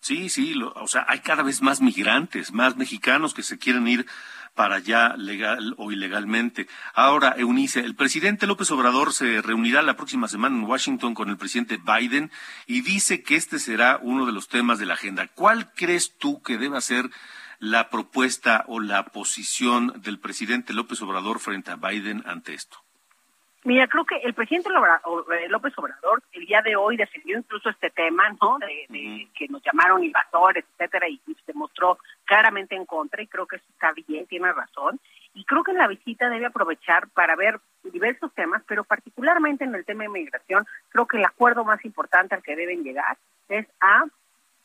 Sí, 0.01 0.30
sí, 0.30 0.55
lo, 0.55 0.72
o 0.72 0.88
sea, 0.88 1.05
hay 1.09 1.20
cada 1.20 1.42
vez 1.42 1.61
más 1.61 1.80
migrantes, 1.82 2.53
más 2.53 2.76
mexicanos 2.76 3.34
que 3.34 3.42
se 3.42 3.59
quieren 3.59 3.86
ir 3.86 4.07
para 4.55 4.76
allá 4.76 5.14
legal 5.16 5.74
o 5.76 5.92
ilegalmente. 5.92 6.68
Ahora, 6.94 7.34
Eunice, 7.36 7.80
el 7.80 7.94
presidente 7.94 8.46
López 8.46 8.70
Obrador 8.70 9.12
se 9.12 9.42
reunirá 9.42 9.82
la 9.82 9.96
próxima 9.96 10.28
semana 10.28 10.57
en 10.57 10.64
Washington 10.64 11.14
con 11.14 11.28
el 11.28 11.36
presidente 11.36 11.78
Biden 11.78 12.30
y 12.66 12.80
dice 12.80 13.22
que 13.22 13.36
este 13.36 13.59
será 13.59 13.98
uno 14.03 14.26
de 14.26 14.32
los 14.32 14.48
temas 14.48 14.78
de 14.78 14.86
la 14.86 14.94
agenda. 14.94 15.28
¿Cuál 15.28 15.72
crees 15.74 16.16
tú 16.16 16.42
que 16.42 16.59
deba 16.59 16.80
ser 16.80 17.11
la 17.59 17.90
propuesta 17.90 18.64
o 18.68 18.80
la 18.80 19.07
posición 19.07 20.01
del 20.03 20.18
presidente 20.18 20.72
López 20.72 21.01
Obrador 21.03 21.40
frente 21.40 21.70
a 21.70 21.76
Biden 21.76 22.22
ante 22.26 22.55
esto? 22.55 22.78
Mira, 23.62 23.86
creo 23.88 24.06
que 24.06 24.16
el 24.16 24.32
presidente 24.32 24.70
eh, 24.70 25.48
López 25.48 25.76
Obrador 25.76 26.22
el 26.32 26.46
día 26.46 26.62
de 26.62 26.76
hoy 26.76 26.96
defendió 26.96 27.36
incluso 27.36 27.68
este 27.68 27.90
tema, 27.90 28.34
¿no? 28.40 28.58
De, 28.58 28.86
de 28.88 29.28
que 29.34 29.48
nos 29.48 29.62
llamaron 29.62 30.02
invasores, 30.02 30.64
etcétera, 30.72 31.08
y 31.08 31.20
se 31.44 31.52
mostró 31.52 31.98
claramente 32.24 32.74
en 32.74 32.86
contra, 32.86 33.22
y 33.22 33.26
creo 33.26 33.46
que 33.46 33.56
eso 33.56 33.66
está 33.70 33.92
bien, 33.92 34.26
tiene 34.26 34.50
razón. 34.52 34.98
Y 35.34 35.44
creo 35.44 35.62
que 35.62 35.74
la 35.74 35.88
visita 35.88 36.30
debe 36.30 36.46
aprovechar 36.46 37.08
para 37.11 37.36
ver 37.36 37.61
diversos 37.82 38.32
temas, 38.34 38.62
pero 38.66 38.84
particularmente 38.84 39.64
en 39.64 39.74
el 39.74 39.84
tema 39.84 40.04
de 40.04 40.08
migración, 40.08 40.66
creo 40.88 41.06
que 41.06 41.18
el 41.18 41.24
acuerdo 41.24 41.64
más 41.64 41.84
importante 41.84 42.34
al 42.34 42.42
que 42.42 42.56
deben 42.56 42.82
llegar 42.82 43.18
es 43.48 43.66
a 43.80 44.04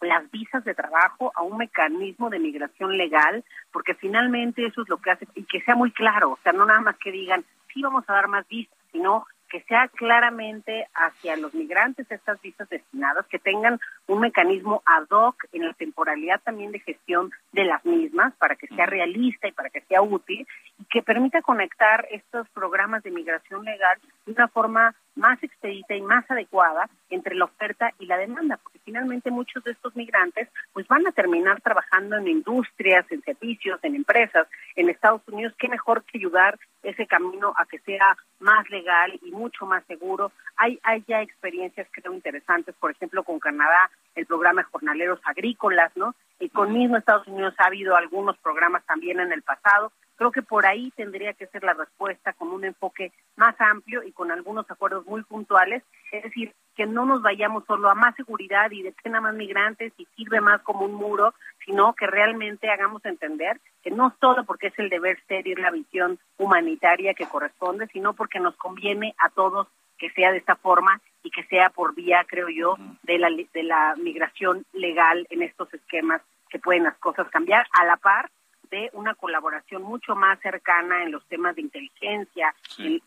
las 0.02 0.30
visas 0.32 0.64
de 0.64 0.74
trabajo 0.74 1.32
a 1.36 1.42
un 1.42 1.58
mecanismo 1.58 2.30
de 2.30 2.40
migración 2.40 2.98
legal, 2.98 3.44
porque 3.72 3.94
finalmente 3.94 4.66
eso 4.66 4.84
es 4.84 4.90
lo 4.90 4.98
que 4.98 5.12
hace, 5.12 5.28
y 5.36 5.44
que 5.44 5.62
sea 5.62 5.76
muy 5.76 5.92
claro, 5.92 6.32
o 6.32 6.40
sea, 6.44 6.54
no 6.54 6.66
nada 6.66 6.82
más 6.82 6.98
que 6.98 7.12
digan, 7.12 7.44
sí 7.74 7.82
vamos 7.82 8.06
a 8.08 8.14
dar 8.14 8.28
más 8.28 8.48
visas, 8.48 8.78
sino 8.96 9.26
que 9.50 9.62
sea 9.64 9.90
claramente 9.90 10.88
hacia 10.96 11.36
los 11.36 11.54
migrantes 11.54 12.10
estas 12.10 12.42
visas 12.42 12.68
destinadas, 12.70 13.26
que 13.28 13.40
tengan 13.40 13.80
un 14.08 14.22
mecanismo 14.22 14.82
ad 14.86 15.06
hoc 15.10 15.36
en 15.52 15.68
la 15.68 15.74
temporalidad 15.74 16.42
también 16.42 16.72
de 16.72 16.80
gestión 16.80 17.30
de 17.52 17.66
las 17.66 17.84
mismas 17.86 18.34
para 18.36 18.56
que 18.56 18.68
sea 18.68 18.86
realista 18.86 19.48
y 19.48 19.52
para 19.52 19.70
que 19.70 19.82
sea 19.82 20.02
útil 20.02 20.48
y 20.80 20.86
que 20.86 21.04
permita 21.04 21.42
conectar 21.42 22.08
estos 22.10 22.48
programas 22.50 23.04
de 23.04 23.12
migración 23.12 23.66
legal 23.66 24.00
de 24.26 24.32
una 24.32 24.48
forma 24.48 24.96
más 25.16 25.42
expedita 25.44 25.96
y 25.96 26.02
más 26.02 26.30
adecuada 26.30 26.90
entre 27.10 27.36
la 27.36 27.46
oferta 27.46 27.92
y 28.00 28.06
la 28.06 28.18
demanda, 28.18 28.58
porque 28.62 28.80
finalmente 28.84 29.32
muchos 29.32 29.64
de 29.64 29.72
estos 29.72 29.96
migrantes 29.96 30.50
pues 30.74 30.88
van 30.88 31.08
a 31.08 31.12
terminar 31.12 31.62
trabajando 31.62 32.18
en 32.18 32.28
industrias, 32.28 33.06
en 33.12 33.22
servicios, 33.22 33.80
en 33.84 33.96
empresas 33.96 34.48
en 34.76 34.90
Estados 34.90 35.22
Unidos, 35.28 35.54
qué 35.58 35.70
mejor 35.70 36.04
que 36.04 36.18
ayudar 36.18 36.60
ese 36.84 37.08
camino 37.08 37.54
a 37.58 37.66
que 37.66 37.80
sea 37.80 38.18
más 38.40 38.70
legal 38.70 39.20
y 39.24 39.32
mucho 39.32 39.66
más 39.66 39.84
seguro. 39.86 40.32
Hay, 40.58 40.80
hay 40.84 41.04
ya 41.08 41.22
experiencias 41.22 41.88
creo 41.92 42.14
interesantes, 42.14 42.76
por 42.76 42.92
ejemplo, 42.92 43.24
con 43.24 43.40
Canadá, 43.40 43.90
el 44.16 44.26
programa 44.26 44.62
de 44.62 44.70
jornaleros 44.70 45.20
agrícolas, 45.24 45.92
¿no? 45.96 46.16
Y 46.40 46.50
con 46.50 46.74
mismo 46.74 46.98
Estados 46.98 47.28
Unidos 47.28 47.54
ha 47.58 47.68
habido 47.68 47.96
algunos 47.96 48.38
programas 48.38 48.86
también 48.86 49.20
en 49.20 49.32
el 49.32 49.42
pasado. 49.42 49.92
Creo 50.16 50.32
que 50.32 50.42
por 50.42 50.66
ahí 50.66 50.92
tendría 50.96 51.34
que 51.34 51.48
ser 51.48 51.64
la 51.64 51.74
respuesta 51.74 52.34
con 52.34 52.50
un 52.50 52.64
enfoque 52.64 53.12
más 53.36 53.56
amplio 53.60 54.04
y 54.04 54.12
con 54.12 54.32
algunos 54.32 54.70
acuerdos 54.70 55.06
muy 55.06 55.24
puntuales, 55.24 55.84
es 56.12 56.24
decir, 56.24 56.54
que 56.76 56.86
no 56.86 57.06
nos 57.06 57.22
vayamos 57.22 57.64
solo 57.66 57.90
a 57.90 57.96
más 57.96 58.16
seguridad 58.16 58.70
y 58.72 58.84
de 58.84 58.94
a 59.06 59.22
más 59.22 59.34
migrantes 59.34 59.94
y 59.98 60.06
sirve 60.16 60.42
más 60.42 60.62
como 60.62 60.86
un 60.86 60.94
muro, 60.94 61.34
sino 61.66 61.94
que 61.94 62.06
realmente 62.06 62.70
hagamos 62.70 63.04
entender 63.06 63.60
que 63.82 63.92
no 63.92 64.14
solo 64.20 64.44
porque 64.44 64.68
es 64.68 64.80
el 64.80 64.90
deber 64.90 65.18
ser 65.28 65.48
y 65.48 65.56
la 65.56 65.72
visión 65.72 66.20
humanitaria 66.38 67.14
que 67.14 67.28
corresponde, 67.28 67.88
sino 67.88 68.14
porque 68.14 68.40
nos 68.40 68.56
conviene 68.58 69.16
a 69.18 69.30
todos 69.30 69.68
que 69.98 70.10
sea 70.12 70.32
de 70.32 70.40
esta 70.40 70.58
forma 70.58 71.00
y 71.24 71.32
que 71.32 71.44
sea 71.46 71.70
por 71.70 71.96
vía, 71.96 72.26
creo 72.28 72.50
yo, 72.50 72.76
de 73.04 73.18
la, 73.18 73.30
de 73.30 73.64
la 73.64 73.96
migración 73.96 74.66
legal 74.74 75.26
en 75.30 75.42
estos 75.42 75.74
esquemas 75.74 76.22
que 76.50 76.60
pueden 76.60 76.84
las 76.84 76.98
cosas 76.98 77.30
cambiar, 77.30 77.66
a 77.72 77.86
la 77.86 77.98
par 77.98 78.30
de 78.70 78.90
una 78.94 79.16
colaboración 79.16 79.84
mucho 79.84 80.16
más 80.16 80.40
cercana 80.40 81.04
en 81.04 81.12
los 81.12 81.26
temas 81.26 81.56
de 81.56 81.62
inteligencia, 81.62 82.54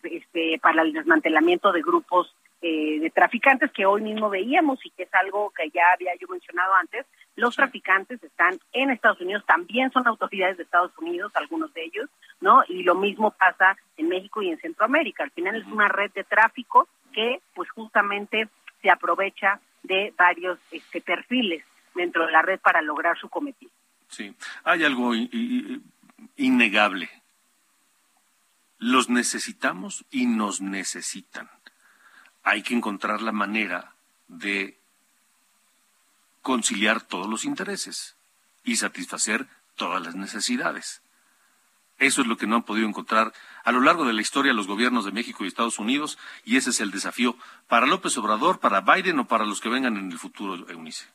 este, 0.02 0.58
para 0.60 0.82
el 0.82 0.92
desmantelamiento 0.92 1.72
de 1.72 1.82
grupos 1.82 2.34
eh, 2.60 2.98
de 2.98 3.10
traficantes 3.10 3.70
que 3.70 3.86
hoy 3.86 4.02
mismo 4.02 4.28
veíamos 4.28 4.84
y 4.84 4.90
que 4.90 5.04
es 5.04 5.14
algo 5.14 5.52
que 5.56 5.70
ya 5.70 5.92
había 5.94 6.12
yo 6.16 6.26
mencionado 6.26 6.74
antes. 6.74 7.06
Los 7.36 7.54
traficantes 7.54 8.20
están 8.20 8.58
en 8.72 8.90
Estados 8.90 9.20
Unidos, 9.20 9.44
también 9.46 9.92
son 9.92 10.08
autoridades 10.08 10.56
de 10.56 10.64
Estados 10.64 10.90
Unidos, 10.98 11.30
algunos 11.36 11.72
de 11.72 11.84
ellos, 11.84 12.10
¿no? 12.40 12.64
Y 12.68 12.82
lo 12.82 12.96
mismo 12.96 13.30
pasa 13.30 13.76
en 13.96 14.08
México 14.08 14.42
y 14.42 14.50
en 14.50 14.58
Centroamérica. 14.58 15.22
Al 15.22 15.30
final 15.30 15.54
es 15.54 15.66
una 15.68 15.86
red 15.86 16.10
de 16.10 16.24
tráfico 16.24 16.88
que, 17.12 17.40
pues, 17.54 17.70
justamente 17.70 18.48
se 18.82 18.90
aprovecha 18.90 19.60
de 19.84 20.12
varios 20.18 20.58
este, 20.72 21.00
perfiles 21.00 21.64
dentro 21.94 22.26
de 22.26 22.32
la 22.32 22.42
red 22.42 22.58
para 22.58 22.82
lograr 22.82 23.16
su 23.18 23.28
cometido. 23.28 23.70
Sí, 24.08 24.34
hay 24.64 24.84
algo 24.84 25.12
innegable. 26.36 27.10
Los 28.78 29.08
necesitamos 29.08 30.04
y 30.10 30.26
nos 30.26 30.60
necesitan. 30.60 31.50
Hay 32.42 32.62
que 32.62 32.74
encontrar 32.74 33.22
la 33.22 33.32
manera 33.32 33.94
de 34.28 34.78
conciliar 36.42 37.02
todos 37.02 37.28
los 37.28 37.44
intereses 37.44 38.16
y 38.64 38.76
satisfacer 38.76 39.48
todas 39.76 40.02
las 40.02 40.14
necesidades. 40.14 41.02
Eso 41.98 42.20
es 42.22 42.28
lo 42.28 42.36
que 42.36 42.46
no 42.46 42.56
han 42.56 42.62
podido 42.62 42.86
encontrar 42.86 43.32
a 43.64 43.72
lo 43.72 43.80
largo 43.80 44.04
de 44.04 44.12
la 44.12 44.20
historia 44.22 44.52
los 44.52 44.68
gobiernos 44.68 45.04
de 45.04 45.10
México 45.10 45.44
y 45.44 45.48
Estados 45.48 45.80
Unidos 45.80 46.16
y 46.44 46.56
ese 46.56 46.70
es 46.70 46.80
el 46.80 46.92
desafío 46.92 47.36
para 47.66 47.86
López 47.86 48.16
Obrador, 48.18 48.60
para 48.60 48.82
Biden 48.82 49.18
o 49.18 49.26
para 49.26 49.44
los 49.44 49.60
que 49.60 49.68
vengan 49.68 49.96
en 49.96 50.12
el 50.12 50.18
futuro, 50.18 50.68
Eunice. 50.70 51.06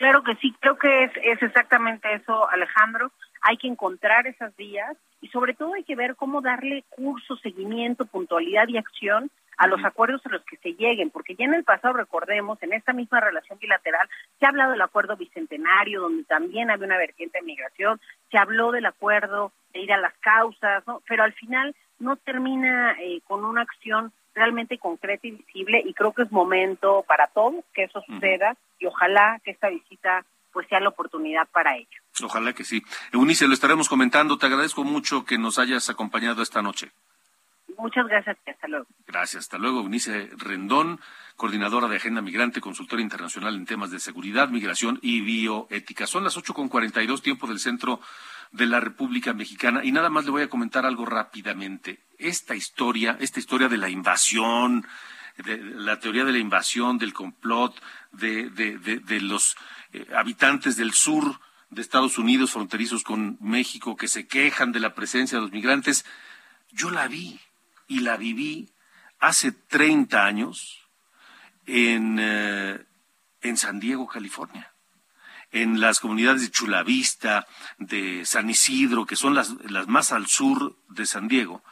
Claro 0.00 0.22
que 0.22 0.34
sí, 0.36 0.54
creo 0.60 0.78
que 0.78 1.04
es, 1.04 1.10
es 1.22 1.42
exactamente 1.42 2.10
eso, 2.14 2.48
Alejandro. 2.48 3.12
Hay 3.42 3.58
que 3.58 3.66
encontrar 3.66 4.26
esas 4.26 4.56
vías 4.56 4.96
y 5.20 5.28
sobre 5.28 5.52
todo 5.52 5.74
hay 5.74 5.84
que 5.84 5.94
ver 5.94 6.16
cómo 6.16 6.40
darle 6.40 6.84
curso, 6.88 7.36
seguimiento, 7.36 8.06
puntualidad 8.06 8.66
y 8.68 8.78
acción 8.78 9.30
a 9.58 9.66
los 9.66 9.84
acuerdos 9.84 10.24
a 10.24 10.30
los 10.30 10.42
que 10.46 10.56
se 10.56 10.72
lleguen, 10.72 11.10
porque 11.10 11.34
ya 11.34 11.44
en 11.44 11.52
el 11.52 11.64
pasado, 11.64 11.92
recordemos, 11.92 12.62
en 12.62 12.72
esta 12.72 12.94
misma 12.94 13.20
relación 13.20 13.58
bilateral, 13.58 14.08
se 14.38 14.46
ha 14.46 14.48
hablado 14.48 14.70
del 14.70 14.80
acuerdo 14.80 15.18
bicentenario, 15.18 16.00
donde 16.00 16.24
también 16.24 16.70
había 16.70 16.86
una 16.86 16.96
vertiente 16.96 17.38
de 17.38 17.44
migración, 17.44 18.00
se 18.30 18.38
habló 18.38 18.72
del 18.72 18.86
acuerdo 18.86 19.52
de 19.74 19.80
ir 19.80 19.92
a 19.92 20.00
las 20.00 20.14
causas, 20.20 20.82
¿no? 20.86 21.02
pero 21.06 21.24
al 21.24 21.34
final 21.34 21.76
no 21.98 22.16
termina 22.16 22.96
eh, 23.02 23.20
con 23.28 23.44
una 23.44 23.60
acción 23.60 24.14
realmente 24.34 24.78
concreta 24.78 25.26
y 25.26 25.32
visible 25.32 25.82
y 25.84 25.92
creo 25.92 26.14
que 26.14 26.22
es 26.22 26.32
momento 26.32 27.04
para 27.06 27.26
todos 27.26 27.62
que 27.74 27.82
eso 27.82 28.00
suceda 28.00 28.56
y 28.80 28.86
ojalá 28.86 29.40
que 29.44 29.52
esta 29.52 29.68
visita 29.68 30.24
pues 30.52 30.66
sea 30.68 30.80
la 30.80 30.88
oportunidad 30.88 31.48
para 31.52 31.76
ello. 31.76 31.86
Ojalá 32.22 32.52
que 32.52 32.64
sí. 32.64 32.82
Eunice, 33.12 33.46
lo 33.46 33.54
estaremos 33.54 33.88
comentando. 33.88 34.36
Te 34.36 34.46
agradezco 34.46 34.82
mucho 34.82 35.24
que 35.24 35.38
nos 35.38 35.60
hayas 35.60 35.88
acompañado 35.88 36.42
esta 36.42 36.60
noche. 36.60 36.90
Muchas 37.78 38.06
gracias 38.08 38.36
y 38.44 38.50
hasta 38.50 38.66
luego. 38.66 38.86
Gracias, 39.06 39.44
hasta 39.44 39.58
luego. 39.58 39.80
Eunice 39.80 40.28
Rendón, 40.36 41.00
coordinadora 41.36 41.88
de 41.88 41.96
Agenda 41.96 42.20
Migrante, 42.20 42.60
consultora 42.60 43.00
internacional 43.00 43.54
en 43.54 43.64
temas 43.64 43.90
de 43.90 44.00
seguridad, 44.00 44.48
migración 44.48 44.98
y 45.02 45.20
bioética. 45.20 46.06
Son 46.06 46.24
las 46.24 46.36
ocho 46.36 46.52
con 46.52 46.68
cuarenta 46.68 47.00
y 47.02 47.06
dos, 47.06 47.22
tiempo 47.22 47.46
del 47.46 47.60
centro 47.60 48.00
de 48.50 48.66
la 48.66 48.80
República 48.80 49.32
Mexicana. 49.32 49.84
Y 49.84 49.92
nada 49.92 50.10
más 50.10 50.24
le 50.24 50.32
voy 50.32 50.42
a 50.42 50.50
comentar 50.50 50.84
algo 50.84 51.06
rápidamente. 51.06 52.00
Esta 52.18 52.54
historia, 52.54 53.16
esta 53.20 53.38
historia 53.38 53.68
de 53.68 53.78
la 53.78 53.88
invasión, 53.88 54.84
de 55.42 55.58
la 55.58 55.98
teoría 55.98 56.24
de 56.24 56.32
la 56.32 56.38
invasión, 56.38 56.98
del 56.98 57.12
complot, 57.12 57.80
de, 58.12 59.20
los 59.20 59.56
eh, 59.92 60.06
habitantes 60.16 60.76
del 60.76 60.92
sur 60.92 61.40
de 61.70 61.82
Estados 61.82 62.18
Unidos, 62.18 62.52
fronterizos 62.52 63.02
con 63.02 63.38
México, 63.40 63.96
que 63.96 64.08
se 64.08 64.26
quejan 64.26 64.72
de 64.72 64.80
la 64.80 64.94
presencia 64.94 65.38
de 65.38 65.42
los 65.42 65.52
migrantes, 65.52 66.04
yo 66.72 66.90
la 66.90 67.08
vi 67.08 67.40
y 67.86 68.00
la 68.00 68.16
viví 68.16 68.70
hace 69.18 69.52
30 69.52 70.24
años 70.24 70.88
en, 71.66 72.18
eh, 72.20 72.84
en 73.42 73.56
San 73.56 73.80
Diego, 73.80 74.06
California 74.06 74.72
en 75.52 75.80
las 75.80 76.00
comunidades 76.00 76.42
de 76.42 76.50
Chulavista, 76.50 77.46
de 77.78 78.24
San 78.24 78.48
Isidro, 78.50 79.06
que 79.06 79.16
son 79.16 79.34
las, 79.34 79.50
las 79.68 79.88
más 79.88 80.12
al 80.12 80.26
sur 80.26 80.76
de 80.88 81.06
San 81.06 81.28
Diego, 81.28 81.62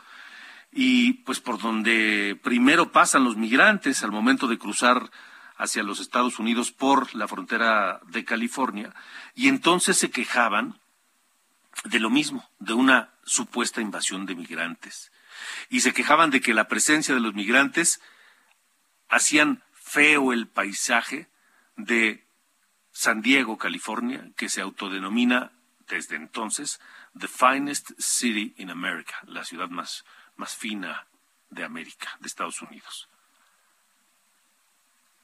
y 0.80 1.14
pues 1.24 1.40
por 1.40 1.58
donde 1.58 2.38
primero 2.40 2.92
pasan 2.92 3.24
los 3.24 3.36
migrantes 3.36 4.04
al 4.04 4.12
momento 4.12 4.46
de 4.46 4.58
cruzar 4.58 5.10
hacia 5.56 5.82
los 5.82 5.98
Estados 5.98 6.38
Unidos 6.38 6.70
por 6.70 7.16
la 7.16 7.26
frontera 7.26 8.00
de 8.06 8.24
California, 8.24 8.94
y 9.34 9.48
entonces 9.48 9.96
se 9.96 10.12
quejaban 10.12 10.78
de 11.82 11.98
lo 11.98 12.10
mismo, 12.10 12.48
de 12.60 12.74
una 12.74 13.10
supuesta 13.24 13.80
invasión 13.80 14.24
de 14.24 14.36
migrantes. 14.36 15.10
Y 15.68 15.80
se 15.80 15.92
quejaban 15.92 16.30
de 16.30 16.40
que 16.40 16.54
la 16.54 16.68
presencia 16.68 17.12
de 17.12 17.22
los 17.22 17.34
migrantes 17.34 18.00
hacían 19.08 19.64
feo 19.72 20.32
el 20.32 20.46
paisaje 20.46 21.28
de 21.74 22.24
San 22.92 23.20
Diego, 23.20 23.58
California, 23.58 24.30
que 24.36 24.48
se 24.48 24.60
autodenomina 24.60 25.50
desde 25.88 26.14
entonces 26.14 26.78
The 27.18 27.26
Finest 27.26 27.90
City 27.98 28.54
in 28.58 28.70
America, 28.70 29.16
la 29.24 29.44
ciudad 29.44 29.70
más, 29.70 30.04
más 30.38 30.56
fina 30.56 31.06
de 31.50 31.64
América, 31.64 32.16
de 32.20 32.28
Estados 32.28 32.62
Unidos. 32.62 33.08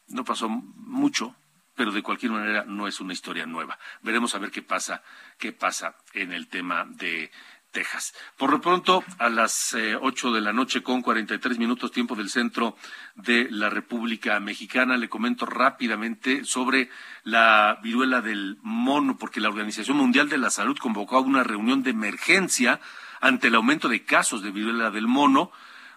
No 0.09 0.25
pasó 0.25 0.49
mucho, 0.49 1.35
pero 1.75 1.93
de 1.93 2.03
cualquier 2.03 2.33
manera 2.33 2.65
no 2.67 2.87
es 2.87 3.01
una 3.01 3.15
historia 3.15 3.47
nueva. 3.47 3.79
Veremos 4.03 4.35
a 4.35 4.39
ver 4.39 4.51
qué 4.51 4.62
pasa, 4.62 5.03
qué 5.39 5.53
pasa 5.53 5.97
en 6.12 6.33
el 6.33 6.49
tema 6.49 6.85
de 6.85 7.31
Texas. 7.71 8.15
Por 8.37 8.51
lo 8.51 8.61
pronto, 8.61 9.03
a 9.19 9.29
las 9.29 9.75
eh, 9.75 9.97
ocho 10.01 10.33
de 10.33 10.41
la 10.41 10.53
noche 10.53 10.83
con 10.83 11.03
43 11.03 11.59
minutos 11.59 11.91
tiempo 11.91 12.15
del 12.15 12.31
centro 12.31 12.77
de 13.17 13.49
la 13.51 13.69
República 13.69 14.39
Mexicana, 14.39 14.97
le 14.97 15.09
comento 15.09 15.45
rápidamente 15.45 16.45
sobre 16.45 16.89
la 17.25 17.79
viruela 17.83 18.21
del 18.21 18.59
mono, 18.62 19.19
porque 19.19 19.41
la 19.41 19.49
Organización 19.49 19.97
Mundial 19.97 20.29
de 20.29 20.39
la 20.39 20.51
Salud 20.51 20.79
convocó 20.79 21.17
a 21.17 21.21
una 21.21 21.43
reunión 21.43 21.83
de 21.83 21.91
emergencia 21.91 22.81
ante 23.25 23.49
el 23.49 23.55
aumento 23.55 23.89
de 23.89 24.05
casos 24.05 24.43
de 24.43 24.51
viruela 24.51 24.91
del 24.91 25.07
mono 25.07 25.51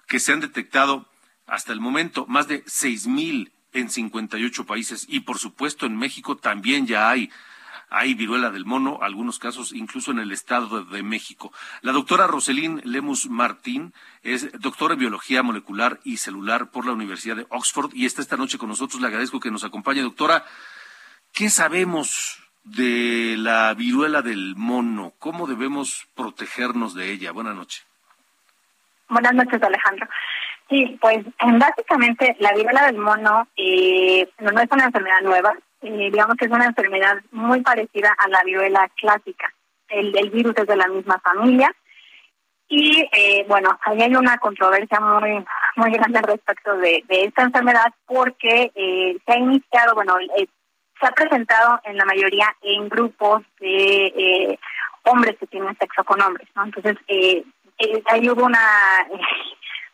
que 0.07 0.17
se 0.17 0.31
han 0.31 0.39
detectado 0.39 1.09
hasta 1.45 1.73
el 1.73 1.81
momento 1.81 2.25
más 2.27 2.47
de 2.47 2.63
seis 2.67 3.05
mil 3.05 3.51
en 3.73 3.89
58 3.89 4.65
países 4.65 5.05
y 5.09 5.19
por 5.19 5.37
supuesto 5.37 5.85
en 5.85 5.97
México 5.97 6.37
también 6.37 6.87
ya 6.87 7.09
hay 7.09 7.29
hay 7.89 8.13
viruela 8.13 8.49
del 8.49 8.65
mono, 8.65 8.99
algunos 9.01 9.39
casos 9.39 9.73
incluso 9.73 10.11
en 10.11 10.19
el 10.19 10.31
Estado 10.31 10.83
de 10.85 11.03
México. 11.03 11.53
La 11.81 11.93
doctora 11.93 12.27
Roselín 12.27 12.81
Lemus 12.85 13.29
Martín 13.29 13.93
es 14.23 14.49
doctora 14.59 14.93
en 14.93 15.01
biología 15.01 15.43
molecular 15.43 15.99
y 16.05 16.17
celular 16.17 16.71
por 16.71 16.85
la 16.85 16.93
Universidad 16.93 17.35
de 17.35 17.47
Oxford 17.49 17.93
y 17.93 18.05
está 18.05 18.21
esta 18.21 18.37
noche 18.37 18.57
con 18.57 18.69
nosotros. 18.69 19.01
Le 19.01 19.07
agradezco 19.07 19.39
que 19.39 19.51
nos 19.51 19.63
acompañe. 19.63 20.01
Doctora, 20.01 20.45
¿qué 21.31 21.49
sabemos 21.49 22.46
de 22.75 23.35
la 23.37 23.73
viruela 23.73 24.21
del 24.21 24.55
mono? 24.55 25.13
¿Cómo 25.19 25.47
debemos 25.47 26.07
protegernos 26.15 26.93
de 26.93 27.11
ella? 27.11 27.31
Buenas 27.31 27.55
noches. 27.55 27.85
Buenas 29.09 29.33
noches, 29.33 29.61
Alejandro. 29.61 30.07
Sí, 30.69 30.97
pues 30.99 31.25
básicamente 31.39 32.35
la 32.39 32.53
viruela 32.53 32.85
del 32.87 32.97
mono 32.97 33.47
eh, 33.55 34.29
no 34.39 34.59
es 34.59 34.69
una 34.69 34.85
enfermedad 34.85 35.21
nueva, 35.23 35.53
eh, 35.81 36.09
digamos 36.11 36.35
que 36.35 36.45
es 36.45 36.51
una 36.51 36.65
enfermedad 36.65 37.21
muy 37.31 37.61
parecida 37.61 38.13
a 38.17 38.27
la 38.27 38.43
viruela 38.43 38.89
clásica. 38.95 39.53
El, 39.87 40.29
virus 40.29 40.53
es 40.57 40.67
de 40.67 40.75
la 40.75 40.87
misma 40.87 41.19
familia. 41.19 41.71
Y 42.67 43.07
eh, 43.13 43.45
bueno, 43.47 43.79
ahí 43.85 44.01
hay 44.01 44.13
una 44.13 44.37
controversia 44.39 44.99
muy 44.99 45.45
muy 45.77 45.91
grande 45.91 46.21
respecto 46.21 46.75
de, 46.77 47.03
esta 47.07 47.43
enfermedad 47.43 47.93
porque 48.05 48.71
eh, 48.75 49.17
se 49.25 49.31
ha 49.31 49.37
iniciado, 49.37 49.93
bueno, 49.93 50.17
se 50.99 51.07
ha 51.07 51.11
presentado 51.11 51.79
en 51.83 51.97
la 51.97 52.05
mayoría 52.05 52.55
en 52.61 52.89
grupos 52.89 53.43
de 53.59 54.59
hombres 55.03 55.37
que 55.39 55.47
tienen 55.47 55.77
sexo 55.77 56.03
con 56.03 56.21
hombres, 56.21 56.47
¿no? 56.55 56.65
Entonces, 56.65 56.97
ahí 58.07 58.29
hubo 58.29 58.45
una 58.45 58.59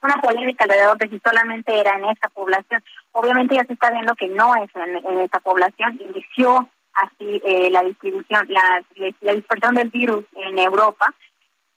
una 0.04 0.18
polémica 0.18 0.66
alrededor 0.66 0.98
de 0.98 1.10
si 1.10 1.20
solamente 1.20 1.80
era 1.80 1.98
en 1.98 2.06
esta 2.06 2.30
población. 2.30 2.84
Obviamente 3.14 3.56
ya 3.56 3.64
se 3.66 3.74
está 3.74 3.90
viendo 3.90 4.16
que 4.16 4.28
no 4.28 4.54
es 4.56 4.70
en, 4.76 5.20
esta 5.20 5.40
población. 5.40 6.00
Inició 6.00 6.70
así 6.94 7.42
eh, 7.46 7.70
la 7.72 7.82
distribución, 7.84 8.46
la, 8.50 8.84
la 9.22 9.34
dispersión 9.34 9.76
del 9.76 9.90
virus 9.90 10.26
en 10.36 10.60
Europa. 10.60 11.14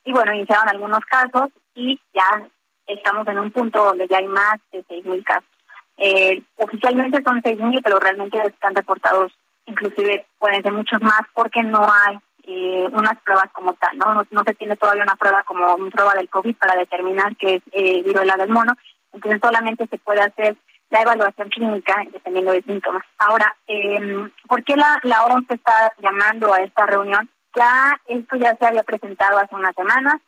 Y 0.04 0.12
bueno, 0.12 0.34
iniciaron 0.34 0.68
algunos 0.68 1.00
casos 1.04 1.50
y 1.74 2.00
ya 2.12 2.48
estamos 2.86 3.26
en 3.28 3.38
un 3.38 3.50
punto 3.50 3.84
donde 3.84 4.06
ya 4.08 4.18
hay 4.18 4.26
más 4.26 4.56
de 4.72 4.84
6.000 4.84 5.24
casos. 5.24 5.55
Eh, 5.98 6.42
oficialmente 6.56 7.22
son 7.22 7.42
6.000, 7.42 7.80
pero 7.82 7.98
realmente 7.98 8.38
están 8.46 8.74
reportados, 8.74 9.32
inclusive 9.66 10.26
pueden 10.38 10.62
ser 10.62 10.72
muchos 10.72 11.00
más 11.00 11.22
porque 11.34 11.62
no 11.62 11.84
hay 11.84 12.18
eh, 12.44 12.88
unas 12.92 13.18
pruebas 13.22 13.50
como 13.52 13.72
tal, 13.74 13.96
¿no? 13.98 14.24
¿no? 14.30 14.44
se 14.44 14.54
tiene 14.54 14.76
todavía 14.76 15.02
una 15.02 15.16
prueba 15.16 15.42
como 15.44 15.74
una 15.74 15.90
prueba 15.90 16.14
del 16.14 16.28
COVID 16.28 16.56
para 16.56 16.76
determinar 16.76 17.34
que 17.36 17.56
es 17.56 17.62
eh, 17.72 18.02
viruela 18.02 18.36
del 18.36 18.50
mono, 18.50 18.74
entonces 19.12 19.40
solamente 19.42 19.86
se 19.88 19.98
puede 19.98 20.20
hacer 20.20 20.56
la 20.90 21.02
evaluación 21.02 21.48
clínica 21.48 22.04
dependiendo 22.12 22.52
de 22.52 22.62
síntomas. 22.62 23.02
Ahora, 23.18 23.56
eh, 23.66 24.28
¿por 24.46 24.62
qué 24.62 24.76
la, 24.76 25.00
la 25.02 25.24
OMS 25.24 25.50
está 25.50 25.92
llamando 25.98 26.52
a 26.54 26.60
esta 26.60 26.86
reunión? 26.86 27.28
Ya 27.56 28.00
esto 28.06 28.36
ya 28.36 28.54
se 28.56 28.66
había 28.66 28.82
presentado 28.82 29.38
hace 29.38 29.54
unas 29.54 29.74
semanas. 29.74 30.20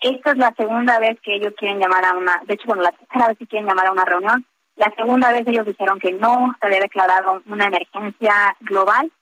Esta 0.00 0.30
es 0.30 0.38
la 0.38 0.54
segunda 0.56 0.98
vez 1.00 1.18
que 1.22 1.34
ellos 1.34 1.54
quieren 1.56 1.80
llamar 1.80 2.04
a 2.04 2.16
una, 2.16 2.40
de 2.46 2.54
hecho, 2.54 2.66
bueno, 2.66 2.82
la 2.82 2.92
tercera 2.92 3.28
vez 3.28 3.38
que 3.38 3.46
quieren 3.46 3.66
llamar 3.66 3.86
a 3.86 3.92
una 3.92 4.04
reunión. 4.04 4.46
La 4.78 4.90
segunda 4.96 5.30
vez 5.32 5.46
ellos 5.46 5.66
dijeron 5.66 6.00
que 6.00 6.12
no 6.12 6.56
se 6.58 6.66
había 6.66 6.80
declarado 6.80 7.42
una 7.46 7.66
emergencia 7.66 8.56
global 8.60 9.12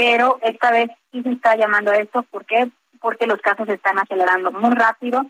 pero 0.00 0.38
esta 0.40 0.70
vez 0.70 0.88
sí 1.12 1.22
se 1.22 1.32
está 1.32 1.56
llamando 1.56 1.90
a 1.90 1.96
esto. 1.96 2.22
¿Por 2.22 2.46
qué? 2.46 2.70
Porque 3.02 3.26
los 3.26 3.38
casos 3.42 3.66
se 3.66 3.74
están 3.74 3.98
acelerando 3.98 4.50
muy 4.50 4.74
rápido, 4.74 5.26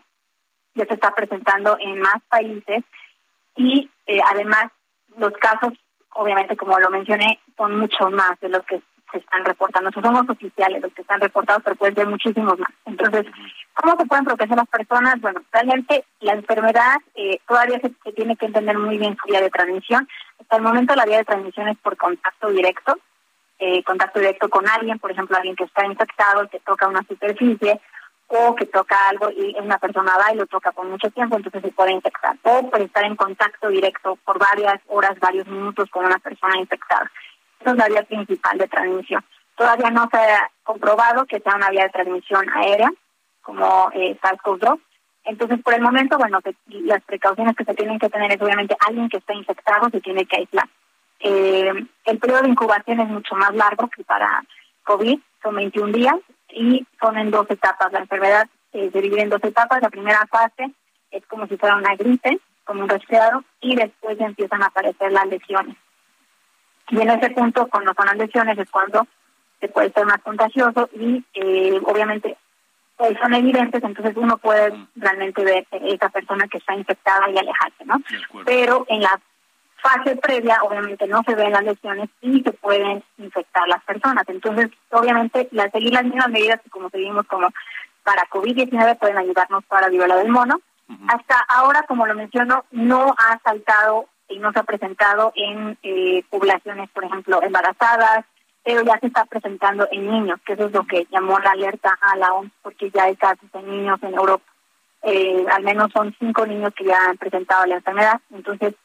ya 0.75 0.85
se 0.85 0.93
está 0.93 1.13
presentando 1.13 1.75
en 1.77 1.99
más 1.99 2.23
países 2.29 2.81
y 3.57 3.89
eh, 4.07 4.21
además 4.31 4.71
los 5.17 5.33
casos, 5.33 5.73
obviamente 6.13 6.55
como 6.55 6.79
lo 6.79 6.89
mencioné, 6.89 7.41
son 7.57 7.77
mucho 7.79 8.09
más 8.11 8.39
de 8.39 8.47
los 8.47 8.63
que 8.65 8.81
se 9.11 9.19
están 9.19 9.45
reportando. 9.45 9.91
son 9.91 10.13
los 10.13 10.29
oficiales 10.29 10.81
los 10.81 10.93
que 10.93 11.01
están 11.01 11.21
reportados, 11.21 11.63
pero 11.63 11.75
pueden 11.75 11.95
ser 11.95 12.07
muchísimos 12.07 12.57
más. 12.57 12.71
Entonces, 12.85 13.25
¿cómo 13.73 13.95
se 13.97 14.05
pueden 14.05 14.25
proteger 14.25 14.57
las 14.57 14.67
personas? 14.67 15.19
Bueno, 15.21 15.41
realmente 15.51 16.05
la 16.19 16.33
enfermedad 16.33 16.97
eh, 17.15 17.39
todavía 17.47 17.79
se, 17.79 17.91
se, 18.03 18.13
tiene 18.13 18.35
que 18.35 18.45
entender 18.45 18.77
muy 18.77 18.97
bien 18.97 19.17
su 19.21 19.27
vía 19.27 19.41
de 19.41 19.49
transmisión. 19.49 20.07
Hasta 20.39 20.55
el 20.57 20.63
momento 20.63 20.95
la 20.95 21.05
vía 21.05 21.17
de 21.17 21.25
transmisión 21.25 21.67
es 21.67 21.77
por 21.79 21.97
contacto 21.97 22.49
directo, 22.49 22.97
eh, 23.59 23.83
contacto 23.83 24.19
directo 24.19 24.49
con 24.49 24.67
alguien, 24.67 24.99
por 24.99 25.11
ejemplo, 25.11 25.37
alguien 25.37 25.55
que 25.55 25.65
está 25.65 25.85
infectado, 25.85 26.49
que 26.49 26.59
toca 26.59 26.87
una 26.87 27.03
superficie, 27.03 27.79
o 28.31 28.55
que 28.55 28.65
toca 28.65 28.95
algo 29.09 29.29
y 29.29 29.55
una 29.59 29.77
persona 29.77 30.13
va 30.17 30.33
y 30.33 30.37
lo 30.37 30.45
toca 30.47 30.71
por 30.71 30.87
mucho 30.87 31.09
tiempo, 31.11 31.35
entonces 31.35 31.61
se 31.61 31.71
puede 31.71 31.91
infectar. 31.91 32.37
O 32.43 32.69
por 32.69 32.81
estar 32.81 33.03
en 33.03 33.15
contacto 33.15 33.67
directo 33.67 34.17
por 34.23 34.39
varias 34.39 34.79
horas, 34.87 35.19
varios 35.19 35.47
minutos 35.47 35.89
con 35.89 36.05
una 36.05 36.17
persona 36.17 36.57
infectada. 36.57 37.11
Es 37.65 37.75
la 37.75 37.87
vía 37.87 38.03
principal 38.03 38.57
de 38.57 38.67
transmisión. 38.67 39.23
Todavía 39.55 39.91
no 39.91 40.07
se 40.11 40.17
ha 40.17 40.49
comprobado 40.63 41.25
que 41.25 41.39
sea 41.39 41.55
una 41.55 41.69
vía 41.69 41.83
de 41.83 41.89
transmisión 41.89 42.49
aérea, 42.49 42.89
como 43.41 43.91
eh, 43.93 44.17
SARS-CoV-2. 44.21 44.79
Entonces, 45.23 45.59
por 45.61 45.73
el 45.73 45.81
momento, 45.81 46.17
bueno, 46.17 46.39
las 46.67 47.03
precauciones 47.03 47.55
que 47.55 47.65
se 47.65 47.75
tienen 47.75 47.99
que 47.99 48.09
tener 48.09 48.31
es 48.31 48.41
obviamente 48.41 48.75
alguien 48.87 49.09
que 49.09 49.17
está 49.17 49.33
infectado 49.33 49.89
se 49.91 50.01
tiene 50.01 50.25
que 50.25 50.37
aislar. 50.37 50.67
Eh, 51.19 51.71
el 52.05 52.17
periodo 52.17 52.41
de 52.41 52.49
incubación 52.49 52.99
es 52.99 53.07
mucho 53.07 53.35
más 53.35 53.53
largo 53.53 53.87
que 53.89 54.03
para 54.03 54.43
COVID, 54.83 55.19
son 55.43 55.55
21 55.55 55.93
días 55.93 56.15
y 56.49 56.85
son 56.99 57.17
en 57.17 57.29
dos 57.29 57.45
etapas. 57.49 57.91
La 57.91 57.99
enfermedad 57.99 58.47
eh, 58.73 58.89
se 58.91 59.01
divide 59.01 59.21
en 59.21 59.29
dos 59.29 59.43
etapas. 59.43 59.81
La 59.81 59.89
primera 59.89 60.25
fase 60.27 60.71
es 61.11 61.25
como 61.27 61.45
si 61.47 61.57
fuera 61.57 61.75
una 61.75 61.95
gripe, 61.95 62.39
como 62.63 62.81
un 62.83 62.89
resfriado, 62.89 63.43
y 63.59 63.75
después 63.75 64.19
empiezan 64.19 64.63
a 64.63 64.67
aparecer 64.67 65.11
las 65.11 65.27
lesiones. 65.27 65.77
Y 66.91 67.01
en 67.01 67.09
ese 67.09 67.29
punto, 67.31 67.67
cuando 67.67 67.93
son 67.93 68.05
las 68.05 68.17
lesiones, 68.17 68.57
es 68.57 68.69
cuando 68.69 69.07
se 69.59 69.69
puede 69.69 69.91
ser 69.91 70.05
más 70.05 70.21
contagioso 70.21 70.89
y 70.93 71.23
eh, 71.33 71.79
obviamente 71.85 72.37
pues, 72.97 73.17
son 73.19 73.33
evidentes, 73.33 73.83
entonces 73.83 74.15
uno 74.15 74.37
puede 74.37 74.73
realmente 74.95 75.43
ver 75.43 75.65
esa 75.71 76.09
persona 76.09 76.47
que 76.47 76.57
está 76.57 76.75
infectada 76.75 77.29
y 77.29 77.37
alejarse, 77.37 77.85
¿no? 77.85 78.01
Pero 78.45 78.85
en 78.89 79.01
la 79.01 79.19
fase 79.77 80.15
previa, 80.17 80.59
obviamente 80.63 81.07
no 81.07 81.23
se 81.23 81.33
ven 81.33 81.51
las 81.51 81.63
lesiones 81.63 82.09
y 82.21 82.41
se 82.41 82.51
pueden 82.51 83.03
infectar 83.17 83.67
las 83.67 83.83
personas. 83.83 84.23
Entonces, 84.27 84.69
obviamente, 84.91 85.47
las 85.51 85.71
seguir 85.71 85.93
las 85.93 86.03
mismas 86.03 86.29
medidas 86.29 86.61
que 86.61 86.69
como 86.69 86.89
seguimos 86.89 87.25
como 87.25 87.49
para 88.03 88.27
COVID-19 88.29 88.99
pueden 88.99 89.17
ayudarnos 89.17 89.63
para 89.65 89.83
la 89.83 89.89
viruela 89.89 90.17
del 90.17 90.29
mono. 90.29 90.61
Hasta 91.07 91.39
ahora, 91.47 91.83
como 91.87 92.05
lo 92.05 92.13
menciono, 92.13 92.65
no 92.71 93.15
ha 93.17 93.39
saltado 93.43 94.07
y 94.31 94.39
no 94.39 94.51
se 94.51 94.59
ha 94.59 94.63
presentado 94.63 95.33
en 95.35 95.77
eh, 95.83 96.23
poblaciones, 96.29 96.89
por 96.91 97.03
ejemplo, 97.03 97.41
embarazadas, 97.43 98.25
pero 98.63 98.83
ya 98.83 98.97
se 98.99 99.07
está 99.07 99.25
presentando 99.25 99.87
en 99.91 100.09
niños, 100.09 100.39
que 100.45 100.53
eso 100.53 100.65
es 100.67 100.71
lo 100.71 100.85
que 100.85 101.07
llamó 101.11 101.39
la 101.39 101.51
alerta 101.51 101.97
a 101.99 102.15
la 102.15 102.33
OMS, 102.33 102.51
porque 102.61 102.91
ya 102.91 103.03
hay 103.05 103.15
casos 103.15 103.49
en 103.53 103.69
niños 103.69 103.99
en 104.03 104.13
Europa. 104.13 104.45
eh, 105.03 105.45
al 105.51 105.63
menos 105.63 105.91
son 105.91 106.15
cinco 106.19 106.45
niños 106.45 106.73
que 106.75 106.85
ya 106.85 107.09
han 107.09 107.17
presentado 107.17 107.65
la 107.65 107.75
enfermedad. 107.77 108.21
Entonces, 108.31 108.75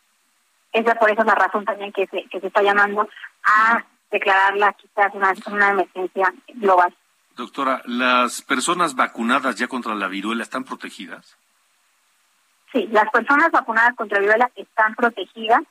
esa 0.73 0.95
por 0.95 1.11
eso 1.11 1.21
es 1.21 1.27
la 1.27 1.35
razón 1.35 1.65
también 1.65 1.93
que 1.93 2.07
se, 2.07 2.25
que 2.25 2.41
se 2.41 2.47
está 2.47 2.63
llamando 2.63 3.07
a 3.45 3.85
declararla 4.11 4.73
quizás 4.75 5.15
una, 5.15 5.35
una 5.51 5.71
emergencia 5.71 6.33
global. 6.55 6.95
Doctora, 7.37 7.83
¿las 7.85 8.41
personas 8.41 8.95
vacunadas 8.95 9.57
ya 9.57 9.69
contra 9.69 9.95
la 9.95 10.09
viruela 10.09 10.43
están 10.43 10.65
protegidas? 10.65 11.37
Sí, 12.73 12.89
las 12.91 13.11
personas 13.11 13.51
vacunadas 13.51 13.95
contra 13.95 14.19
viruela 14.19 14.51
están 14.57 14.95
protegidas. 14.95 15.63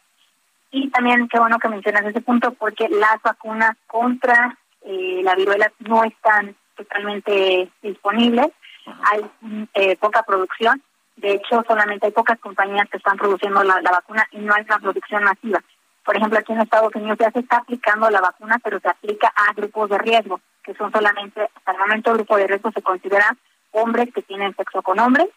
Y 0.72 0.90
también 0.90 1.28
qué 1.30 1.40
bueno 1.40 1.60
que 1.60 1.70
mencionas 1.70 2.06
ese 2.06 2.22
punto 2.22 2.54
porque 2.54 2.90
las 2.90 3.22
vacunas 3.24 3.78
contra 3.88 4.58
eh, 4.82 5.22
la 5.24 5.36
viruela 5.36 5.72
no 5.80 6.04
están 6.04 6.56
totalmente 6.76 7.70
disponibles, 7.82 8.48
hay 8.86 9.26
eh, 9.74 9.96
poca 9.98 10.24
producción, 10.24 10.82
de 11.16 11.34
hecho 11.34 11.64
solamente 11.68 12.06
hay 12.08 12.12
pocas 12.12 12.38
compañías 12.40 12.90
que 12.90 12.98
están 12.98 13.18
produciendo 13.18 13.64
la, 13.64 13.82
la 13.82 13.92
vacuna 13.92 14.28
y 14.32 14.38
no 14.40 14.54
hay 14.54 14.64
una 14.64 14.80
producción 14.80 15.24
masiva. 15.24 15.64
Por 16.04 16.16
ejemplo, 16.16 16.38
aquí 16.38 16.54
en 16.54 16.62
Estados 16.62 16.94
Unidos 16.94 17.18
ya 17.20 17.32
se 17.32 17.40
está 17.40 17.58
aplicando 17.58 18.10
la 18.12 18.22
vacuna, 18.22 18.60
pero 18.64 18.80
se 18.80 18.90
aplica 18.90 19.34
a 19.36 19.54
grupos 19.54 19.90
de 19.90 19.98
riesgo, 19.98 20.40
que 20.64 20.76
son 20.76 20.92
solamente, 20.92 21.50
hasta 21.56 21.72
el 21.72 21.80
momento 21.80 22.12
el 22.12 22.18
grupo 22.18 22.38
de 22.38 22.48
riesgo 22.48 22.72
se 22.72 22.84
considera 22.84 23.36
hombres 23.72 24.10
que 24.14 24.22
tienen 24.22 24.56
sexo 24.56 24.84
con 24.84 25.00
hombres, 25.00 25.30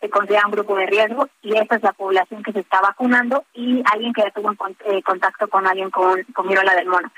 se 0.00 0.10
considera 0.10 0.46
un 0.46 0.52
grupo 0.52 0.76
de 0.76 0.86
riesgo 0.86 1.28
y 1.42 1.56
esa 1.56 1.76
es 1.76 1.82
la 1.82 1.92
población 1.92 2.42
que 2.42 2.52
se 2.52 2.60
está 2.60 2.80
vacunando 2.80 3.44
y 3.54 3.82
alguien 3.92 4.12
que 4.12 4.22
ya 4.22 4.30
tuvo 4.30 4.52
eh, 4.84 5.02
contacto 5.02 5.48
con 5.48 5.66
alguien 5.66 5.90
con, 5.90 6.22
con 6.34 6.48
viruela 6.48 6.74
del 6.74 6.88
mono. 6.88 7.10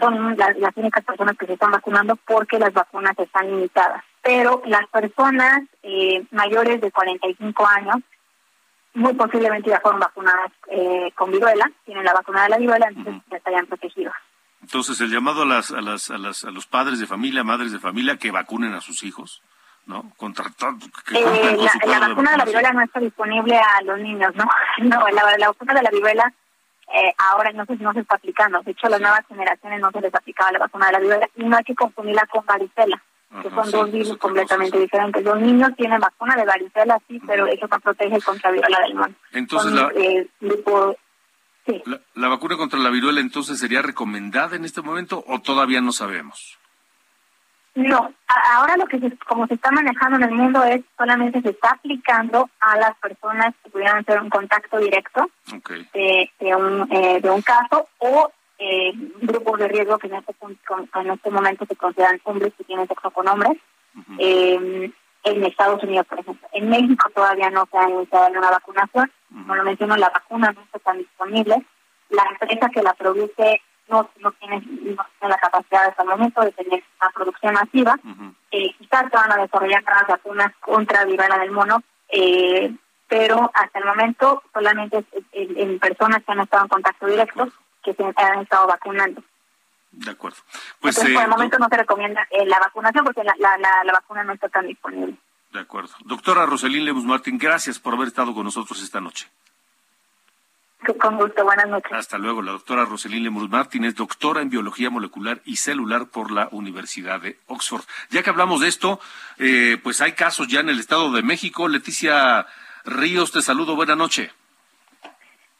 Son 0.00 0.36
las, 0.36 0.56
las 0.58 0.76
únicas 0.76 1.04
personas 1.04 1.36
que 1.36 1.46
se 1.46 1.52
están 1.54 1.70
vacunando 1.70 2.16
porque 2.26 2.58
las 2.58 2.72
vacunas 2.72 3.18
están 3.18 3.48
limitadas. 3.48 4.02
Pero 4.22 4.62
las 4.66 4.86
personas 4.88 5.62
eh, 5.82 6.24
mayores 6.30 6.80
de 6.80 6.90
45 6.90 7.66
años 7.66 7.96
muy 8.94 9.12
posiblemente 9.14 9.70
ya 9.70 9.80
fueron 9.80 10.00
vacunadas 10.00 10.52
eh, 10.70 11.10
con 11.14 11.30
viruela, 11.30 11.70
tienen 11.84 12.04
la 12.04 12.14
vacuna 12.14 12.44
de 12.44 12.48
la 12.48 12.58
viruela, 12.58 12.86
entonces 12.88 13.22
ya 13.30 13.36
estarían 13.36 13.66
protegidos. 13.66 14.14
Entonces, 14.62 15.00
el 15.00 15.10
llamado 15.10 15.42
a, 15.42 15.46
las, 15.46 15.72
a, 15.72 15.82
las, 15.82 16.10
a, 16.10 16.16
las, 16.16 16.44
a 16.44 16.50
los 16.50 16.66
padres 16.66 16.98
de 16.98 17.06
familia, 17.06 17.44
madres 17.44 17.72
de 17.72 17.78
familia, 17.78 18.16
que 18.16 18.30
vacunen 18.30 18.72
a 18.72 18.80
sus 18.80 19.02
hijos, 19.02 19.42
¿no? 19.86 20.12
Contra 20.16 20.46
todo, 20.50 20.76
que 21.06 21.18
Eh, 21.18 21.58
la, 21.86 21.98
vacuna 22.08 22.32
de 22.32 22.36
la 22.38 22.44
viruela 22.44 22.72
no 22.72 22.82
está 22.82 23.00
disponible 23.00 23.56
a 23.58 23.82
los 23.82 23.98
niños, 23.98 24.34
¿no? 24.34 24.44
No, 24.78 25.08
la, 25.08 25.36
la 25.38 25.48
vacuna 25.48 25.74
de 25.74 25.82
la 25.82 25.90
viruela 25.90 26.32
eh, 26.94 27.12
ahora 27.18 27.50
no 27.52 27.64
se, 27.66 27.76
no 27.76 27.92
se 27.92 28.00
está 28.00 28.16
aplicando. 28.16 28.60
De 28.62 28.70
hecho, 28.72 28.86
a 28.86 28.90
las 28.90 29.00
nuevas 29.00 29.26
generaciones 29.26 29.80
no 29.80 29.90
se 29.90 30.00
les 30.00 30.14
aplicaba 30.14 30.52
la 30.52 30.58
vacuna 30.58 30.86
de 30.86 30.92
la 30.92 30.98
viruela 31.00 31.28
y 31.36 31.44
no 31.44 31.56
hay 31.56 31.64
que 31.64 31.74
confundirla 31.74 32.26
con 32.26 32.44
varicela, 32.46 33.02
que 33.42 33.50
son 33.50 33.64
sí, 33.66 33.72
dos 33.72 33.90
virus 33.92 34.16
completamente 34.18 34.78
diferentes. 34.78 35.24
Los 35.24 35.40
niños 35.40 35.70
tienen 35.76 36.00
vacuna 36.00 36.36
de 36.36 36.44
varicela, 36.44 36.98
sí, 37.08 37.20
pero 37.26 37.46
eso 37.46 37.66
no 37.68 37.80
protege 37.80 38.20
contra 38.20 38.50
viruela 38.50 38.80
del 38.80 38.94
mono. 38.94 39.14
Entonces, 39.32 39.72
la, 39.72 39.90
eh, 39.96 40.28
grupo- 40.40 40.96
la, 41.86 41.98
la 42.14 42.28
vacuna 42.28 42.56
contra 42.58 42.78
la 42.78 42.90
viruela 42.90 43.20
entonces 43.20 43.58
sería 43.58 43.80
recomendada 43.80 44.54
en 44.56 44.64
este 44.66 44.82
momento 44.82 45.24
o 45.26 45.40
todavía 45.40 45.80
no 45.80 45.92
sabemos? 45.92 46.58
No, 47.76 48.12
ahora 48.54 48.76
lo 48.76 48.86
que 48.86 49.00
se, 49.00 49.16
como 49.18 49.46
se 49.48 49.54
está 49.54 49.70
manejando 49.72 50.16
en 50.18 50.22
el 50.24 50.30
mundo 50.32 50.62
es 50.62 50.82
solamente 50.96 51.42
se 51.42 51.50
está 51.50 51.70
aplicando 51.72 52.48
a 52.60 52.76
las 52.76 52.96
personas 52.98 53.52
que 53.62 53.70
pudieran 53.70 54.04
tener 54.04 54.22
un 54.22 54.30
contacto 54.30 54.78
directo 54.78 55.28
Okay. 55.56 55.88
de, 55.92 56.30
de 56.40 56.54
un 56.56 56.88
eh, 56.92 57.20
de 57.20 57.30
un 57.30 57.42
caso 57.42 57.88
o 57.98 58.30
eh, 58.58 58.92
grupos 59.22 59.58
de 59.58 59.68
riesgo 59.68 59.98
que 59.98 60.06
en 60.06 60.14
este, 60.14 60.32
pun- 60.34 60.56
con- 60.66 60.88
en 61.02 61.10
este 61.10 61.30
momento 61.30 61.66
se 61.66 61.74
consideran 61.76 62.20
hombres 62.24 62.52
que 62.56 62.64
tienen 62.64 62.86
sexo 62.86 63.10
con 63.10 63.26
hombres. 63.28 63.58
Eh, 64.18 64.90
en 65.24 65.44
Estados 65.44 65.82
Unidos, 65.82 66.06
por 66.06 66.20
ejemplo. 66.20 66.46
En 66.52 66.68
México 66.68 67.08
todavía 67.14 67.48
no 67.50 67.66
se 67.70 67.78
ha 67.78 67.88
iniciado 67.88 68.28
una 68.38 68.50
vacunación. 68.50 69.10
Como 69.30 69.54
lo 69.56 69.64
menciono, 69.64 69.96
la 69.96 70.10
vacuna 70.10 70.52
no 70.52 70.60
está 70.62 70.78
tan 70.80 70.98
disponible. 70.98 71.64
La 72.10 72.24
empresa 72.30 72.68
que 72.68 72.82
la 72.82 72.92
produce 72.92 73.62
no, 73.88 74.10
no, 74.20 74.32
tiene, 74.32 74.56
no 74.60 75.06
tiene 75.18 75.34
la 75.34 75.38
capacidad 75.38 75.86
hasta 75.86 76.02
el 76.02 76.08
momento 76.08 76.40
de 76.42 76.52
tener 76.52 76.82
una 77.00 77.10
producción 77.10 77.54
masiva. 77.54 77.98
Eh, 78.50 78.74
quizás 78.78 79.10
se 79.10 79.16
van 79.16 79.32
a 79.32 79.36
desarrollar 79.36 79.82
nuevas 79.84 80.06
vacunas 80.08 80.52
contra 80.60 81.04
viruela 81.04 81.38
del 81.38 81.50
mono, 81.50 81.82
eh, 82.08 82.74
pero 83.08 83.50
hasta 83.54 83.78
el 83.78 83.84
momento 83.84 84.42
solamente 84.52 85.04
en, 85.32 85.58
en 85.58 85.78
personas 85.78 86.22
que 86.24 86.32
han 86.32 86.40
estado 86.40 86.64
en 86.64 86.68
contacto 86.68 87.06
directo 87.06 87.48
que 87.82 87.92
se 87.94 88.02
han 88.16 88.40
estado 88.40 88.66
vacunando. 88.66 89.22
De 89.92 90.10
acuerdo. 90.10 90.38
Pues, 90.80 90.96
Entonces, 90.96 91.12
eh, 91.12 91.14
por 91.14 91.22
el 91.24 91.30
momento 91.30 91.58
no 91.58 91.68
se 91.68 91.76
recomienda 91.76 92.26
eh, 92.30 92.46
la 92.46 92.58
vacunación 92.58 93.04
porque 93.04 93.22
la, 93.22 93.34
la, 93.38 93.56
la, 93.58 93.84
la 93.84 93.92
vacuna 93.92 94.24
no 94.24 94.32
está 94.32 94.48
tan 94.48 94.66
disponible. 94.66 95.14
de 95.52 95.60
acuerdo. 95.60 95.90
Doctora 96.04 96.46
Roselín 96.46 96.84
Lemus 96.84 97.04
Martín, 97.04 97.38
gracias 97.38 97.78
por 97.78 97.94
haber 97.94 98.08
estado 98.08 98.34
con 98.34 98.44
nosotros 98.44 98.82
esta 98.82 99.00
noche. 99.00 99.28
Con 100.92 101.16
gusto, 101.16 101.44
buenas 101.44 101.68
noches. 101.68 101.92
Hasta 101.92 102.18
luego. 102.18 102.42
La 102.42 102.52
doctora 102.52 102.84
Roselín 102.84 103.24
Lemus 103.24 103.48
Martín 103.48 103.84
es 103.84 103.94
doctora 103.94 104.42
en 104.42 104.50
biología 104.50 104.90
molecular 104.90 105.40
y 105.44 105.56
celular 105.56 106.08
por 106.08 106.30
la 106.30 106.48
Universidad 106.52 107.20
de 107.20 107.38
Oxford. 107.46 107.84
Ya 108.10 108.22
que 108.22 108.30
hablamos 108.30 108.60
de 108.60 108.68
esto, 108.68 109.00
eh, 109.38 109.78
pues 109.82 110.00
hay 110.00 110.12
casos 110.12 110.48
ya 110.48 110.60
en 110.60 110.68
el 110.68 110.80
Estado 110.80 111.10
de 111.12 111.22
México. 111.22 111.68
Leticia 111.68 112.46
Ríos, 112.84 113.32
te 113.32 113.40
saludo. 113.40 113.76
Buena 113.76 113.96
noche. 113.96 114.32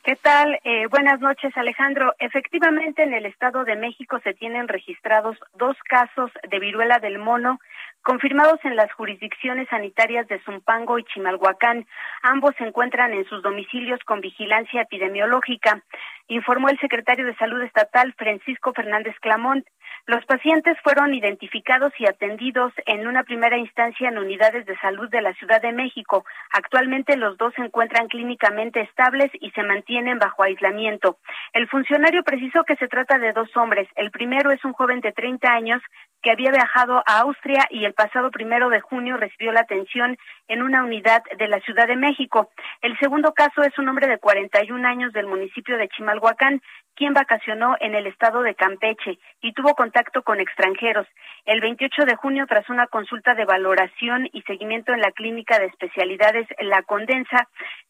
¿Qué 0.04 0.16
tal? 0.16 0.60
Eh, 0.64 0.86
buenas 0.90 1.18
noches, 1.20 1.56
Alejandro. 1.56 2.12
Efectivamente, 2.18 3.02
en 3.02 3.14
el 3.14 3.24
Estado 3.24 3.64
de 3.64 3.74
México 3.74 4.20
se 4.22 4.34
tienen 4.34 4.68
registrados 4.68 5.38
dos 5.54 5.78
casos 5.88 6.30
de 6.46 6.58
viruela 6.58 6.98
del 6.98 7.18
mono 7.18 7.58
confirmados 8.02 8.60
en 8.64 8.76
las 8.76 8.92
jurisdicciones 8.92 9.66
sanitarias 9.70 10.28
de 10.28 10.38
Zumpango 10.40 10.98
y 10.98 11.04
Chimalhuacán. 11.04 11.86
Ambos 12.22 12.54
se 12.58 12.64
encuentran 12.64 13.14
en 13.14 13.24
sus 13.24 13.42
domicilios 13.42 13.98
con 14.04 14.20
vigilancia 14.20 14.82
epidemiológica, 14.82 15.82
informó 16.28 16.68
el 16.68 16.78
secretario 16.80 17.24
de 17.24 17.34
Salud 17.36 17.62
Estatal, 17.62 18.12
Francisco 18.18 18.74
Fernández 18.74 19.14
Clamont. 19.20 19.66
Los 20.06 20.22
pacientes 20.26 20.76
fueron 20.82 21.14
identificados 21.14 21.90
y 21.98 22.06
atendidos 22.06 22.74
en 22.84 23.06
una 23.06 23.24
primera 23.24 23.56
instancia 23.56 24.10
en 24.10 24.18
unidades 24.18 24.66
de 24.66 24.76
salud 24.76 25.08
de 25.08 25.22
la 25.22 25.32
Ciudad 25.32 25.62
de 25.62 25.72
México. 25.72 26.26
Actualmente 26.50 27.16
los 27.16 27.38
dos 27.38 27.54
se 27.54 27.62
encuentran 27.62 28.08
clínicamente 28.08 28.82
estables 28.82 29.30
y 29.40 29.50
se 29.52 29.62
mantienen 29.62 30.18
bajo 30.18 30.42
aislamiento. 30.42 31.16
El 31.54 31.68
funcionario 31.68 32.22
precisó 32.22 32.64
que 32.64 32.76
se 32.76 32.86
trata 32.86 33.18
de 33.18 33.32
dos 33.32 33.48
hombres. 33.56 33.88
El 33.96 34.10
primero 34.10 34.50
es 34.50 34.62
un 34.66 34.74
joven 34.74 35.00
de 35.00 35.12
30 35.12 35.50
años 35.50 35.80
que 36.20 36.30
había 36.30 36.50
viajado 36.50 37.02
a 37.06 37.20
Austria 37.20 37.66
y 37.70 37.84
el 37.84 37.94
pasado 37.94 38.30
primero 38.30 38.68
de 38.68 38.80
junio 38.80 39.16
recibió 39.16 39.52
la 39.52 39.60
atención 39.60 40.18
en 40.48 40.62
una 40.62 40.84
unidad 40.84 41.22
de 41.38 41.48
la 41.48 41.60
Ciudad 41.60 41.86
de 41.86 41.96
México. 41.96 42.50
El 42.82 42.98
segundo 42.98 43.32
caso 43.32 43.62
es 43.62 43.78
un 43.78 43.88
hombre 43.88 44.06
de 44.06 44.18
41 44.18 44.86
años 44.86 45.12
del 45.12 45.26
municipio 45.26 45.78
de 45.78 45.88
Chimalhuacán, 45.88 46.60
quien 46.96 47.12
vacacionó 47.12 47.76
en 47.80 47.94
el 47.94 48.06
estado 48.06 48.42
de 48.42 48.54
Campeche 48.54 49.18
y 49.40 49.52
tuvo 49.52 49.74
contacto 49.74 50.22
con 50.22 50.40
extranjeros. 50.40 51.06
El 51.44 51.60
28 51.60 52.04
de 52.04 52.16
junio, 52.16 52.46
tras 52.48 52.68
una 52.70 52.86
consulta 52.86 53.34
de 53.34 53.44
valoración 53.44 54.28
y 54.32 54.42
seguimiento 54.42 54.92
en 54.92 55.00
la 55.00 55.12
clínica 55.12 55.58
de 55.58 55.66
especialidades 55.66 56.46
La 56.60 56.82
Condensa, 56.82 57.48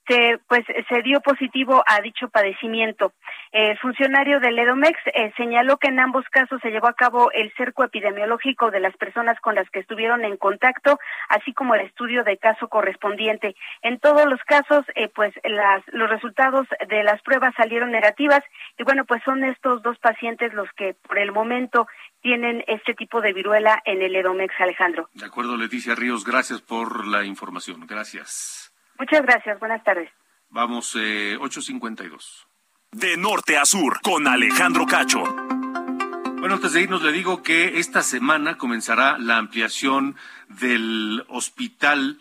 se, 0.08 0.38
pues, 0.48 0.64
se 0.88 1.02
dio 1.02 1.20
positivo 1.20 1.82
a 1.86 2.00
dicho 2.00 2.28
padecimiento. 2.28 3.12
El 3.52 3.78
funcionario 3.78 4.40
del 4.40 4.58
EDOMEX 4.58 4.98
eh, 5.06 5.32
señaló 5.36 5.78
que 5.78 5.88
en 5.88 6.00
ambos 6.00 6.28
casos 6.30 6.60
se 6.60 6.70
llevó 6.70 6.88
a 6.88 6.94
cabo 6.94 7.30
el 7.32 7.52
cerco 7.56 7.84
epidemiológico 7.84 8.70
de 8.70 8.80
las 8.80 8.96
personas 8.96 9.40
con 9.40 9.54
las 9.54 9.68
que 9.70 9.80
estuvieron 9.80 10.24
en 10.24 10.36
contacto, 10.36 10.98
así 11.28 11.54
como 11.54 11.74
el 11.74 11.82
estudio 11.82 12.24
de 12.24 12.36
caso 12.36 12.68
correspondiente. 12.68 13.54
En 13.82 13.98
todos 13.98 14.26
los 14.26 14.42
casos, 14.44 14.84
eh, 14.94 15.08
pues 15.08 15.32
los 15.92 16.10
resultados 16.10 16.66
de 16.88 17.02
las 17.02 17.22
pruebas 17.22 17.54
salieron 17.56 17.90
negativas 17.90 18.40
y 18.76 18.84
pues 19.04 19.22
son 19.24 19.42
estos 19.42 19.82
dos 19.82 19.98
pacientes 19.98 20.54
los 20.54 20.68
que 20.76 20.94
por 20.94 21.18
el 21.18 21.32
momento 21.32 21.88
tienen 22.22 22.62
este 22.68 22.94
tipo 22.94 23.20
de 23.20 23.32
viruela 23.32 23.82
en 23.84 24.00
el 24.02 24.14
EDOMEX, 24.14 24.54
Alejandro. 24.60 25.08
De 25.14 25.26
acuerdo, 25.26 25.56
Leticia 25.56 25.94
Ríos, 25.96 26.24
gracias 26.24 26.62
por 26.62 27.06
la 27.06 27.24
información. 27.24 27.86
Gracias. 27.86 28.72
Muchas 28.98 29.22
gracias, 29.22 29.58
buenas 29.58 29.82
tardes. 29.82 30.08
Vamos, 30.50 30.94
eh, 30.96 31.36
852. 31.40 32.46
De 32.92 33.16
norte 33.16 33.56
a 33.56 33.64
sur, 33.64 34.00
con 34.00 34.28
Alejandro 34.28 34.86
Cacho. 34.86 35.24
Bueno, 36.44 36.56
antes 36.56 36.74
de 36.74 36.82
irnos 36.82 37.02
le 37.02 37.10
digo 37.10 37.42
que 37.42 37.78
esta 37.80 38.02
semana 38.02 38.58
comenzará 38.58 39.18
la 39.18 39.38
ampliación 39.38 40.14
del 40.48 41.24
hospital, 41.28 42.18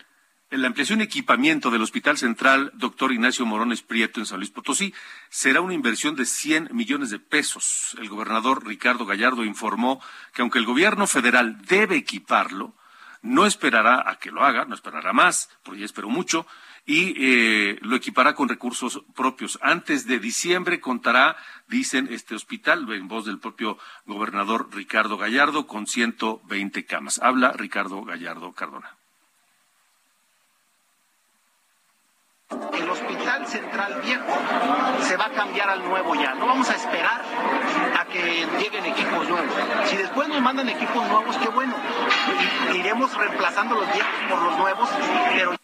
la 0.61 0.67
ampliación 0.67 1.01
y 1.01 1.03
equipamiento 1.03 1.71
del 1.71 1.81
Hospital 1.81 2.17
Central 2.17 2.71
Doctor 2.75 3.11
Ignacio 3.11 3.45
Morones 3.45 3.81
Prieto 3.81 4.19
en 4.19 4.25
San 4.25 4.37
Luis 4.37 4.51
Potosí. 4.51 4.93
Será 5.29 5.61
una 5.61 5.73
inversión 5.73 6.15
de 6.15 6.25
100 6.25 6.69
millones 6.73 7.09
de 7.09 7.19
pesos. 7.19 7.95
El 7.99 8.09
gobernador 8.09 8.65
Ricardo 8.65 9.05
Gallardo 9.05 9.43
informó 9.43 10.01
que 10.33 10.41
aunque 10.41 10.59
el 10.59 10.65
gobierno 10.65 11.07
federal 11.07 11.61
debe 11.65 11.95
equiparlo, 11.95 12.75
no 13.23 13.45
esperará 13.45 14.03
a 14.07 14.19
que 14.19 14.31
lo 14.31 14.43
haga, 14.43 14.65
no 14.65 14.75
esperará 14.75 15.11
más, 15.13 15.49
porque 15.63 15.79
ya 15.79 15.85
esperó 15.85 16.09
mucho, 16.09 16.45
y 16.85 17.15
eh, 17.17 17.79
lo 17.81 17.95
equipará 17.95 18.35
con 18.35 18.49
recursos 18.49 19.01
propios. 19.15 19.57
Antes 19.61 20.05
de 20.05 20.19
diciembre 20.19 20.81
contará, 20.81 21.37
dicen 21.67 22.09
este 22.11 22.35
hospital, 22.35 22.85
en 22.91 23.07
voz 23.07 23.25
del 23.25 23.39
propio 23.39 23.77
gobernador 24.05 24.69
Ricardo 24.71 25.17
Gallardo, 25.17 25.65
con 25.65 25.87
120 25.87 26.85
camas. 26.85 27.19
Habla 27.23 27.53
Ricardo 27.53 28.03
Gallardo 28.03 28.51
Cardona. 28.51 29.02
Hospital 32.93 33.47
Central 33.47 34.01
Viejo 34.01 34.37
se 35.01 35.17
va 35.17 35.25
a 35.25 35.31
cambiar 35.31 35.69
al 35.69 35.83
nuevo 35.83 36.13
ya. 36.15 36.35
No 36.35 36.45
vamos 36.45 36.69
a 36.69 36.75
esperar 36.75 37.21
a 37.99 38.05
que 38.05 38.47
lleguen 38.59 38.85
equipos 38.85 39.27
nuevos. 39.27 39.53
Si 39.85 39.97
después 39.97 40.27
nos 40.27 40.41
mandan 40.41 40.69
equipos 40.69 41.07
nuevos, 41.07 41.35
qué 41.37 41.49
bueno. 41.49 41.75
Iremos 42.73 43.15
reemplazando 43.15 43.75
los 43.75 43.91
viejos 43.91 44.13
por 44.29 44.41
los 44.41 44.57
nuevos, 44.57 44.89
pero 45.33 45.55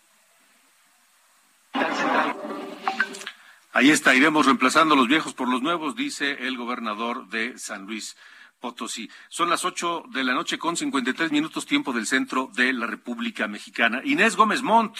Ahí 3.72 3.92
está, 3.92 4.16
iremos 4.16 4.46
reemplazando 4.46 4.96
los 4.96 5.08
viejos 5.08 5.34
por 5.34 5.48
los 5.48 5.62
nuevos, 5.62 5.96
dice 5.96 6.48
el 6.48 6.58
gobernador 6.58 7.30
de 7.30 7.58
San 7.60 7.86
Luis 7.86 8.18
Potosí. 8.60 9.10
Son 9.30 9.50
las 9.50 9.64
ocho 9.64 10.04
de 10.10 10.24
la 10.24 10.34
noche 10.34 10.58
con 10.58 10.76
53 10.76 11.32
minutos 11.32 11.68
tiempo 11.68 11.94
del 11.94 12.08
centro 12.08 12.50
de 12.56 12.74
la 12.74 12.88
República 12.88 13.48
Mexicana. 13.48 14.02
Inés 14.04 14.36
Gómez 14.36 14.64
Montt. 14.64 14.98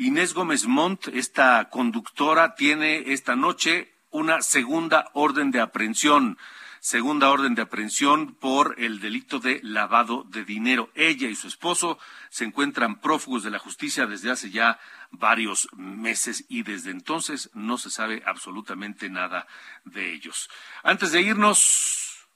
Inés 0.00 0.32
Gómez 0.32 0.66
Montt, 0.66 1.08
esta 1.08 1.68
conductora, 1.70 2.54
tiene 2.54 3.12
esta 3.12 3.34
noche 3.34 3.92
una 4.10 4.42
segunda 4.42 5.10
orden 5.12 5.50
de 5.50 5.60
aprehensión. 5.60 6.38
Segunda 6.78 7.30
orden 7.30 7.56
de 7.56 7.62
aprehensión 7.62 8.36
por 8.36 8.76
el 8.78 9.00
delito 9.00 9.40
de 9.40 9.58
lavado 9.64 10.22
de 10.28 10.44
dinero. 10.44 10.88
Ella 10.94 11.28
y 11.28 11.34
su 11.34 11.48
esposo 11.48 11.98
se 12.30 12.44
encuentran 12.44 13.00
prófugos 13.00 13.42
de 13.42 13.50
la 13.50 13.58
justicia 13.58 14.06
desde 14.06 14.30
hace 14.30 14.50
ya 14.50 14.78
varios 15.10 15.66
meses 15.72 16.44
y 16.48 16.62
desde 16.62 16.92
entonces 16.92 17.50
no 17.54 17.76
se 17.76 17.90
sabe 17.90 18.22
absolutamente 18.24 19.10
nada 19.10 19.48
de 19.84 20.12
ellos. 20.12 20.48
Antes 20.84 21.10
de 21.10 21.22
irnos, 21.22 22.28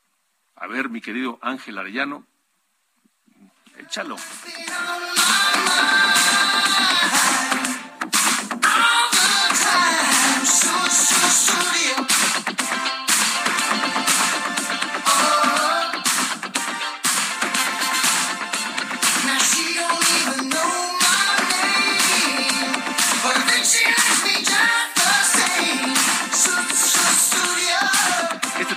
a 0.57 0.67
ver, 0.67 0.89
mi 0.89 1.01
querido 1.01 1.39
Ángel 1.41 1.79
Arellano, 1.79 2.27
échalo. 3.79 4.17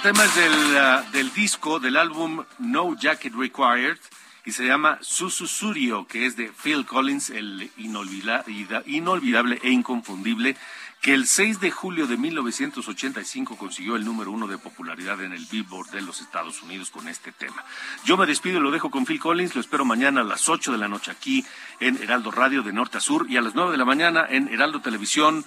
Tema 0.06 0.24
es 0.24 0.36
del, 0.36 0.78
ah, 0.78 1.04
del 1.14 1.34
disco, 1.34 1.80
del 1.80 1.98
álbum 1.98 2.44
No 2.60 2.96
Jacket 2.96 3.34
Required, 3.34 3.98
y 4.46 4.52
se 4.52 4.64
llama 4.64 5.00
Sususurio, 5.02 6.06
que 6.06 6.28
es 6.28 6.36
de 6.36 6.52
Phil 6.64 6.86
Collins, 6.86 7.32
el 7.32 7.72
inolvida- 7.78 8.44
ida- 8.46 8.84
inolvidable 8.86 9.60
e 9.64 9.72
inconfundible, 9.72 10.56
que 11.02 11.16
el 11.16 11.26
6 11.26 11.60
de 11.60 11.72
julio 11.72 12.06
de 12.06 12.18
1985 12.18 13.58
consiguió 13.58 13.96
el 13.96 14.06
número 14.06 14.30
uno 14.32 14.46
de 14.46 14.60
popularidad 14.60 15.24
en 15.24 15.34
el 15.34 15.48
Billboard 15.48 15.90
de 15.90 16.04
los 16.04 16.22
Estados 16.22 16.62
Unidos 16.62 16.92
con 16.92 17.08
este 17.08 17.32
tema. 17.32 17.64
Yo 18.04 18.16
me 18.16 18.28
despido 18.28 18.60
y 18.60 18.62
lo 18.62 18.70
dejo 18.70 18.92
con 18.92 19.08
Phil 19.08 19.20
Collins, 19.20 19.56
lo 19.56 19.62
espero 19.62 19.86
mañana 19.86 20.22
a 20.22 20.24
las 20.24 20.48
8 20.48 20.72
de 20.72 20.78
la 20.78 20.88
noche 20.88 21.10
aquí 21.10 21.44
en 21.80 21.98
Heraldo 21.98 22.30
Radio 22.30 22.62
de 22.62 22.74
Norte 22.74 23.00
a 23.00 23.02
Sur 23.02 23.26
y 23.28 23.38
a 23.38 23.42
las 23.42 23.56
9 23.56 23.72
de 23.72 23.78
la 23.80 23.86
mañana 23.86 24.24
en 24.30 24.50
Heraldo 24.50 24.82
Televisión 24.82 25.44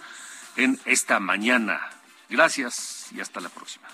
en 0.56 0.80
esta 0.84 1.20
mañana. 1.20 1.78
Gracias 2.28 3.06
y 3.12 3.20
hasta 3.20 3.40
la 3.40 3.48
próxima. 3.48 3.88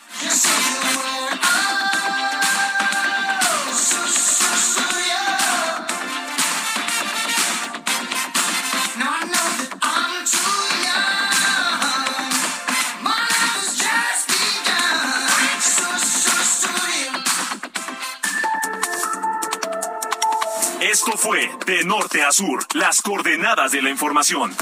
Esto 20.80 21.12
fue 21.16 21.50
De 21.66 21.84
Norte 21.84 22.22
a 22.22 22.30
Sur, 22.30 22.66
las 22.74 23.00
coordenadas 23.00 23.72
de 23.72 23.82
la 23.82 23.90
información. 23.90 24.54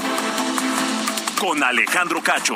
Con 1.39 1.63
Alejandro 1.63 2.23
Cacho. 2.23 2.55